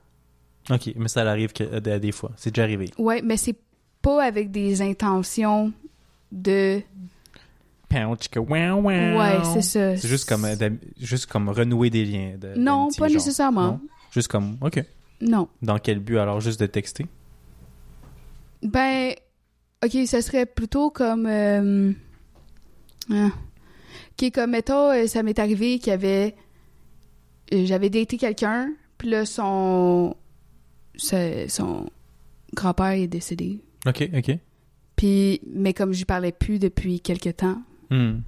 [0.70, 2.31] Ok, mais ça arrive que, à des- fois.
[2.36, 2.90] C'est déjà arrivé.
[2.99, 3.57] Ouais, mais c'est
[4.03, 5.73] pas avec des intentions
[6.32, 6.81] de...
[9.16, 9.97] Ouais, c'est ça.
[9.97, 10.70] C'est juste comme, euh,
[11.01, 12.36] juste comme renouer des liens.
[12.39, 13.15] de- Non, pas genre.
[13.16, 13.66] nécessairement.
[13.66, 13.81] Non?
[14.11, 14.85] Juste comme, ok.
[15.20, 15.49] Non.
[15.62, 16.40] Dans quel but alors?
[16.40, 17.07] Juste de texter?
[18.62, 19.15] Ben,
[19.85, 21.27] ok, ça serait plutôt comme.
[21.27, 21.93] Euh,
[23.11, 23.28] ah.
[24.20, 26.35] Ok, comme mettons, euh, ça m'est arrivé qu'il y avait.
[27.53, 30.15] euh, J'avais daté quelqu'un, puis là, son.
[30.99, 31.87] Son
[32.55, 33.61] grand-père est décédé.
[33.87, 34.39] Ok, ok.
[34.97, 38.20] Puis, mais comme je lui parlais plus depuis quelque temps, Hmm.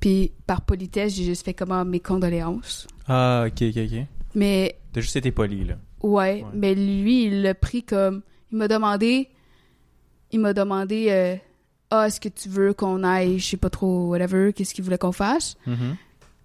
[0.00, 2.88] puis par politesse, j'ai juste fait comment mes condoléances.
[3.06, 3.98] Ah, ok, ok, ok.
[4.34, 5.76] Mais T'as juste été poli, là.
[6.02, 6.44] Ouais, Ouais.
[6.54, 8.22] mais lui, il l'a pris comme.
[8.50, 9.28] Il m'a demandé.
[10.32, 11.06] Il m'a demandé.
[11.10, 11.36] euh,
[11.90, 14.98] ah, est-ce que tu veux qu'on aille, je sais pas trop, whatever, qu'est-ce qu'il voulait
[14.98, 15.56] qu'on fasse?
[15.66, 15.96] Mhm.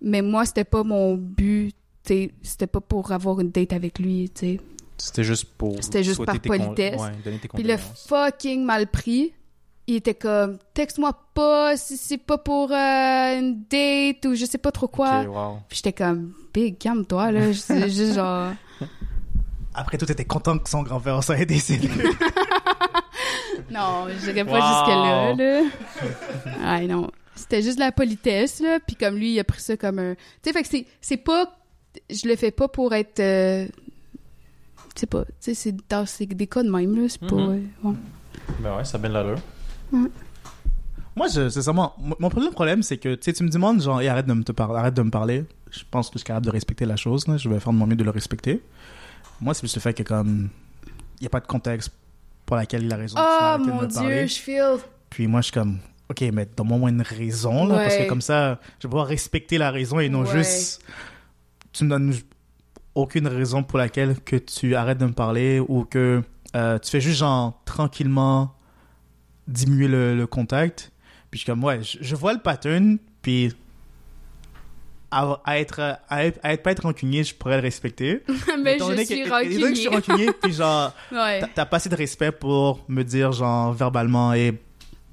[0.02, 1.74] Mais moi, c'était pas mon but.
[2.04, 4.60] C'était pas pour avoir une date avec lui, tu sais.
[5.06, 5.76] C'était juste pour.
[5.84, 7.00] C'était juste par tes con- politesse.
[7.02, 9.34] Ouais, donner tes Puis le fucking mal pris.
[9.88, 14.60] Il était comme, texte-moi pas si c'est pas pour euh, une date ou je sais
[14.60, 15.22] pas trop quoi.
[15.22, 15.58] Ok, wow.
[15.68, 17.54] Puis j'étais comme, big, calme-toi, là.
[17.54, 18.52] C'est juste genre.
[19.74, 21.90] Après tout, était content que son grand-père soit décédé.
[23.70, 24.68] Non, je dirais pas Wow.
[24.68, 26.78] jusque-là, là.
[26.80, 27.10] Ouais, non.
[27.36, 28.80] C'était juste de la politesse, là.
[28.86, 30.16] Puis comme lui, il a pris ça comme un...
[30.16, 31.46] Tu sais, fait que c'est, c'est pas...
[32.10, 33.20] Je le fais pas pour être...
[33.20, 33.66] euh,
[35.02, 35.26] sais pas.
[35.26, 37.08] Tu sais, c'est, dans- c'est des cas de même, là.
[37.10, 37.36] C'est pas...
[37.36, 37.50] Mhm.
[37.84, 37.94] ouais.
[38.62, 39.40] Ben ouais, ça a bien l'allure.
[41.16, 44.02] Moi, je, sincèrement, mon mon premier problème, c'est que tu sais, tu me demandes, genre,
[44.02, 45.44] et arrête de me, te par- arrête de me parler.
[45.70, 47.28] Je pense que je suis capable de respecter la chose.
[47.28, 47.36] là.
[47.38, 48.62] Je vais faire de mon mieux de le respecter.
[49.42, 50.50] Moi, c'est plus le fait que, comme,
[51.20, 51.92] il n'y a pas de contexte
[52.46, 53.18] pour laquelle il a raison.
[53.20, 54.20] Oh de mon me parler.
[54.20, 54.78] dieu, je feel.
[55.10, 55.80] Puis moi, je suis comme,
[56.10, 59.08] ok, mais donne-moi au moins une raison, là, parce que comme ça, je vais pouvoir
[59.08, 60.32] respecter la raison et non Ouais.
[60.38, 60.82] juste,
[61.74, 62.14] tu me donnes
[62.96, 66.22] aucune raison pour laquelle que tu arrêtes de me parler ou que
[66.56, 68.54] euh, tu fais juste, genre, tranquillement
[69.48, 70.92] diminuer le, le contact.
[71.30, 73.54] Puis je suis comme, ouais, je, je vois le pattern, puis
[75.10, 78.24] à, à être, à être, à être pas être rancunier, je pourrais le respecter.
[78.62, 80.12] mais je donné suis que- étant donné que je suis rancunier.
[80.28, 81.42] rancunier, puis genre, Ouais.
[81.54, 84.58] T'as- pas assez de respect pour me dire, genre, verbalement, et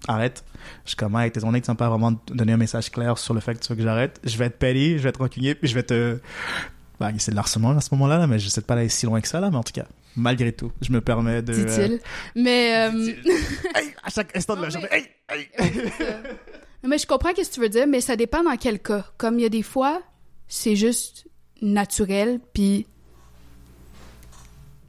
[0.07, 0.45] arrête.
[0.85, 3.35] Je suis comme, hey, étant donné que tu pas vraiment donné un message clair sur
[3.35, 5.55] le fait que tu veux que j'arrête, je vais être petty, je vais être rancunier,
[5.55, 6.19] puis je vais te.
[7.01, 9.21] Bah, c'est de l'harcèlement à ce moment-là, là, mais je sais pas aller si loin
[9.21, 11.53] que ça, là, mais en tout cas, malgré tout, je me permets de.
[11.53, 12.01] Dit-il.
[12.35, 12.89] Mais.
[12.89, 13.13] euh,
[13.75, 15.49] Hey, à chaque instant de la journée, hey, hey.
[16.83, 19.05] Mais je comprends ce que tu veux dire, mais ça dépend dans quel cas.
[19.17, 20.03] Comme il y a des fois,
[20.49, 21.27] c'est juste
[21.63, 22.87] naturel, puis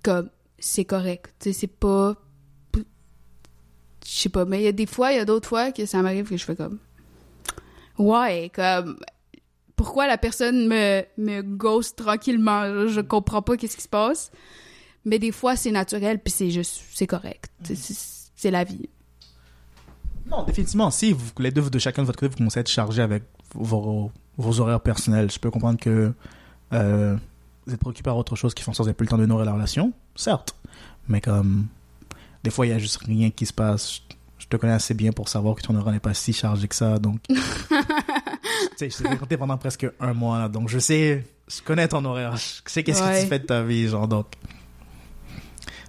[0.03, 0.29] comme
[0.59, 1.33] c'est correct.
[1.39, 2.15] Tu sais, c'est pas.
[2.75, 2.81] Je
[4.21, 6.01] sais pas, mais il y a des fois, il y a d'autres fois que ça
[6.01, 6.79] m'arrive que je fais comme.
[7.99, 8.97] Ouais, comme.
[9.79, 12.85] Pourquoi la personne me, me ghost tranquillement?
[12.89, 14.29] Je, comprends pas qu'est-ce qui se passe.
[15.05, 16.81] Mais des fois, c'est naturel, puis c'est juste.
[16.91, 17.49] C'est correct.
[17.63, 17.75] Sais,
[18.35, 18.89] C'est la vie.
[20.29, 22.69] Non, définitivement, si vous, les deux de chacun de votre côté, vous commencez à être
[22.69, 23.23] chargé avec
[23.55, 26.11] vos, vos horaires personnels, je peux comprendre que
[26.73, 27.15] euh,
[27.65, 29.11] vous êtes préoccupé par autre chose qui font en sorte que vous n'avez plus le
[29.11, 30.57] temps de nourrir la relation, certes.
[31.07, 31.67] Mais comme,
[32.43, 33.93] des fois, il y a juste rien qui se passe.
[33.93, 34.01] Je,
[34.39, 36.75] je te connais assez bien pour savoir que ton horaire n'est pas si chargé que
[36.75, 37.21] ça, donc...
[38.59, 41.87] tu sais, je t'ai fréquenté pendant presque un mois, là, donc je sais, je connais
[41.87, 43.21] ton horaire, je sais qu'est-ce que Ouais.
[43.23, 44.27] tu fais de ta vie, genre, donc...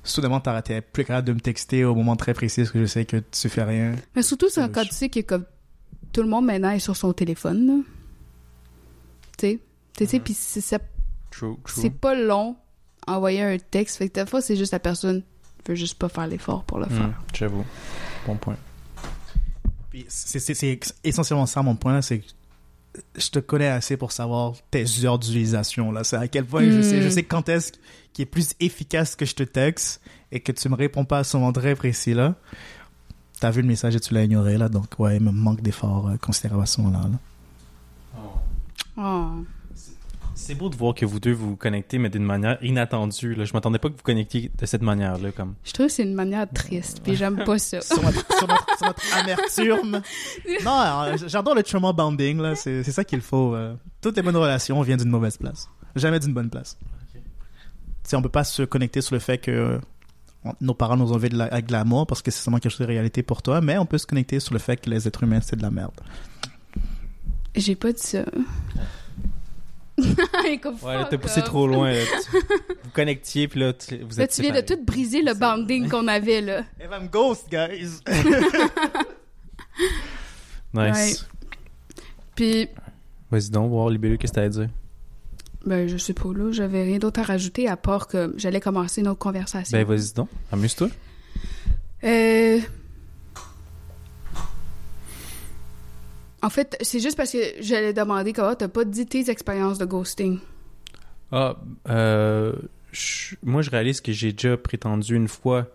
[0.03, 3.05] Soudainement, t'es plus capable de me texter au moment très précis parce que je sais
[3.05, 3.95] que tu fais rien.
[4.17, 5.45] Mais surtout ça, Euh, quand je- tu sais que comme
[6.13, 7.85] tout le monde maintenant est sur son téléphone.
[9.37, 9.59] Tu sais,
[9.97, 10.25] tu sais, Mhm.
[10.25, 10.79] puis c'est ça-
[11.31, 11.83] True, true.
[11.83, 12.57] c'est pas long
[13.07, 13.99] envoyer un texte.
[13.99, 15.23] Fait que des fois, c'est juste la personne
[15.69, 17.23] veut juste pas faire l'effort pour le Hmm, faire.
[17.35, 17.65] J'avoue.
[18.27, 18.57] Bon point.
[19.91, 22.27] Puis c'est- c'est c'est essentiellement ça mon point, c'est que
[23.17, 25.93] je te connais assez pour savoir tes heures d'utilisation.
[25.93, 26.03] là.
[26.05, 26.83] C'est à quel point je Mm.
[26.83, 27.73] sais, je sais quand est-ce
[28.13, 30.01] qui est plus efficace que je te texte
[30.33, 32.35] et que tu me réponds pas à ce moment très précis là.
[33.41, 36.09] T'as vu le message et tu l'as ignoré là, donc ouais, il me manque d'efforts
[36.09, 37.09] euh, considérables à ce moment-là.
[37.09, 37.19] là.
[38.99, 39.45] Oh.
[40.43, 43.35] C'est beau de voir que vous deux vous connectez, mais d'une manière inattendue.
[43.35, 43.45] Là.
[43.45, 45.33] Je m'attendais pas que vous connectiez de cette manière-là.
[45.33, 45.55] Comme...
[45.65, 47.81] Je trouve que c'est une manière triste, puis j'aime pas ça.
[47.83, 50.01] sur, notre, sur notre- sur notre amertume.
[50.65, 53.55] Non, euh, j'adore le trauma bonding là, c'est c'est ça qu'il faut.
[53.55, 53.75] euh.
[54.01, 56.77] Toutes les bonnes relations viennent d'une mauvaise place, jamais d'une bonne place.
[57.13, 57.21] Tu
[58.05, 59.79] sais, on peut pas se connecter sur le fait que euh,
[60.61, 62.73] nos parents nous ont élevés de la- avec de l'amour parce que c'est seulement quelque
[62.73, 65.07] chose de réalité pour toi, mais on peut se connecter sur le fait que les
[65.07, 65.93] êtres humains c'est de la merde.
[67.55, 68.25] J'ai pas dit ça.
[70.63, 71.47] Comme Ouais, t'as poussé off.
[71.47, 71.93] trop loin.
[71.93, 72.01] Là.
[72.05, 72.37] Tu-
[72.85, 75.89] vous connectiez, puis là, tu- vous Là, êtes tu viens de tout briser le banding
[75.89, 76.61] qu'on avait, là.
[76.81, 78.01] If I'm ghost, guys.
[80.73, 81.27] Nice.
[82.35, 82.69] Puis,
[83.31, 84.69] Vas-y donc, voir Libellule, qu'est-ce que t'as à dire?
[85.67, 89.03] ben, je sais pas, là, j'avais rien d'autre à rajouter à part que j'allais commencer
[89.03, 89.77] notre conversation.
[89.77, 90.29] Ben, vas-y donc.
[90.51, 90.89] Amuse-toi.
[92.05, 92.61] Euh...
[96.43, 99.85] En fait, c'est juste parce que j'allais demander comment t'as pas dit tes expériences de
[99.85, 100.39] ghosting.
[101.33, 101.57] Ah,
[101.89, 102.55] euh,
[103.43, 105.69] moi, je réalise que j'ai déjà prétendu une fois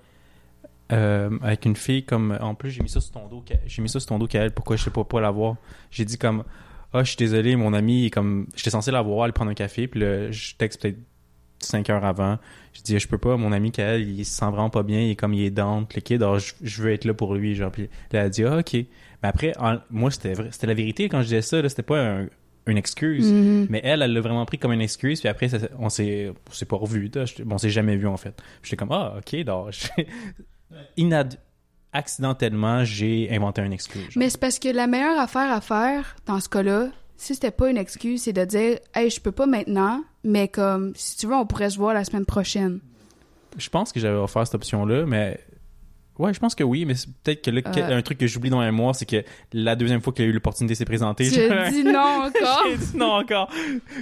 [0.92, 2.38] euh, avec une fille comme.
[2.42, 3.44] En plus, j'ai mis ça sur ton dos.
[3.66, 4.52] J'ai mis ça sur ton dos qu'elle.
[4.52, 5.56] Pourquoi je sais pas pas la voir?
[5.92, 6.44] J'ai dit comme.
[6.94, 8.48] Ah, je suis désolé, mon ami comme.
[8.56, 10.98] J'étais censé la voir, aller prendre un café, puis là, je texte peut-être
[11.66, 12.38] 5 heures avant.
[12.74, 15.12] Je dis, je peux pas, mon ami qu'elle, il se sent vraiment pas bien, il
[15.12, 17.56] est comme, il est down, le kid, alors je, je veux être là pour lui,
[17.56, 17.72] genre.
[17.72, 18.74] Puis là, elle a dit, ah, ok.
[18.74, 18.88] Mais
[19.30, 22.02] après, en- moi, c'était vrai, c'était la vérité quand je disais ça, là, c'était pas
[22.02, 22.28] un-
[22.68, 23.32] une excuse.
[23.32, 23.68] Mhm.
[23.70, 26.34] Mais elle, elle l'a vraiment pris comme une excuse, puis après, ça- on s'est
[26.68, 27.10] pas revu.
[27.44, 28.42] Bon, on s'est jamais vu, en fait.
[28.64, 29.72] J'étais comme, ah, ok, donc,
[30.98, 31.38] inad-
[31.94, 34.02] accidentellement, j'ai inventé une excuse.
[34.04, 34.12] genre.
[34.18, 37.70] Mais c'est parce que la meilleure affaire à faire dans ce cas-là, si c'était pas
[37.70, 41.36] une excuse, c'est de dire Hey, je peux pas maintenant, mais comme si tu veux,
[41.36, 42.80] on pourrait se voir la semaine prochaine.
[43.58, 45.40] Je pense que j'avais offert cette option-là, mais.
[46.18, 47.98] Ouais, je pense que oui, mais c'est peut-être que là, Euh.
[47.98, 49.22] un truc que j'oublie dans un mois, c'est que
[49.52, 52.64] la deuxième fois qu'il a eu l'opportunité de s'est présenté, Tu j'ai- dis non encore.
[52.70, 53.52] j'ai dit non encore.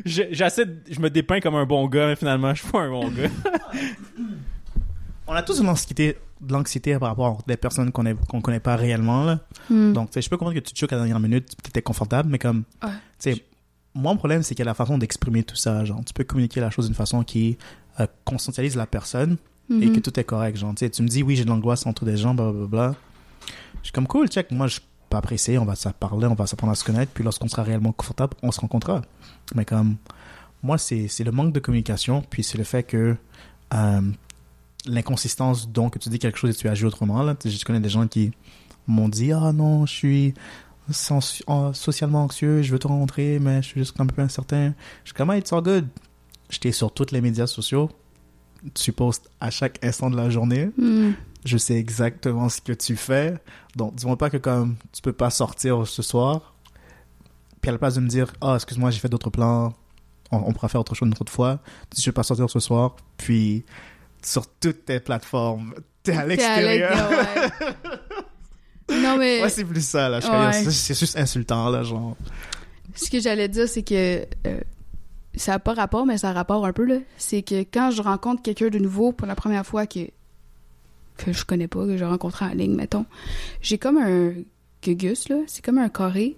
[0.06, 2.82] Je- J'essaie, de- je me dépeins comme un bon gars, mais finalement, je suis pas
[2.82, 3.30] un bon gars.
[5.28, 8.60] On a tous une anxiété, de l'anxiété par rapport à des personnes qu'on qu'on connaît
[8.60, 9.40] pas réellement là.
[9.70, 9.94] Hmm.
[9.94, 12.30] Donc, je peux comprendre que tu te choques à la dernière minute, tu étais confortable,
[12.30, 12.90] mais comme, Ouais.
[13.20, 13.44] tu sais,
[13.96, 15.86] moi, mon problème, c'est qu'il y a la façon d'exprimer tout ça.
[15.86, 17.58] Genre, tu peux communiquer la chose d'une façon qui
[18.00, 19.38] euh, conscientise la personne
[19.70, 19.94] et Mhm.
[19.96, 20.58] que tout est correct.
[20.58, 22.96] Genre, tu me dis, oui, j'ai de l'angoisse entre des gens, blablabla.
[23.78, 24.50] Je suis comme, cool, check.
[24.52, 24.80] Moi, je
[25.10, 27.62] pas apprécier, on va se parler, on va s'apprendre à se connaître, puis lorsqu'on sera
[27.62, 29.04] réellement confortable, on se rencontrera.
[29.54, 29.98] Mais comme,
[30.64, 33.16] moi, c'est c'est le manque de communication, puis c'est le fait que
[33.76, 34.02] euh,
[34.86, 37.22] l'inconsistance, donc, tu dis quelque chose et tu agis autrement.
[37.24, 37.36] Là.
[37.44, 38.32] Je connais des gens qui
[38.88, 40.34] m'ont dit Ah non, je suis
[40.92, 44.74] socialement anxieux, je veux te rencontrer, mais je suis juste un peu incertain.
[45.04, 45.88] Je suis comme Ah, it's all good.
[46.50, 47.90] J'étais sur tous les médias sociaux.
[48.74, 50.70] Tu postes à chaque instant de la journée.
[50.78, 51.12] Hmm.
[51.44, 53.38] Je sais exactement ce que tu fais.
[53.76, 56.54] Donc, dis-moi pas que comme tu peux pas sortir ce soir.
[57.62, 59.74] Puis à la place de me dire Ah, excuse-moi, j'ai fait d'autres plans.
[60.32, 61.60] On, on pourra faire autre chose une autre fois.
[61.90, 62.96] Tu dis Je vais pas sortir ce soir.
[63.18, 63.66] Puis
[64.24, 65.74] sur toutes tes plateformes,
[66.04, 67.10] t'es à l'extérieur.
[67.10, 67.50] ouais.
[69.02, 70.18] non, mais Ouais, c'est plus ça, là.
[70.48, 70.54] Ouais.
[70.54, 72.16] c'est- juste insultant, là, genre.
[72.96, 74.60] ce que j'allais dire, c'est que euh,
[75.36, 76.98] ça n'a pas rapport, mais ça a rapport un peu, là.
[77.18, 80.00] C'est que quand je rencontre quelqu'un de nouveau pour la première fois que,
[81.18, 83.06] que je connais pas, que j'ai rencontré en ligne, mettons,
[83.62, 84.34] j'ai comme un
[84.84, 85.38] gugus, là.
[85.48, 86.36] C'est comme un carré.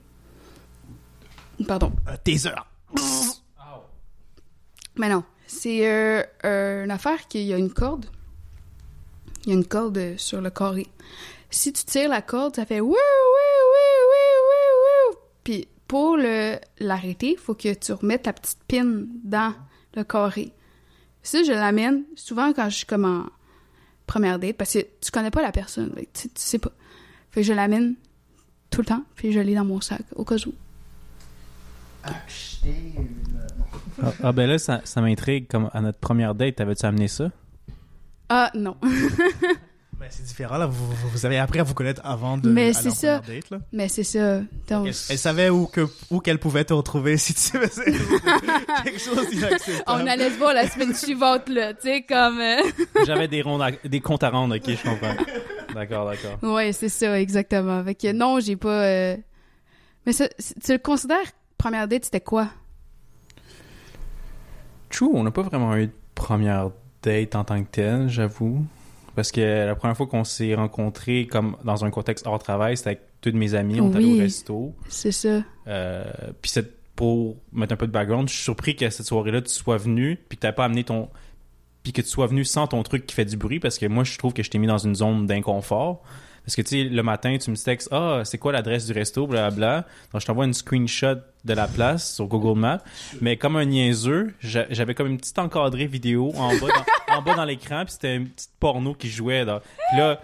[1.67, 1.91] Pardon.
[2.07, 2.51] Un taser.
[4.97, 8.05] Mais non, c'est euh, une affaire qu'il y a une corde.
[9.45, 10.87] Il y a une corde euh, sur le carré.
[11.49, 15.19] Si tu tires la corde, ça fait wouh, wouh, wouh, wouh, wouh, wouh.
[15.43, 19.53] Puis pour l'arrêter, il faut que tu remettes la petite pin dans
[19.95, 20.51] le carré.
[21.21, 23.25] Ça, je l'amène souvent quand je suis comme en
[24.07, 26.71] première date parce que tu connais pas la personne, tu, tu sais pas.
[27.35, 27.95] Je l'amène
[28.69, 30.53] tout le temps, puis je l'ai dans mon sac au cas où.
[32.03, 33.64] Acheter une.
[34.03, 35.47] Ah, ah, ben là, ça, ça m'intrigue.
[35.47, 37.31] Comme à notre première date, t'avais-tu amené ça?
[38.29, 38.75] Ah non.
[39.99, 40.65] Mais c'est différent, là.
[40.65, 42.49] Vous, vous- vous avez appris à vous connaître avant de.
[42.49, 43.19] Mais c'est ça.
[43.19, 43.57] première Date, là.
[43.71, 44.39] Mais c'est ça.
[44.67, 47.93] Donc, Elle, elle savait où, que, où qu'elle pouvait te retrouver si tu faisais
[48.83, 49.83] quelque chose d'inacceptable.
[49.87, 52.39] On allait se voir la semaine suivante, là, tu sais, comme...
[52.39, 52.61] euh,
[53.05, 55.15] J'avais des, rondes à- des comptes à rendre, ok, je comprends.
[55.73, 56.39] D'accord, d'accord.
[56.53, 57.83] Ouais, c'est ça, exactement.
[57.83, 58.83] Fait que non, j'ai pas...
[58.85, 59.17] euh,
[60.05, 60.27] Mais ça,
[60.63, 61.25] tu le considères,
[61.57, 62.49] première date, c'était quoi?
[64.95, 66.71] True, on n'a pas vraiment eu de première
[67.03, 68.65] date en tant que telle, j'avoue.
[69.13, 72.91] Parce que la première fois qu'on s'est rencontrés comme dans un contexte hors travail, c'était
[72.91, 74.73] avec tous de mes amis, on est allé au resto.
[74.87, 75.43] C'est ça.
[75.67, 76.05] Euh,
[76.41, 79.51] puis c'est pour mettre un peu de background, je suis surpris qu'à cette soirée-là, tu
[79.51, 81.09] sois venu, puis que t'avais pas amené ton...
[81.83, 84.05] Puis que tu sois venu sans ton truc qui fait du bruit, parce que moi,
[84.05, 86.03] je trouve que je t'ai mis dans une zone d'inconfort.
[86.45, 89.27] Parce que, tu sais, le matin, tu me textes «Ah, c'est quoi l'adresse du resto?»
[89.27, 89.85] Blablabla.
[90.13, 92.81] Donc, je t'envoie une screenshot de la place sur Google Maps.
[93.21, 96.67] Mais comme un niaiseux, j'a- j'avais comme une petite encadrée vidéo en bas
[97.07, 99.45] dans, en bas dans l'écran, puis c'était une petite porno qui jouait.
[99.45, 99.61] Là.
[99.89, 100.19] Puis là,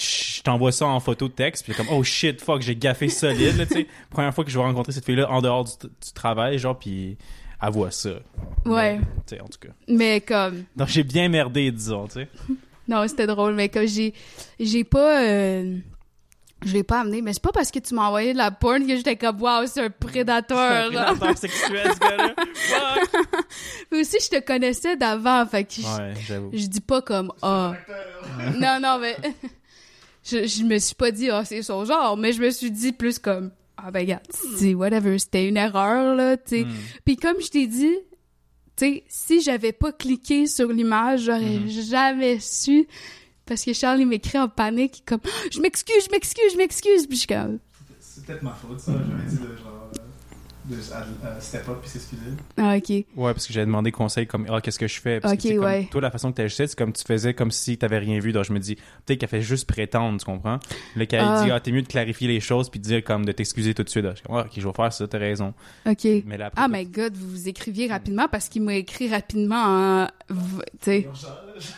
[0.00, 3.56] je t'envoie ça en photo de texte, puis comme oh shit, fuck, j'ai gaffé solide,
[3.56, 3.86] là, tu sais.
[4.10, 7.16] Première fois que je vais rencontrer cette fille-là en dehors du, du travail, genre, puis
[7.62, 8.10] elle voit ça.
[8.64, 8.98] Ouais.
[9.26, 9.72] Tu sais, en tout cas.
[9.88, 10.64] Mais comme...
[10.74, 12.28] Donc j'ai bien merdé, disons, tu sais.
[12.88, 14.12] Non, c'était drôle, mais comme j'ai...
[14.58, 15.22] J'ai pas...
[15.22, 15.76] euh,
[16.64, 18.86] Je l'ai pas amené, mais c'est pas parce que tu m'as envoyé de la porn
[18.86, 22.34] que j'étais comme «Wow, c'est un prédateur, C'est un prédateur sexuel, ce gars-là.
[22.54, 23.26] Fuck!»
[23.92, 25.74] Mais aussi, je te connaissais d'avant, fait que...
[25.76, 26.50] je- Ouais, j'avoue.
[26.52, 27.74] Je dis pas comme ah.
[28.58, 29.16] non non mais
[30.24, 32.92] je, je me suis pas dit ah c'est son genre, mais je me suis dit
[32.92, 34.22] plus comme ah ben regarde,
[34.58, 36.64] c'est whatever, c'était une erreur là, tu sais.
[36.64, 36.70] Hmm.
[37.04, 37.96] Puis comme je t'ai dit,
[38.76, 41.68] tu sais, si j'avais pas cliqué sur l'image, j'aurais Mhm.
[41.68, 42.86] jamais su
[43.46, 45.20] parce que Charles il m'écrit en panique comme
[45.52, 47.58] je m'excuse, je m'excuse, je m'excuse, puis je suis comme
[48.00, 48.92] C'est peut-être ma faute, ça.
[50.64, 50.76] De
[51.40, 52.22] step up puis s'excuser.
[52.56, 52.88] ah OK.
[52.88, 55.18] Ouais, parce que j'avais demandé conseil comme ah qu'est-ce que je fais?
[55.18, 55.88] Parce Ok, que, tu sais, comme, ouais.
[55.90, 58.30] toi la façon que tu agissais c'est comme tu faisais comme si t'avais rien vu
[58.32, 60.60] donc je me dis peut-être qu'elle fait juste prétendre tu comprends?
[60.94, 61.42] Là qu'elle Ah.
[61.44, 63.82] dit ah t'es mieux de clarifier les choses puis de dire comme de t'excuser tout
[63.82, 65.52] de suite je comme ah, ok je vais faire ça t'as raison
[65.84, 66.04] OK.
[66.26, 69.56] mais là après Ah my god, vous vous écriviez rapidement parce qu'il m'a écrit rapidement
[70.04, 70.06] en
[70.80, 71.08] tu sais.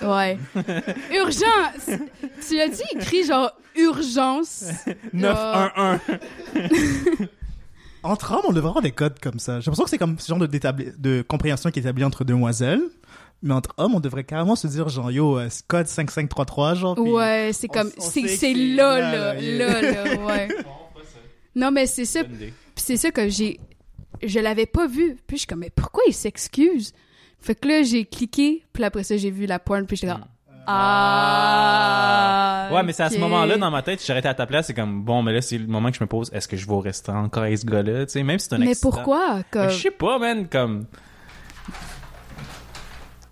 [0.02, 0.36] Ouais.
[1.14, 2.00] Urgence.
[2.46, 4.64] Tu as dit écrit genre urgence.
[5.14, 6.00] 911
[8.04, 9.60] Entre hommes, on devrait avoir des codes comme ça.
[9.60, 12.22] J'ai l'impression que c'est comme ce genre de, d'établi- de compréhension qui est établi entre
[12.24, 12.82] demoiselles.
[13.42, 16.98] Mais entre hommes, on devrait carrément se dire genre yo, euh, code 5533, genre.
[16.98, 20.48] Ouais, c'est comme c'est là là, là là, ouais.
[21.56, 22.22] Non mais c'est ça
[22.76, 23.60] c'est ça que j'ai
[24.22, 25.16] je l'avais pas vu.
[25.26, 26.92] Puis je suis comme mais pourquoi il s'excuse
[27.38, 30.24] Fait que là j'ai cliqué, puis après ça j'ai vu la porn puis j'étais comme
[30.66, 32.68] ah.
[32.72, 34.74] Ouais mais c'est à ce moment-là dans ma tête si j'arrêtais à ta place c'est
[34.74, 36.78] comme bon mais là c'est le moment que je me pose est-ce que je vais
[36.80, 38.90] restaurant encore avec ce gars-là tu sais même si c'est un Mais accident.
[38.90, 39.70] pourquoi Mais comme?
[39.70, 40.86] je sais pas man comme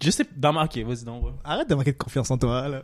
[0.02, 1.30] je sais dans ma ok vas-y donc ouais.
[1.44, 2.82] Arrête de manquer de confiance en toi, là.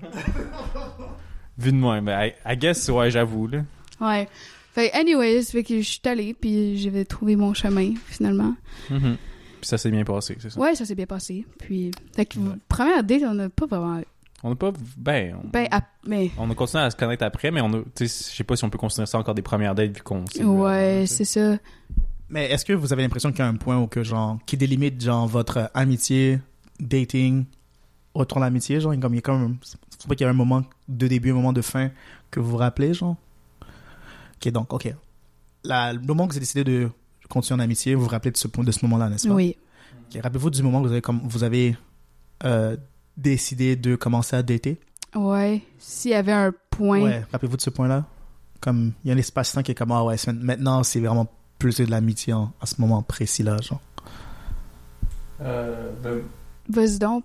[1.58, 3.58] vu de moi mais I, I guess ouais j'avoue là
[4.00, 4.28] Ouais.
[4.74, 8.54] Fait anyways, fait que je suis allée puis j'avais trouvé mon chemin finalement.
[8.90, 9.16] Mhm.
[9.60, 10.60] Puis ça s'est bien passé, c'est ça.
[10.60, 11.44] Ouais, ça s'est bien passé.
[11.58, 12.38] Puis fait que
[12.68, 14.00] première date, on n'a pas vraiment
[14.44, 14.72] On n'a pas.
[14.96, 15.36] Ben.
[15.42, 16.30] On, Ben, ap- mais.
[16.38, 17.78] on a continué à se connaître après, mais on a.
[17.94, 20.02] Tu sais, je sais pas si on peut considérer ça encore des premières dates vu
[20.02, 20.24] qu'on.
[20.44, 21.56] Ouais, c'est ça.
[22.30, 24.56] Mais est-ce que vous avez l'impression qu'il y a un point où que, genre, qui
[24.56, 26.38] délimite, genre, votre amitié,
[26.78, 27.46] dating,
[28.14, 30.34] retour d'amitié, genre, comme il y a comme, un- c'est pas qu'il y a un
[30.34, 31.90] moment de début, un moment de fin
[32.30, 33.16] que vous vous rappelez, genre?
[34.36, 34.94] Ok, donc, ok.
[35.64, 36.90] La, le moment que vous avez décidé de
[37.28, 39.34] continuer en amitié, vous vous rappelez de ce, point- de ce moment-là, n'est-ce pas?
[39.34, 39.56] Oui.
[40.14, 41.76] Ok, Rappelez-vous du moment où vous avez, comme, vous avez
[42.44, 42.76] euh,
[43.18, 44.80] décidé de commencer à dater?
[45.14, 45.60] Ouais.
[45.78, 47.02] S'il y avait un point.
[47.02, 48.06] Ouais, rappelez-vous de ce point-là?
[48.60, 51.26] Comme, il y a un espace-temps qui est comme, ah ouais, maintenant, c'est vraiment
[51.58, 53.80] plus de l'amitié en- à ce moment précis-là, genre.
[55.40, 56.22] Euh, ben,
[56.68, 57.24] Vas-y donc.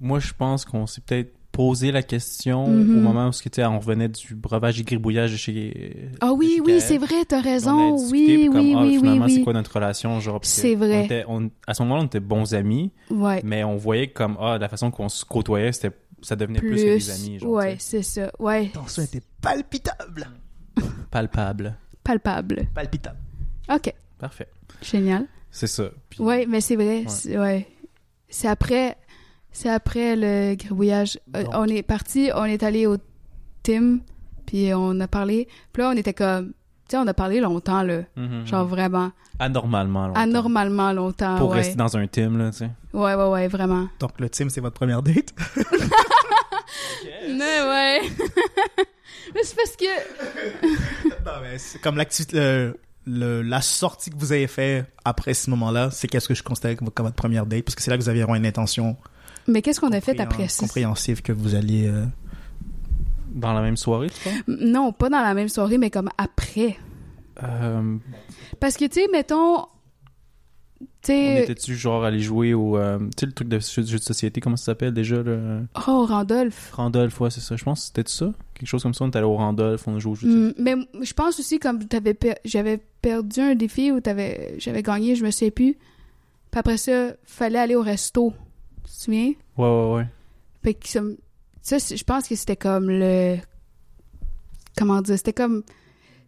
[0.00, 2.98] moi, je pense qu'on s'est peut-être posé la question Mhm.
[2.98, 6.10] au moment où on revenait du breuvage et gribouillage de chez.
[6.20, 7.94] Ah oui, chez oui, c'est vrai, t'as On a raison.
[7.94, 9.44] discuté, Oui, puis comme, oui, ah, oui, oui, finalement, c'est oui.
[9.44, 10.40] quoi notre relation, genre.
[10.40, 11.00] parce que C'est vrai.
[11.00, 13.40] on était- on- à ce moment-là, on était bons amis, Ouais.
[13.44, 16.96] mais on voyait comme, ah, la façon qu'on se côtoyait, c'était, ça devenait plus, que
[16.96, 17.50] des amis, genre.
[17.52, 18.32] ouais, c'est ça.
[18.40, 18.70] Ouais.
[18.74, 20.26] tension était palpitable.
[21.12, 21.76] Palpable.
[22.02, 22.66] Palpable.
[22.74, 23.18] Palpitable.
[23.72, 23.94] OK.
[24.18, 24.48] Parfait.
[24.82, 25.26] Génial.
[25.50, 25.84] C'est ça.
[26.10, 27.02] Puis- Ouais, mais c'est vrai.
[27.02, 27.04] Ouais.
[27.08, 27.68] C'est ouais.
[28.28, 28.96] C'est après,
[29.54, 31.18] c'est après le gribouillage.
[31.34, 32.98] Euh, on est parti, on est allé au
[33.62, 34.00] Tim,
[34.44, 35.48] puis on a parlé.
[35.72, 36.52] Puis là, on était comme, tu
[36.90, 38.46] sais, on a parlé longtemps là, Mhm.
[38.46, 40.08] genre vraiment, Anormalement.
[40.08, 40.20] longtemps.
[40.20, 41.38] anormalement longtemps.
[41.38, 41.56] Pour ouais.
[41.58, 42.70] rester dans un team, là, tu sais.
[42.92, 43.88] ouais, ouais, ouais, vraiment.
[44.00, 45.32] Donc, le team, c'est votre première date?
[47.28, 48.00] Mais ouais.
[49.34, 54.32] mais c'est parce que, non, mais c'est comme l'activité, le- le- la sortie que vous
[54.32, 57.64] avez fait après ce moment-là, c'est qu'est-ce que je considère comme, comme votre première date,
[57.64, 58.96] parce que c'est là que vous avez vraiment une intention
[59.46, 60.60] mais qu'est-ce qu'on a fait après ça?
[60.60, 61.86] compréhensive que vous alliez.
[61.88, 62.04] euh,
[63.34, 64.32] Dans la même soirée, tu vois?
[64.48, 66.76] Non, pas dans la même soirée, mais comme après.
[67.42, 67.96] Euh,
[68.60, 69.66] Parce que tu sais, mettons,
[71.02, 72.76] tu on était-tu genre aller jouer au.
[72.78, 75.22] euh, tu sais, le truc de jeu, jeu de société, comment ça s'appelle déjà?
[75.22, 75.62] Le...
[75.88, 76.70] oh Randolph.
[76.72, 77.56] Randolph, ouais, c'est ça.
[77.56, 78.32] Je pense que c'était ça.
[78.54, 79.04] Quelque chose comme ça.
[79.04, 80.60] On est allé au Randolph, on a joué au jeu de société.
[80.60, 84.54] Mm, mais m- je pense aussi comme t'avais per- j'avais perdu un défi ou t'avais
[84.58, 85.74] j'avais gagné, je me sais plus.
[86.52, 88.32] Puis après ça, fallait aller au resto.
[88.94, 89.32] Tu te souviens?
[89.58, 90.06] Ouais, ouais, ouais.
[90.62, 91.00] Fait que ça,
[91.62, 93.38] ça, c'est- je pense que c'était comme le
[94.78, 95.64] comment dire, c'était comme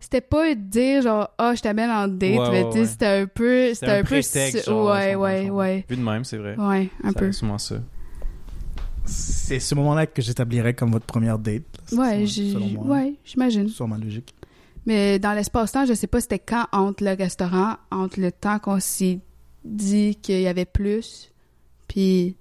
[0.01, 2.87] c'était pas dire genre ah je t'amène en date, Ouais, mais ouais, tu sais ouais.
[2.87, 6.39] c'était un peu c'était un, peu prétexte, genre, ouais ouais ouais Vu de même, c'est
[6.39, 6.57] vrai.
[6.57, 7.31] ouais un Ça peu.
[7.33, 7.77] souvent ça.
[9.05, 11.63] C'est ce moment-là que j'établirais comme votre première date.
[11.93, 12.85] Ouais, C'est- j'ai selon moi.
[12.87, 13.69] ouais, j'imagine.
[13.69, 14.35] Sûrement logique.
[14.85, 18.81] Mais dans l'espace-temps, je sais pas c'était quand entre le restaurant, entre le temps qu'on
[18.81, 19.21] s'est
[19.65, 21.31] dit qu'il y avait plus,
[21.89, 22.37] puis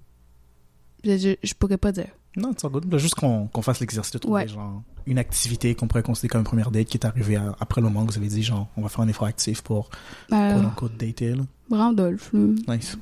[1.06, 2.08] je, je, pourrais pas dire.
[2.36, 2.96] Non, c'est good.
[2.98, 4.48] Juste qu'on qu'on fasse l'exercice de trouver Ouais.
[4.48, 7.80] genre, une activité qu'on pourrait considérer comme une première date qui est arrivée à- après
[7.80, 9.88] le moment où vous avez dit genre on va faire un effort actif pour
[10.32, 11.34] Euh, unquote dater.
[11.34, 11.44] Là.
[11.70, 12.74] Randolph, là.
[12.76, 12.96] Nice.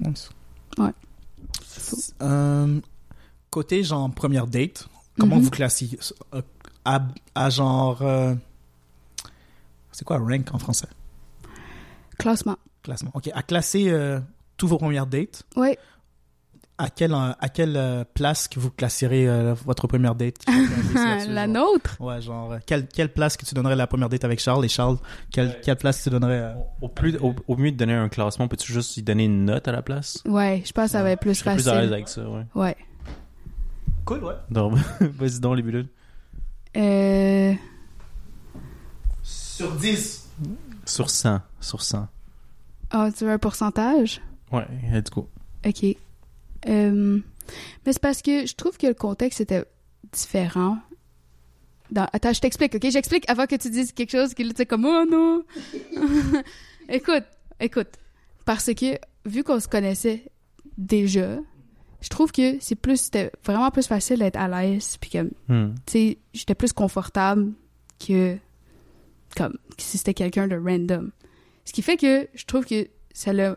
[0.00, 0.30] Nice.
[0.78, 0.90] Ouais.
[2.22, 2.80] Euh,
[3.50, 5.42] côté genre première date, comment Mhm.
[5.42, 5.98] vous classiez
[6.34, 6.42] euh,
[6.84, 8.34] à, à genre euh,
[9.92, 10.88] c'est quoi rank en français?
[12.18, 12.56] Classement.
[12.82, 13.10] Classement.
[13.14, 14.20] Ok, à classer euh,
[14.56, 15.44] tous vos premières dates.
[15.56, 15.78] Ouais.
[16.80, 20.36] À quelle euh, à quelle euh, place que vous classerez euh, votre première date?
[21.28, 21.96] La nôtre?
[22.00, 24.64] Ouais, genre quelle quelle place que tu donnerais la première date avec Charles?
[24.64, 24.96] Et Charles
[25.32, 28.46] quelle quelle place tu donnerais euh, Au, plus, au, au mieux de donner un classement,
[28.46, 30.22] peux-tu juste lui donner une note à la place?
[30.24, 31.94] Ouais, je pense que ça va être plus Je serais plus à l'aise facile.
[31.94, 32.44] avec ça, ouais.
[32.54, 32.76] Ouais.
[34.04, 34.34] Cool, ouais.
[34.50, 35.88] Donc, vas-y donc, les bilules.
[36.76, 37.54] Euh...
[39.22, 40.28] Sur 10.
[40.84, 41.40] Sur 100.
[41.60, 42.06] Sur 100.
[42.90, 44.20] Ah, tu veux un pourcentage?
[44.52, 45.28] Ouais, let's go.
[45.66, 45.96] OK.
[46.66, 47.20] Euh,
[47.86, 49.64] Mais c'est parce que je trouve que le contexte était
[50.12, 50.78] différent.
[51.90, 52.90] Dans- Attends, je t'explique, OK?
[52.90, 55.42] J'explique avant que tu dises quelque chose qui était comme «Oh non!»
[56.88, 57.24] Écoute,
[57.60, 57.88] écoute.
[58.44, 60.24] Parce que, vu qu'on se connaissait
[60.76, 61.38] déjà,
[62.00, 63.00] je trouve que c'est plus...
[63.00, 65.74] C'était vraiment plus facile d'être à l'aise, puis comme, Hmm.
[65.86, 67.52] tu sais, j'étais plus confortable
[68.06, 68.36] que
[69.36, 71.10] comme si c'était quelqu'un de random.
[71.64, 73.56] Ce qui fait que je trouve que ça l'a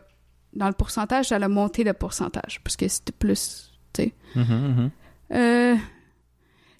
[0.54, 4.14] dans le pourcentage, ça l'a monté le pourcentage parce que c'était plus, tu sais.
[4.34, 4.90] Mhm, mhm.
[5.32, 5.76] Euh,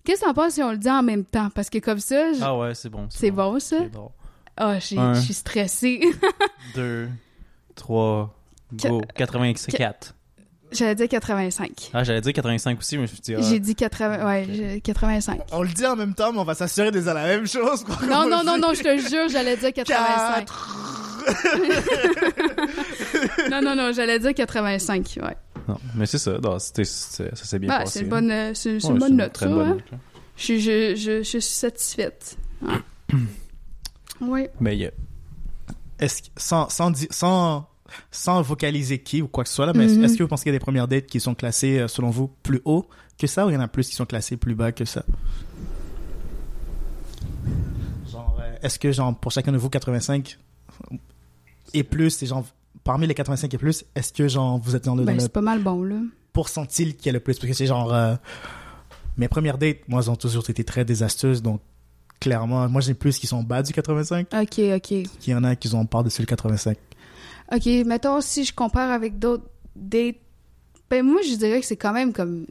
[0.05, 1.49] Qu'est-ce que t'en penses si on le dit en même temps?
[1.55, 3.07] Parce que comme ça, je- Ah ouais, c'est bon.
[3.09, 3.77] c'est bon ça?
[3.79, 4.11] C'est bon.
[4.57, 5.15] Ah, j'ai- Un.
[5.15, 6.01] je suis stressée.
[6.75, 7.09] 2,
[7.77, 8.35] 3,
[8.75, 9.01] go.
[9.15, 10.15] 84.
[10.73, 11.91] J'allais dire 85.
[11.93, 14.81] Ah, j'allais dire 85 aussi, mais je me suis dit, ah, J'ai dit 80, ouais,
[14.83, 15.41] 85.
[15.53, 17.85] On le dit en même temps, mais on va s'assurer de dire la même chose.
[17.85, 17.97] quoi.
[18.07, 20.49] Non, On non, non, non, je te jure, j'allais dire 85.
[23.51, 25.37] non, non, non, j'allais dire 85, ouais.
[25.69, 25.77] non.
[25.95, 27.99] Mais c'est ça, non, ça s'est bien Bah, passé.
[27.99, 29.75] c'est une bonne, euh, c'est c'est Ouais, une bonne note, très ça, bonne hein.
[29.75, 29.99] note, là.
[30.37, 32.37] Je, je, je, je suis satisfaite.
[32.63, 33.19] Ouais.
[34.21, 34.47] oui.
[34.61, 34.91] Mais a-
[35.99, 37.69] Est-ce que- sans, sans, sans
[38.11, 40.05] sans vocaliser qui ou quoi que ce soit là, mais Mhm.
[40.05, 42.09] est-ce que vous pensez qu'il y a des premières dates qui sont classées, euh, selon
[42.09, 42.89] vous, plus haut
[43.19, 45.05] que ça ou il y en a plus qui sont classées plus bas que ça?
[48.11, 50.39] Genre, euh, est-ce que, genre, pour chacun de vous, 85
[51.75, 52.45] et plus, et genre,
[52.85, 55.21] parmi les 85 et plus, est-ce que, genre, vous êtes dans le, Ben, dans le
[55.21, 55.97] c'est pas mal bon, là.
[56.33, 57.39] pourcentile qui est le plus?
[57.39, 58.15] Parce que c'est genre, euh,
[59.17, 61.61] mes premières dates, moi, elles ont toujours été très désastreuses, donc,
[62.21, 64.83] clairement, moi, j'ai plus qui sont bas du 85 OK, OK.
[64.83, 66.77] qu'il y en a qui sont par-dessus le 85.
[67.53, 69.45] OK, mettons, si je compare avec d'autres
[69.77, 70.17] dates,
[70.89, 72.47] ben moi, je dirais que c'est quand même comme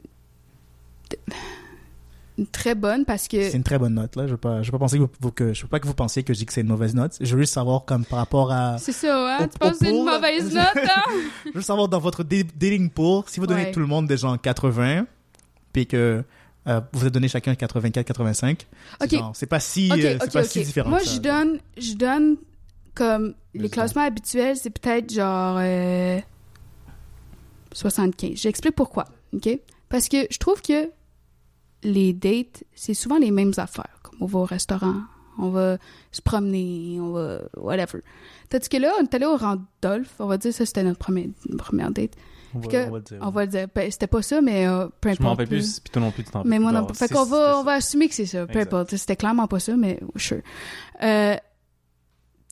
[2.38, 3.42] une très bonne parce que...
[3.50, 4.26] C'est une très bonne note, là.
[4.26, 5.94] Je veux pas, je veux pas penser que vous, que, je veux pas que vous
[5.94, 7.12] pensiez que je dis que c'est une mauvaise note.
[7.20, 9.44] Je veux juste savoir, comme, par rapport à, C'est ça, hein?
[9.44, 11.02] Au- tu penses c'est une mauvaise note, hein?
[11.46, 13.72] je veux savoir dans votre dating pool, si vous donnez Ouais.
[13.72, 15.06] tout le monde des gens 80,
[15.72, 16.24] puis que,
[16.68, 18.66] euh, vous êtes donné chacun 84, 85.
[19.00, 19.10] c'est Ok.
[19.20, 20.88] genre- C'est pas si, OK, euh, c'est pas si différent.
[20.90, 22.36] Moi, ça, je donne, je donne
[22.94, 26.18] comme les classements habituels, c'est peut-être genre euh,
[27.74, 28.36] 75.
[28.36, 29.04] J'explique pourquoi,
[29.34, 29.48] OK?
[29.88, 30.90] Parce que je trouve que
[31.82, 33.98] les dates, c'est souvent les mêmes affaires.
[34.02, 34.94] Comme on va au restaurant,
[35.38, 35.78] on va
[36.10, 37.40] se promener, on va...
[37.56, 38.00] whatever.
[38.48, 41.28] Tandis que là, on est allé au Randolph, on va dire ça, c'était notre première,
[41.58, 42.12] première date.
[42.54, 43.18] On va, que- on va le dire.
[43.22, 43.66] On va le dire.
[43.74, 45.18] Ben, c'était pas ça, mais euh, peu importe.
[45.18, 46.98] Je m'en rappelle plus, puis toi non plus, tu t'en Mais moi non plus.
[46.98, 48.46] Fait qu'on va, on va assumer que c'est ça.
[48.46, 48.94] Peu importe.
[48.94, 50.42] C'était clairement pas ça, mais sure.
[51.02, 51.34] Euh,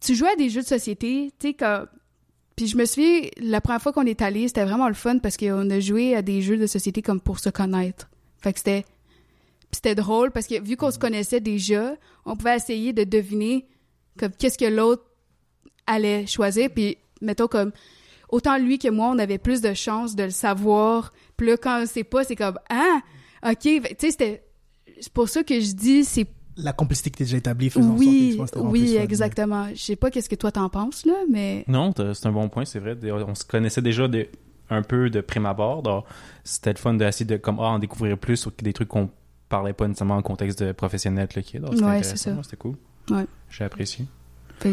[0.00, 1.86] tu jouais à des jeux de société, tu sais, comme.
[2.56, 5.36] Puis je me souviens, la première fois qu'on est allé, c'était vraiment le fun parce
[5.36, 8.08] qu'on a joué à des jeux de société comme pour se connaître.
[8.42, 8.84] Fait que c'était.
[9.70, 11.94] Puis c'était drôle parce que vu qu'on se connaissait déjà,
[12.24, 13.66] on pouvait essayer de deviner
[14.18, 15.04] comme qu'est-ce que l'autre
[15.86, 16.70] allait choisir.
[16.74, 17.72] Puis mettons comme.
[18.28, 21.12] Autant lui que moi, on avait plus de chances de le savoir.
[21.36, 23.00] Puis là, quand on sait pas, c'est comme Ah!
[23.44, 23.58] OK.
[23.58, 24.44] Que, Tu sais, c'était.
[25.00, 26.26] C'est pour ça que je dis, c'est
[26.56, 29.68] La complicité qui est déjà établie faisant sorte que oui, tu oui, exactement.
[29.74, 32.64] Je sais pas qu'est-ce que toi t'en penses là, mais Non, c'est un bon point,
[32.64, 32.96] c'est vrai.
[33.26, 34.28] On se connaissait déjà de-
[34.68, 36.04] un peu de prime abord.
[36.44, 39.10] C'était le fun d'essayer de comme, ah, en découvrir plus sur des trucs qu'on
[39.50, 41.28] parlait pas nécessairement en contexte de professionnel.
[41.36, 41.60] Là, qui est.
[41.60, 42.34] Donc, c'était Ouais, c'est ça.
[42.42, 42.76] C'était cool.
[43.10, 43.26] Ouais.
[43.50, 44.06] J'ai apprécié.
[44.60, 44.70] que-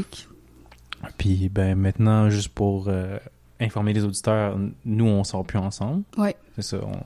[1.18, 3.18] Puis ben maintenant, juste pour euh,
[3.60, 6.04] informer les auditeurs, nous, on sort plus ensemble.
[6.18, 6.36] Ouais.
[6.56, 6.78] C'est ça.
[6.84, 7.04] On,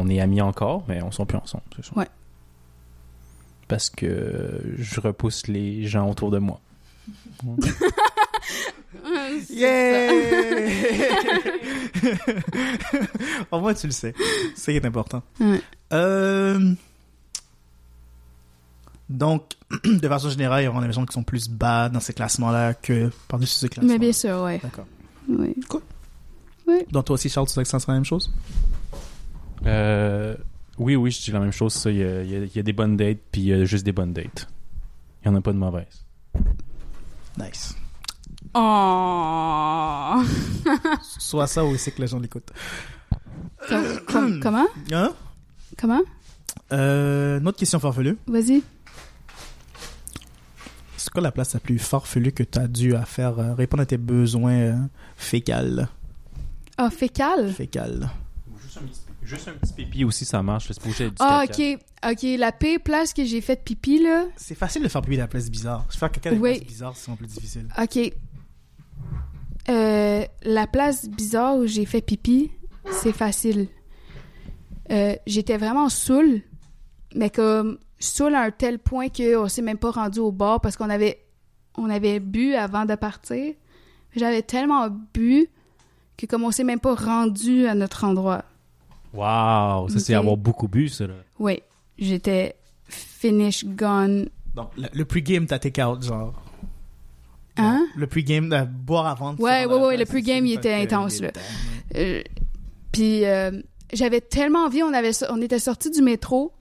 [0.00, 1.64] on est amis encore, mais on sort plus ensemble.
[1.76, 1.92] C'est ça.
[1.96, 2.08] Ouais.
[3.68, 6.60] Parce que je repousse les gens autour de moi.
[9.50, 10.10] Yeah!
[13.50, 14.14] Au moins, tu le sais.
[14.54, 15.22] C'est ça qui est important.
[15.40, 15.60] Ouais.
[15.92, 16.72] Euh,
[19.08, 19.52] Donc,
[19.84, 22.74] de façon générale, il y aura des gens qui sont plus bas dans ces classements-là
[22.74, 23.92] que par-dessus ces classements.
[23.92, 24.58] Mais bien sûr, ouais.
[24.62, 24.86] D'accord.
[25.28, 25.54] Oui.
[26.90, 28.32] Donc, toi aussi, Charles, tu sais que ça sera la même chose?
[29.64, 30.34] Euh,
[30.78, 31.72] oui, oui, je dis la même chose.
[31.72, 33.46] Ça, il y a, il y a- il y a des bonnes dates, puis il
[33.48, 34.48] y a juste des bonnes dates.
[35.24, 36.04] Il n'y en a pas de mauvaises.
[37.38, 37.74] Nice.
[38.54, 40.22] Oh.
[41.18, 42.50] Soit ça ou c'est que les gens l'écoutent.
[43.68, 44.66] Com- com- comment?
[44.92, 45.12] Hein?
[45.78, 46.00] Comment?
[46.72, 48.16] Euh, une autre question farfelue.
[48.26, 48.62] Vas-y.
[51.06, 53.84] C'est quoi la place la plus farfelue que tu as dû à faire euh, répondre
[53.84, 54.76] à tes besoins euh,
[55.16, 55.86] fécales?
[56.76, 57.52] Ah, fécal?
[57.52, 58.10] Fécales.
[58.60, 60.66] Juste un petit, juste un petit pipi aussi, ça marche.
[60.72, 61.78] C'est du Ah, ok.
[62.10, 64.24] Ok, la pire place que j'ai fait pipi, là.
[64.36, 65.86] C'est facile de faire pipi à la place bizarre.
[65.90, 66.54] Faire caca à la Oui.
[66.56, 67.68] place bizarre, c'est plus difficile.
[67.80, 68.12] Ok.
[69.68, 72.50] Euh, la place bizarre où j'ai fait pipi,
[72.90, 73.68] c'est facile.
[74.90, 76.42] Euh, J'étais vraiment saoule,
[77.14, 80.76] mais comme saoule à un tel point qu'on s'est même pas rendu au bar parce
[80.76, 81.24] qu'on avait,
[81.76, 83.54] on avait bu avant de partir.
[84.14, 85.48] J'avais tellement bu
[86.16, 88.44] que comme on s'est même pas rendu à notre endroit.
[89.12, 91.06] Wow, ça c'est avoir beaucoup bu, ça.
[91.06, 91.14] Là.
[91.38, 91.60] Oui,
[91.98, 92.56] j'étais
[92.88, 94.28] finish gone.
[94.54, 96.34] Donc, le, le pre-game, t'as take out, genre.
[97.58, 97.86] Hein?
[97.96, 99.34] Le pre-game, euh, boire avant.
[99.34, 101.30] de Ouais, ouais, ouais, place, le pre-game, il était intense, là.
[101.30, 101.42] damn.
[101.96, 102.22] Euh,
[102.92, 103.62] puis euh,
[103.92, 106.52] j'avais tellement envie, on avait on était sorti du métro.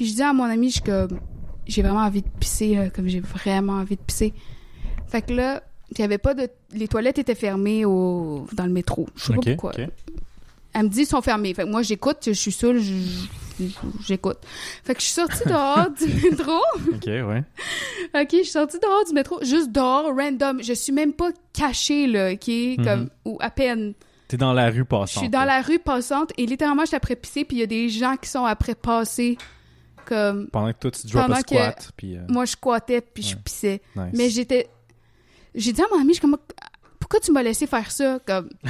[0.00, 1.20] Puis je disais à mon ami, je comme
[1.66, 4.32] j'ai vraiment envie de pisser là, comme j'ai vraiment envie de pisser.
[5.08, 8.72] Fait que là, il y avait pas de les toilettes étaient fermées au dans le
[8.72, 9.06] métro.
[9.14, 9.72] Je sais Ok, pas pourquoi.
[10.72, 11.52] Elle me dit ils sont fermés.
[11.52, 12.94] Fait que moi j'écoute, je suis saoule, je-
[13.60, 13.66] je-
[14.06, 14.38] j'écoute.
[14.84, 16.58] Fait que je suis sortie dehors du métro.
[16.94, 17.44] Ok, ouais.
[18.14, 22.06] OK, je suis sortie dehors du métro, juste dehors random, je suis même pas cachée
[22.06, 22.46] là, OK,
[22.82, 23.08] comme Mhm.
[23.26, 23.92] ou à peine.
[24.28, 25.08] T'es dans la rue Je passante.
[25.24, 25.58] suis dans là.
[25.58, 28.16] la rue passante et littéralement, je suis après pisser, puis il y a des gens
[28.16, 29.36] qui sont après passer.
[30.10, 31.92] Comme Pendant que toi, tu drop Pendant a que- squat.
[31.96, 33.80] Puis, euh, moi, je squattais, puis je pissais.
[33.96, 34.10] nice.
[34.12, 34.68] Mais j'étais.
[35.54, 36.36] J'ai dit à mon ami, je suis comme.
[36.98, 38.18] Pourquoi tu m'as laissé faire ça?
[38.26, 38.50] Comme,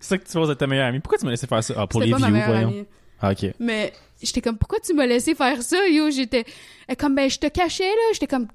[0.00, 1.00] C'est ça que tu poses à ta meilleure amie.
[1.00, 1.74] Pourquoi tu m'as laissé faire ça?
[1.76, 2.68] Ah, pour les pas ma views, meilleure voyons.
[2.68, 2.84] amie.
[3.20, 3.54] Ah, ok.
[3.60, 3.92] Mais
[4.22, 5.86] j'étais comme, pourquoi tu m'as laissé faire ça?
[5.88, 6.44] Yo, j'étais.
[6.88, 8.12] Elle, Comme, ben, je te cachais, là.
[8.12, 8.46] J'étais comme,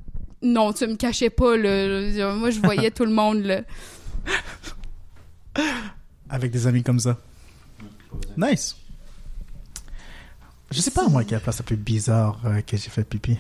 [0.42, 2.34] Non, tu me cachais pas, là.
[2.36, 3.62] Moi, je voyais tout le monde, là.
[6.30, 7.18] Avec des amis comme ça.
[8.38, 8.76] Nice.
[10.72, 13.38] Je sais pas, moi, quelle place la plus bizarre euh, que j'ai fait pipi.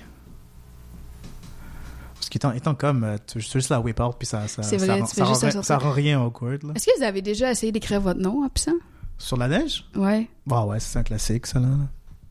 [2.16, 4.86] Parce qu'étant étant comme, euh, tu juste la whip out, puis ça, ça, C'est ça,
[4.86, 6.74] vrai, rend, tu fais ça, juste rend, ça ça rend rien awkward, là.
[6.76, 8.74] Est-ce que vous avez déjà essayé d'écrire votre nom en pissant?
[9.18, 9.86] Sur la neige?
[9.96, 10.28] Ouais.
[10.46, 11.68] Bah ouais, c'est un classique, ça, là.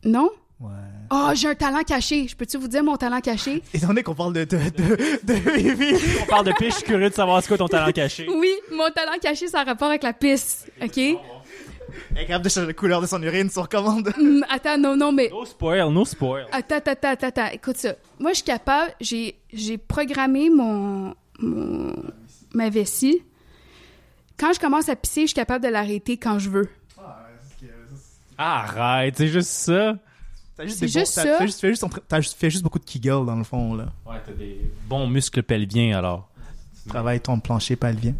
[0.05, 0.29] Non?
[0.59, 0.69] Ouais.
[1.09, 2.27] Oh, j'ai un talent caché.
[2.27, 3.63] Je peux-tu vous dire mon talent caché?
[3.73, 6.85] Étant donné qu'on parle de, de, de, de pipi, On parle de pêche, je suis
[6.85, 8.27] curieux de savoir c'est quoi ton talent caché.
[8.29, 10.67] Oui, mon talent caché, ça a rapport avec la pisse.
[10.81, 10.99] OK?
[12.11, 14.11] Elle est capable de changer la couleur de son urine sur commande.
[14.17, 15.29] Hum, attends, non, non, mais.
[15.29, 16.45] No spoil, no spoil.
[16.51, 17.47] Attends, attends, attends, attends.
[17.53, 17.93] Écoute ça.
[18.19, 18.91] Moi, je suis capable.
[18.99, 21.95] J'ai, j'ai programmé mon, mon-
[22.53, 23.21] ma vessie.
[24.37, 26.69] Quand je commence à pisser, je suis capable de l'arrêter quand je veux.
[28.37, 29.95] Arrête, c'est juste ça.
[30.57, 31.37] T'as juste C'est des bons- juste t'as- ça.
[31.37, 33.85] T'as juste, fait juste, t'as juste beaucoup de kegel, dans le fond, là.
[34.05, 36.27] Ouais, t'as des bons muscles pelviens alors.
[36.87, 38.15] Travaille ton plancher pelvien.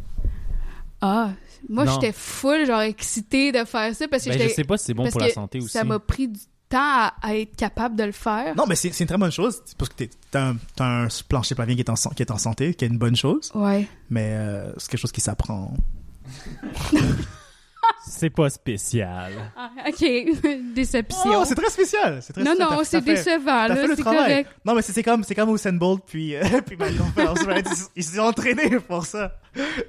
[1.01, 1.31] Ah,
[1.69, 4.85] moi, j'étais full, genre, excitée de faire ça parce que Ben, je sais pas si
[4.85, 5.69] c'est bon parce pour la santé aussi.
[5.69, 6.39] Ça m'a pris du
[6.69, 8.55] temps à, à être capable de le faire.
[8.55, 11.53] Non, mais c'est c'est une très bonne chose, parce que t'es- t'as un, un plancher
[11.55, 13.87] pelvien qui est, en, qui est en santé, qui est une bonne chose, Ouais.
[14.09, 15.73] mais euh, c'est quelque chose qui s'apprend.
[18.07, 19.31] C'est pas spécial.
[19.57, 20.05] Ah, ok.
[20.75, 21.31] Déception.
[21.41, 22.19] Oh, c'est très spécial!
[22.21, 22.69] C'est très non, spécial.
[22.71, 23.75] non, T'as- c'est t'as fait- décevant, T'as là.
[23.75, 24.19] fait le C'est travail.
[24.29, 24.49] correct.
[24.65, 27.67] Non, mais c'est c'est comme, c'est comme Usain Bolt puis, euh, puis Michael Phelps, right?
[27.69, 29.33] Ils, ils se sont entraînés pour ça.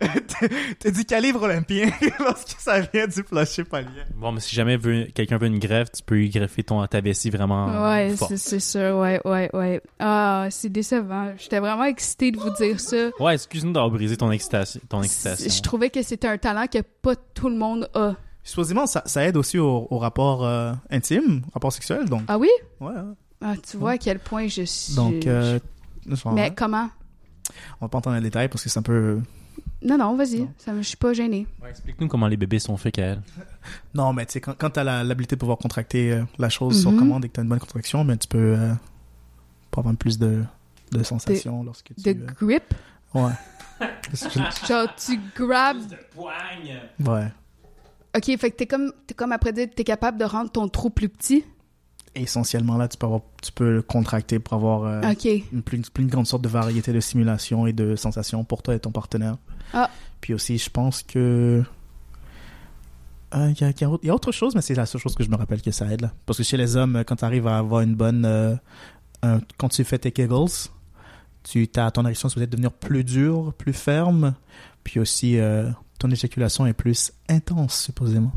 [0.01, 0.49] T'es-
[0.79, 4.05] T'es du calibre olympien lorsque ça vient du plancher pelvien.
[4.15, 7.01] Bon, mais si jamais veut- quelqu'un veut une greffe, tu peux y greffer ton, ta
[7.01, 8.97] vessie vraiment Ouais, c'est sûr.
[8.99, 9.81] Ouais, ouais, ouais.
[9.99, 11.33] Ah, c'est décevant.
[11.39, 13.11] J'étais vraiment excitée de vous dire ça.
[13.21, 14.81] Ouais, excuse-nous d'avoir brisé ton excitation.
[14.89, 15.49] Ton excitation.
[15.49, 18.15] Je trouvais que c'était un talent que pas tout le monde a.
[18.45, 22.23] Supposément, ça, ça aide aussi au, au rapport euh, intime, rapport sexuel, donc.
[22.29, 22.51] Ah oui?
[22.81, 22.93] Ouais.
[23.41, 24.95] Ah, tu vois à quel point je suis.
[24.95, 25.59] Donc, euh,
[26.33, 26.89] Mais comment?
[27.81, 29.21] on va pas entrer dans les détails parce que c'est un peu.
[29.85, 30.49] Non, non, vas-y.
[30.59, 31.47] Ça me- Je suis pas gênée.
[31.63, 33.21] Ouais, Explique-nous comment les bébés sont faits, Kael.
[33.95, 36.81] Non, mais tu sais, quand, quand t'as la- l'habilité de pouvoir contracter euh, la chose
[36.81, 36.99] sur Mhm.
[36.99, 38.73] commande et que t'as une bonne contraction, ben, tu peux euh,
[39.77, 40.43] avoir plus de,
[40.93, 42.15] de sensations lorsque tu.
[42.15, 42.75] De euh, grip.
[43.15, 43.31] Ouais.
[44.13, 45.79] Je- Genre, tu grabs.
[46.17, 47.29] ouais.
[48.17, 50.91] Ok, fait que t'es comme, t'es comme après dire, t'es capable de rendre ton trou
[50.91, 51.45] plus petit?
[52.15, 55.25] Essentiellement, là, tu peux, avoir, tu peux le contracter pour avoir euh, Ok.
[55.51, 58.75] une, plus, plus une grande sorte de variété de stimulation et de sensations pour toi
[58.75, 59.37] et ton partenaire.
[59.73, 59.89] Ah.
[60.21, 61.63] Puis aussi, je pense que.
[63.35, 65.01] euh, Il y, a, y autre- il y a autre chose, mais c'est la seule
[65.01, 66.03] chose que je me rappelle que ça aide.
[66.03, 66.13] Là.
[66.27, 68.25] Parce que chez les hommes, quand tu arrives à avoir une bonne.
[68.27, 68.55] euh,
[69.23, 70.69] un- quand tu fais tes kegels,
[71.45, 74.35] tu, t'as- ton érection peut devenir plus dure, plus ferme.
[74.85, 75.71] Puis aussi, euh,
[76.03, 78.33] ton éjaculation est plus intense, supposément.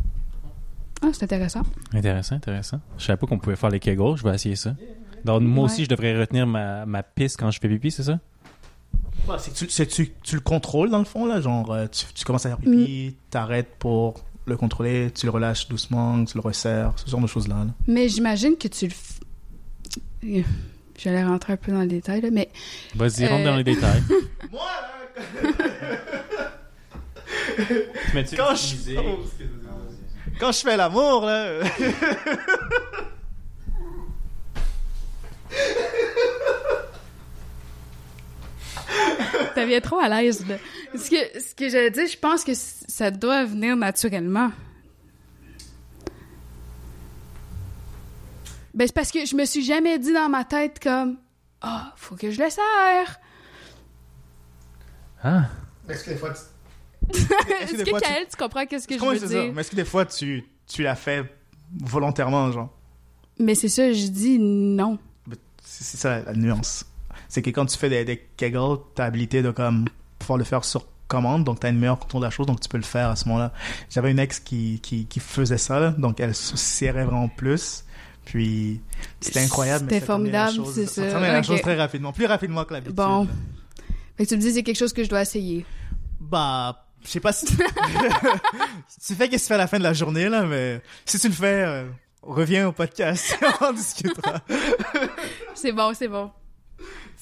[1.02, 1.64] Ah, c'est intéressant.
[1.94, 2.80] Intéressant, intéressant.
[2.98, 4.76] Je savais pas qu'on pouvait faire les kegels, je vais essayer ça.
[5.24, 5.72] Donc, moi Ouais.
[5.72, 8.20] aussi, je devrais retenir ma, ma pisse quand je fais pipi, c'est ça?
[9.40, 11.42] C'est que tu, tu, tu le contrôles dans le fond, là.
[11.42, 15.68] Genre, euh, tu, tu commences à faire pipi, t'arrêtes pour le contrôler, tu le relâches
[15.68, 17.56] doucement, tu le resserres, ce genre de choses-là.
[17.56, 17.72] là.
[17.88, 18.92] Mais j'imagine que tu le.
[18.92, 19.20] f-
[20.24, 20.44] Euh,
[20.98, 22.50] J'allais rentrer un peu dans le détail, là, mais
[22.96, 23.46] Vas-y, rentre Euh.
[23.52, 24.02] dans les détails.
[24.52, 24.62] Moi,
[28.36, 28.98] Quand je-?
[28.98, 29.20] Oh,
[30.40, 31.62] quand je fais l'amour, là.
[39.56, 40.46] t'aviens trop à l'aise.
[40.48, 40.58] là.
[40.96, 44.52] Ce que, ce que j'allais dire, je pense que ça doit venir naturellement.
[48.74, 51.18] Ben, c'est parce que je me suis jamais dit dans ma tête comme
[51.62, 53.20] Ah, faut que je le serre.
[55.24, 55.46] Ah,
[55.88, 56.42] Est-ce que des fois, tu...
[57.14, 59.44] Est-ce que, tu- Kael, tu comprends qu'est-ce que je Comment veux c'est dire?
[59.46, 59.52] ça?
[59.54, 61.24] Mais est-ce que des fois, tu, tu l'as fait
[61.84, 62.70] volontairement, genre?
[63.40, 64.98] Mais c'est ça, je dis non.
[65.64, 66.86] C'est ça la, la nuance.
[67.28, 69.86] C'est que quand tu fais des, des kegels, t'as habilité de comme
[70.20, 72.70] pouvoir le faire sur commande, donc t'as une meilleure contrôle de la chose, donc tu
[72.70, 73.52] peux le faire à ce moment-là.
[73.90, 77.84] J'avais une ex qui, qui, qui faisait ça, là, donc elle se serrait vraiment plus.
[78.26, 78.82] Puis
[79.20, 79.86] c'était incroyable.
[79.90, 81.12] C'était formidable, c'est ça.
[81.12, 81.20] ça.
[81.20, 81.46] la Ok.
[81.46, 82.96] chose très rapidement, plus rapidement que l'habitude.
[82.96, 83.28] Bon.
[84.18, 85.64] Fait que tu me dis c'est quelque chose que je dois essayer.
[86.20, 87.46] Bah, je sais pas si.
[89.06, 91.20] tu fais qu'est-ce que tu fais à la fin de la journée, là, mais si
[91.20, 91.86] tu le fais, euh,
[92.22, 94.42] reviens au podcast, on en discutera.
[95.54, 96.32] C'est bon, c'est bon.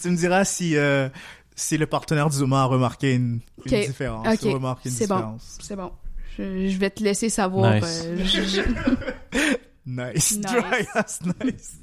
[0.01, 1.10] Tu me diras si, euh,
[1.55, 4.27] si le partenaire du Zuma a remarqué une, différence.
[4.27, 4.39] Ok.
[4.43, 5.15] ou remarqué une C'est bon.
[5.15, 5.57] différence.
[5.61, 5.91] C'est bon.
[6.38, 7.76] Je, je vais te laisser savoir.
[7.76, 8.03] Nice.
[8.05, 8.61] euh, je- je-
[9.85, 10.38] Nice.
[10.38, 10.39] Nice.
[10.41, 11.73] Dry ass nice.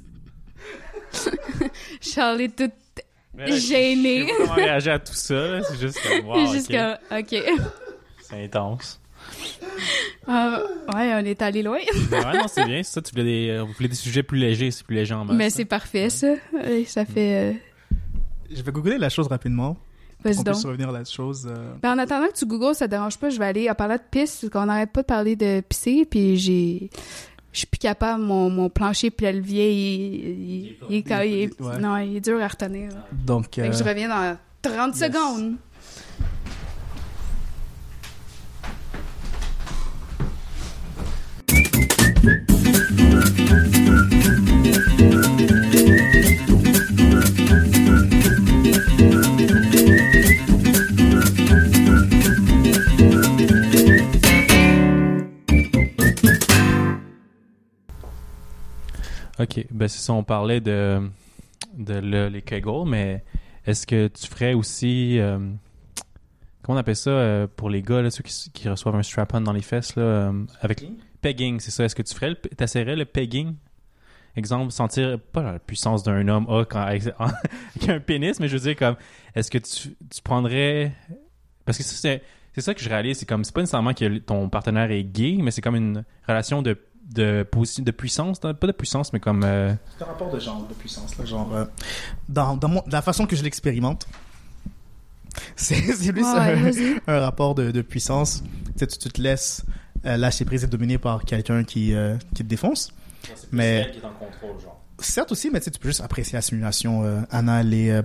[2.01, 2.71] Charlie tout
[3.37, 4.21] Gêné.
[4.21, 5.61] Je sais pas comment réagir à tout ça.
[5.63, 6.75] C'est juste comme, wow, juste ok.
[6.75, 7.61] comme, ok.
[8.31, 8.99] C'est intense.
[10.27, 10.61] Ah,
[10.95, 11.77] ouais, on est allé loin.
[12.11, 12.81] Mais ouais, non, c'est bien.
[12.83, 15.13] c'est Ça, tu voulais des, euh, vous voulez des sujets plus légers, c'est plus léger
[15.13, 15.35] en masse.
[15.35, 16.33] Mais c'est parfait, ça.
[16.85, 17.53] Ça fait.
[17.53, 17.95] euh,
[18.51, 19.77] Je vais googler la chose rapidement.
[20.23, 20.61] Vas-y On peut donc.
[20.61, 21.47] se revenir à la chose.
[21.49, 23.73] euh, Ben, en attendant que tu googles, ça te dérange pas, je vais aller en
[23.73, 26.89] parlant de pisse, parce qu'on n'arrête pas de parler de pisser, puis j'ai...
[27.53, 31.79] Je suis plus capable, mon, mon plancher pelvien, il, il, il est, il est- Ouais.
[31.79, 32.91] non, il est dur à retenir.
[32.91, 33.05] là.
[33.25, 35.05] Donc, Fait que je euh, reviens dans 30 yes.
[35.11, 35.55] secondes.
[59.39, 61.01] Ok, ben c'est ça, on parlait de,
[61.77, 63.23] de le- les Kegel, mais
[63.65, 65.17] est-ce que tu ferais aussi.
[65.19, 65.39] euh,
[66.61, 69.41] comment on appelle ça euh, pour les gars, là, ceux qui, qui reçoivent un strap-on
[69.41, 70.85] dans les fesses, là, euh, avec
[71.21, 71.83] pegging, c'est ça.
[71.85, 73.55] Est-ce que tu ferais, le, t'essaierais le pegging?
[74.35, 78.53] Exemple, sentir pas la puissance d'un homme ah, quand, avec, avec un pénis, mais je
[78.57, 78.95] veux dire, comme,
[79.35, 80.93] est-ce que tu, tu prendrais.
[81.65, 82.21] Parce que c'est,
[82.53, 85.37] c'est ça que je réalise, c'est comme, c'est pas nécessairement que ton partenaire est gay,
[85.41, 86.77] mais c'est comme une relation de,
[87.13, 87.43] de,
[87.91, 89.43] puissance, pas de puissance, mais comme.
[89.43, 91.17] euh, C'est un rapport de genre, de puissance.
[91.17, 91.65] Là, genre, euh,
[92.29, 94.07] dans, dans mon- la façon que je l'expérimente,
[95.55, 98.43] c'est c'est plus Ouais, un, rapport de, de puissance.
[98.73, 99.65] Tu, sais, tu, tu te laisses
[100.05, 102.91] euh, lâcher prise et dominer par quelqu'un qui, euh, qui te défonce.
[103.51, 104.79] Mais- qui est en contrôle, genre.
[104.99, 108.01] Certes aussi, mais tu tu peux juste apprécier la simulation euh, anale et euh,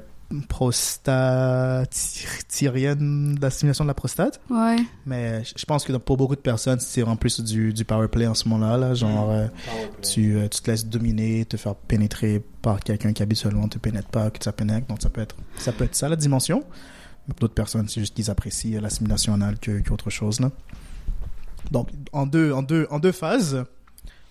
[0.48, 4.40] prostatirienne, la simulation de la prostate.
[4.51, 4.77] Ouais.
[5.05, 8.27] Mais je pense que pour beaucoup de personnes, c'est en plus du, du power play
[8.27, 8.77] en ce moment-là.
[8.77, 9.32] Là, genre,
[10.02, 13.78] tu, euh, tu te laisses dominer, te faire pénétrer par quelqu'un qui habituellement ne te
[13.78, 14.86] pénètre pas, que ça pénètre.
[14.86, 16.64] Donc ça peut être ça, peut être ça la dimension.
[17.28, 19.56] Mais pour d'autres personnes, c'est juste qu'ils apprécient la simulation anale
[19.86, 20.40] qu'autre chose.
[20.40, 20.51] Là.
[21.70, 23.64] Donc en deux, en, deux, en deux phases,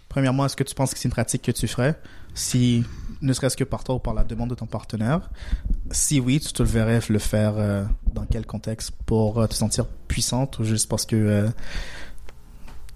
[0.10, 1.99] premièrement, est-ce que tu penses que c'est une pratique que tu ferais?
[2.34, 2.84] Si,
[3.22, 5.30] ne serait-ce que par toi ou par la demande de ton partenaire.
[5.91, 7.84] Si oui, tu te le verrais le faire euh,
[8.14, 11.49] dans quel contexte Pour euh, te sentir puissante ou juste parce que euh,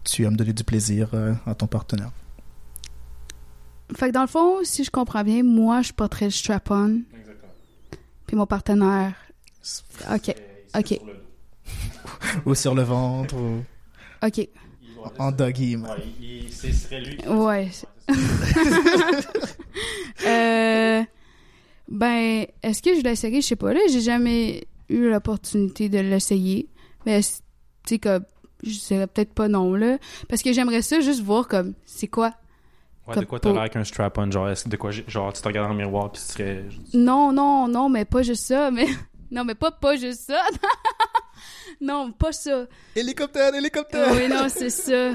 [0.04, 2.12] tu aimes donner du plaisir euh, à ton partenaire?
[3.96, 7.54] Fait que dans le fond, si je comprends bien, moi, je porterais le strap-on, Exactement.
[8.28, 9.14] puis mon partenaire...
[10.14, 10.36] OK,
[10.78, 11.00] OK,
[12.46, 13.64] Ou sur le ventre, ou
[14.24, 14.48] OK.
[15.18, 15.78] en doggy.
[15.78, 15.92] man.
[16.52, 17.18] ce serait lui.
[17.28, 17.70] Ouais.
[20.28, 21.02] Euh,
[21.88, 23.42] ben, est-ce que je l'essayerai?
[23.42, 23.74] Je sais pas.
[23.74, 26.68] Là, j'ai jamais eu l'opportunité de l'essayer.
[27.06, 27.28] Mais, tu
[27.88, 28.26] sais, comme,
[28.64, 29.98] je dirais peut-être pas non, là.
[30.28, 32.34] Parce que j'aimerais ça juste voir, comme, c'est quoi?
[33.08, 35.06] Ouais, Comme de quoi t'as l'air avec un strap-on, genre, est-ce que de quoi, j'ai-
[35.08, 36.66] genre, tu te regardes dans le miroir puis tu serais.
[36.94, 38.70] Non, non, non, mais pas juste ça.
[38.72, 38.86] Mais,
[39.32, 40.42] non, mais pas, pas juste ça.
[41.82, 42.66] Non, pas ça.
[42.96, 45.14] Hélicoptère, hélicoptère Oui, non, c'est ça.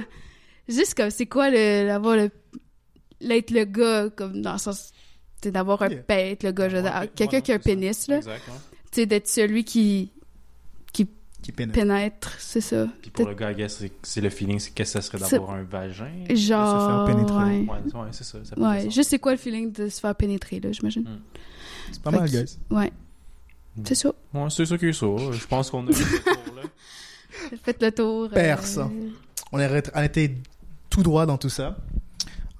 [0.68, 2.30] Juste comme, c'est quoi le, d'avoir le,
[3.20, 4.92] l'être le gars, comme, dans le sens,
[5.42, 6.02] tu sais, d'avoir un, Yeah.
[6.30, 7.74] être le gars, je veux dire, Ouais, quelqu'un ouais, qui a un c'est ça.
[7.76, 8.16] pénis, là.
[8.16, 8.54] Exact, ouais.
[8.90, 10.10] Tu sais, d'être celui qui
[11.42, 11.78] Qui pénètre.
[11.78, 12.88] pénètre, c'est ça.
[13.02, 15.18] Puis pour le gars, I guess, c'est- c'est le feeling, c'est qu'est-ce que ça serait
[15.18, 16.10] C'est- d'avoir un vagin?
[16.30, 17.36] Genre, se faire pénétrer.
[17.36, 17.66] ouais.
[17.68, 18.38] Ouais, ouais, c'est ça.
[18.42, 21.04] ça Ouais, juste c'est quoi le feeling de se faire pénétrer, là, j'imagine.
[21.92, 22.56] C'est pas Fait mal, guys.
[22.70, 22.90] Ouais.
[23.84, 24.12] C'est ça.
[24.32, 24.38] ça.
[24.40, 25.06] Ouais, c'est ça qui est ça.
[25.32, 25.90] Je pense qu'on a
[26.64, 27.58] le tour.
[27.64, 28.24] Faites le tour.
[28.24, 28.78] euh, Perse.
[29.52, 30.34] On est on était
[30.90, 31.76] tout droit dans tout ça.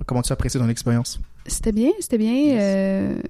[0.06, 2.32] Comment tu as apprécié dans l'expérience C'était bien, c'était bien.
[2.34, 2.58] Yes.
[2.60, 3.22] euh,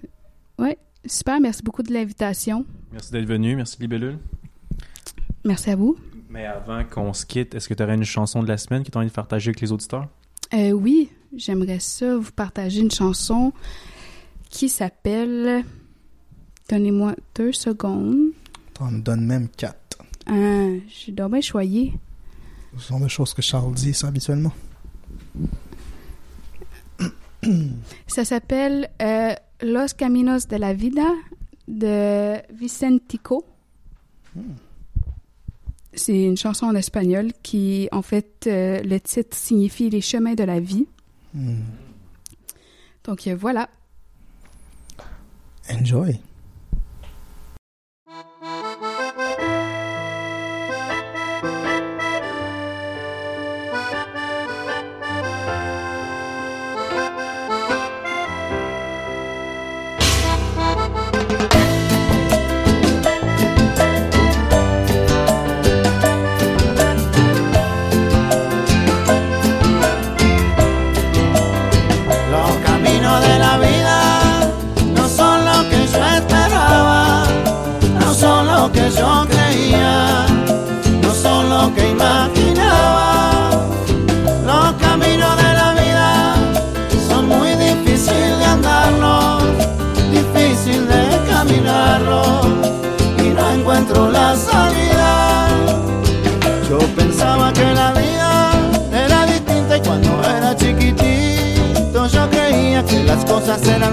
[0.59, 1.40] Ouais, super.
[1.40, 2.64] Merci beaucoup de l'invitation.
[2.92, 3.56] Merci d'être venu.
[3.56, 4.18] Merci, Libellule.
[5.44, 5.96] Merci à vous.
[6.30, 8.90] Mais avant qu'on se quitte, est-ce que tu aurais une chanson de la semaine que
[8.90, 10.09] tu as envie de partager avec les auditeurs?
[10.52, 13.52] Euh, oui, j'aimerais ça vous partager une chanson
[14.51, 15.64] qui s'appelle.
[16.68, 18.30] Donnez-moi deux secondes.
[18.72, 19.78] T'en donnes même quatre.
[20.26, 21.92] Ah, je suis donc bien choyée.
[22.76, 24.52] Ce sont des choses que Charles dit, ça, habituellement.
[28.06, 31.06] Ça s'appelle euh, Los Caminos de la Vida
[31.68, 33.44] de Vicentico.
[35.92, 40.42] C'est une chanson en espagnol qui, en fait, euh, le titre signifie Les chemins de
[40.42, 40.86] la vie.
[41.32, 41.62] Hmm.
[43.05, 43.68] Donc euh, voilà.
[45.70, 46.18] Enjoy.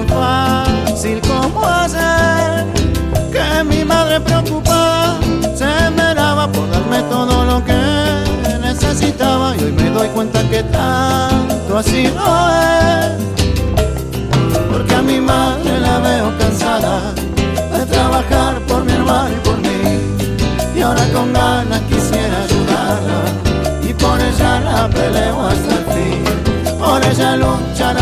[0.08, 2.66] Fácil como hacer
[3.32, 5.20] que mi madre preocupada
[5.56, 7.74] se esmeraba por darme todo lo que
[8.62, 13.12] necesitaba y hoy me doy cuenta que tanto así no es.
[14.72, 17.14] Porque a mi madre la veo cansada
[17.78, 19.82] de trabajar por mi hermano y por mí
[20.76, 23.22] y ahora con ganas quisiera ayudarla
[23.84, 26.24] y por ella la peleo hasta el fin.
[26.80, 27.98] Por ella luchar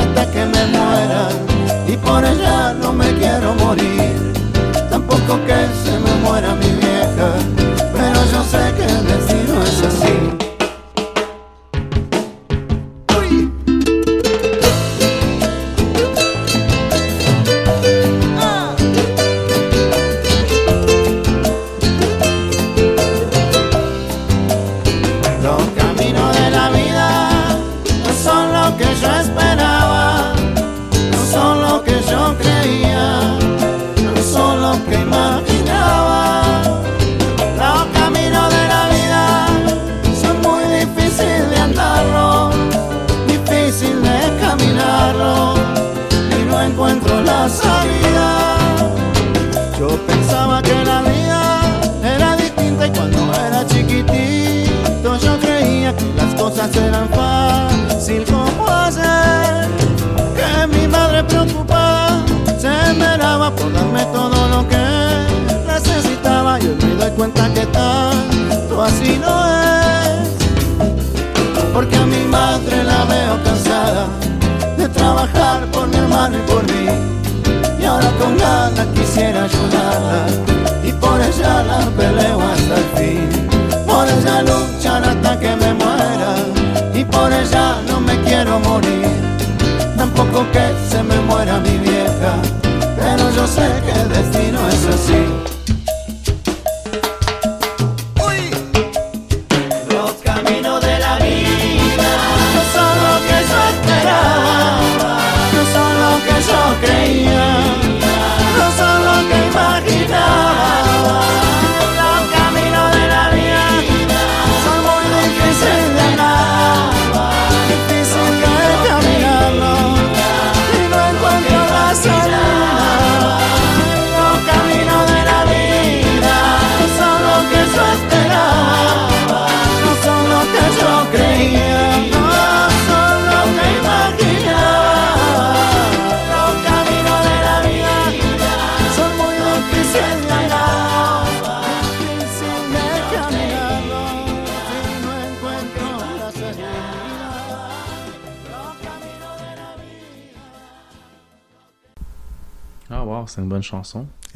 [2.29, 4.33] y por ella no me quiero morir.
[4.89, 6.78] Tampoco que se me muera mi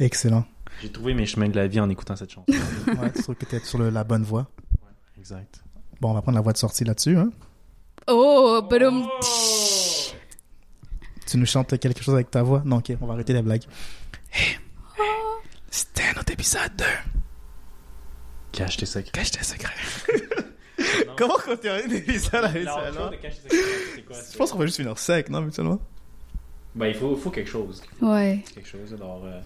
[0.04, 0.44] Excellent.
[0.82, 2.46] J'ai trouvé mes chemins de la vie en écoutant cette chanson.
[3.00, 4.48] Ouais, tu trouves que t'es sur le- la bonne voie.
[5.18, 5.62] exact.
[6.00, 7.16] Bon, on va prendre la voie de sortie là-dessus.
[7.16, 7.30] Hein?
[8.08, 9.06] Oh, badum.
[11.26, 12.62] Tu nous chantes quelque chose avec ta voix?
[12.64, 13.62] Non, ok, on va arrêter la blague.
[14.32, 14.58] Hey.
[15.70, 16.84] C'était notre épisode 2.
[18.52, 19.10] Cache tes secrets.
[19.12, 19.72] Cache tes secrets.
[21.16, 23.10] Comment on termine l'épisode avec ça, là?
[23.22, 25.80] Je pense qu'on va juste finir sec, non, mutuellement?
[26.74, 27.82] Ben, il faut, faut quelque chose.
[28.02, 28.44] Ouais.
[28.52, 29.22] Quelque chose, alors...
[29.24, 29.40] euh,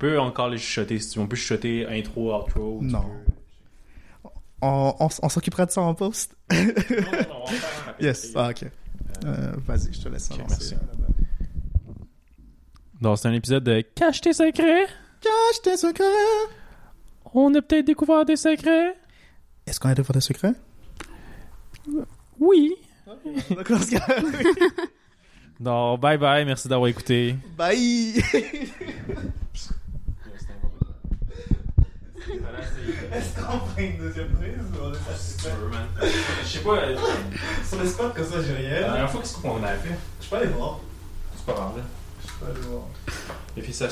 [0.00, 1.24] on peut encore les chuchoter si tu veux.
[1.24, 2.78] On peut chuchoter intro, outro.
[2.80, 3.02] tu Non.
[3.02, 4.30] peux.
[4.62, 6.34] On, on, on s'occupera de ça en post?
[6.50, 8.04] Non, non, non, on va en faire un rappel.
[8.06, 8.64] Yes, ah, ok.
[9.24, 10.74] Euh, Vas-y, je te laisse Ok, avancer.
[10.74, 10.74] merci.
[13.00, 14.86] Donc, c'est un épisode de Cache tes secrets.
[15.20, 16.04] Cache tes secrets!
[17.34, 18.94] On a peut-être découvert des secrets.
[19.66, 20.52] Est-ce qu'on a des des secrets?
[22.38, 22.74] Oui.
[23.50, 23.80] D'accord,
[25.60, 26.44] Donc, bye bye.
[26.44, 27.34] Merci d'avoir écouté.
[27.56, 28.22] Bye!
[33.12, 36.06] Est-ce qu'on prend une deuxième prise ou on est
[36.44, 36.96] Je sais pas, euh,
[37.68, 38.80] Sur le spot comme ça, j'ai la rien.
[38.80, 39.96] dernière fois, qu'est-ce qu'on avait fait?
[40.22, 40.78] Je peux aller voir.
[41.36, 41.82] C'est pas grave, là.
[42.24, 42.82] Je peux aller voir.
[43.56, 43.78] Et puis ça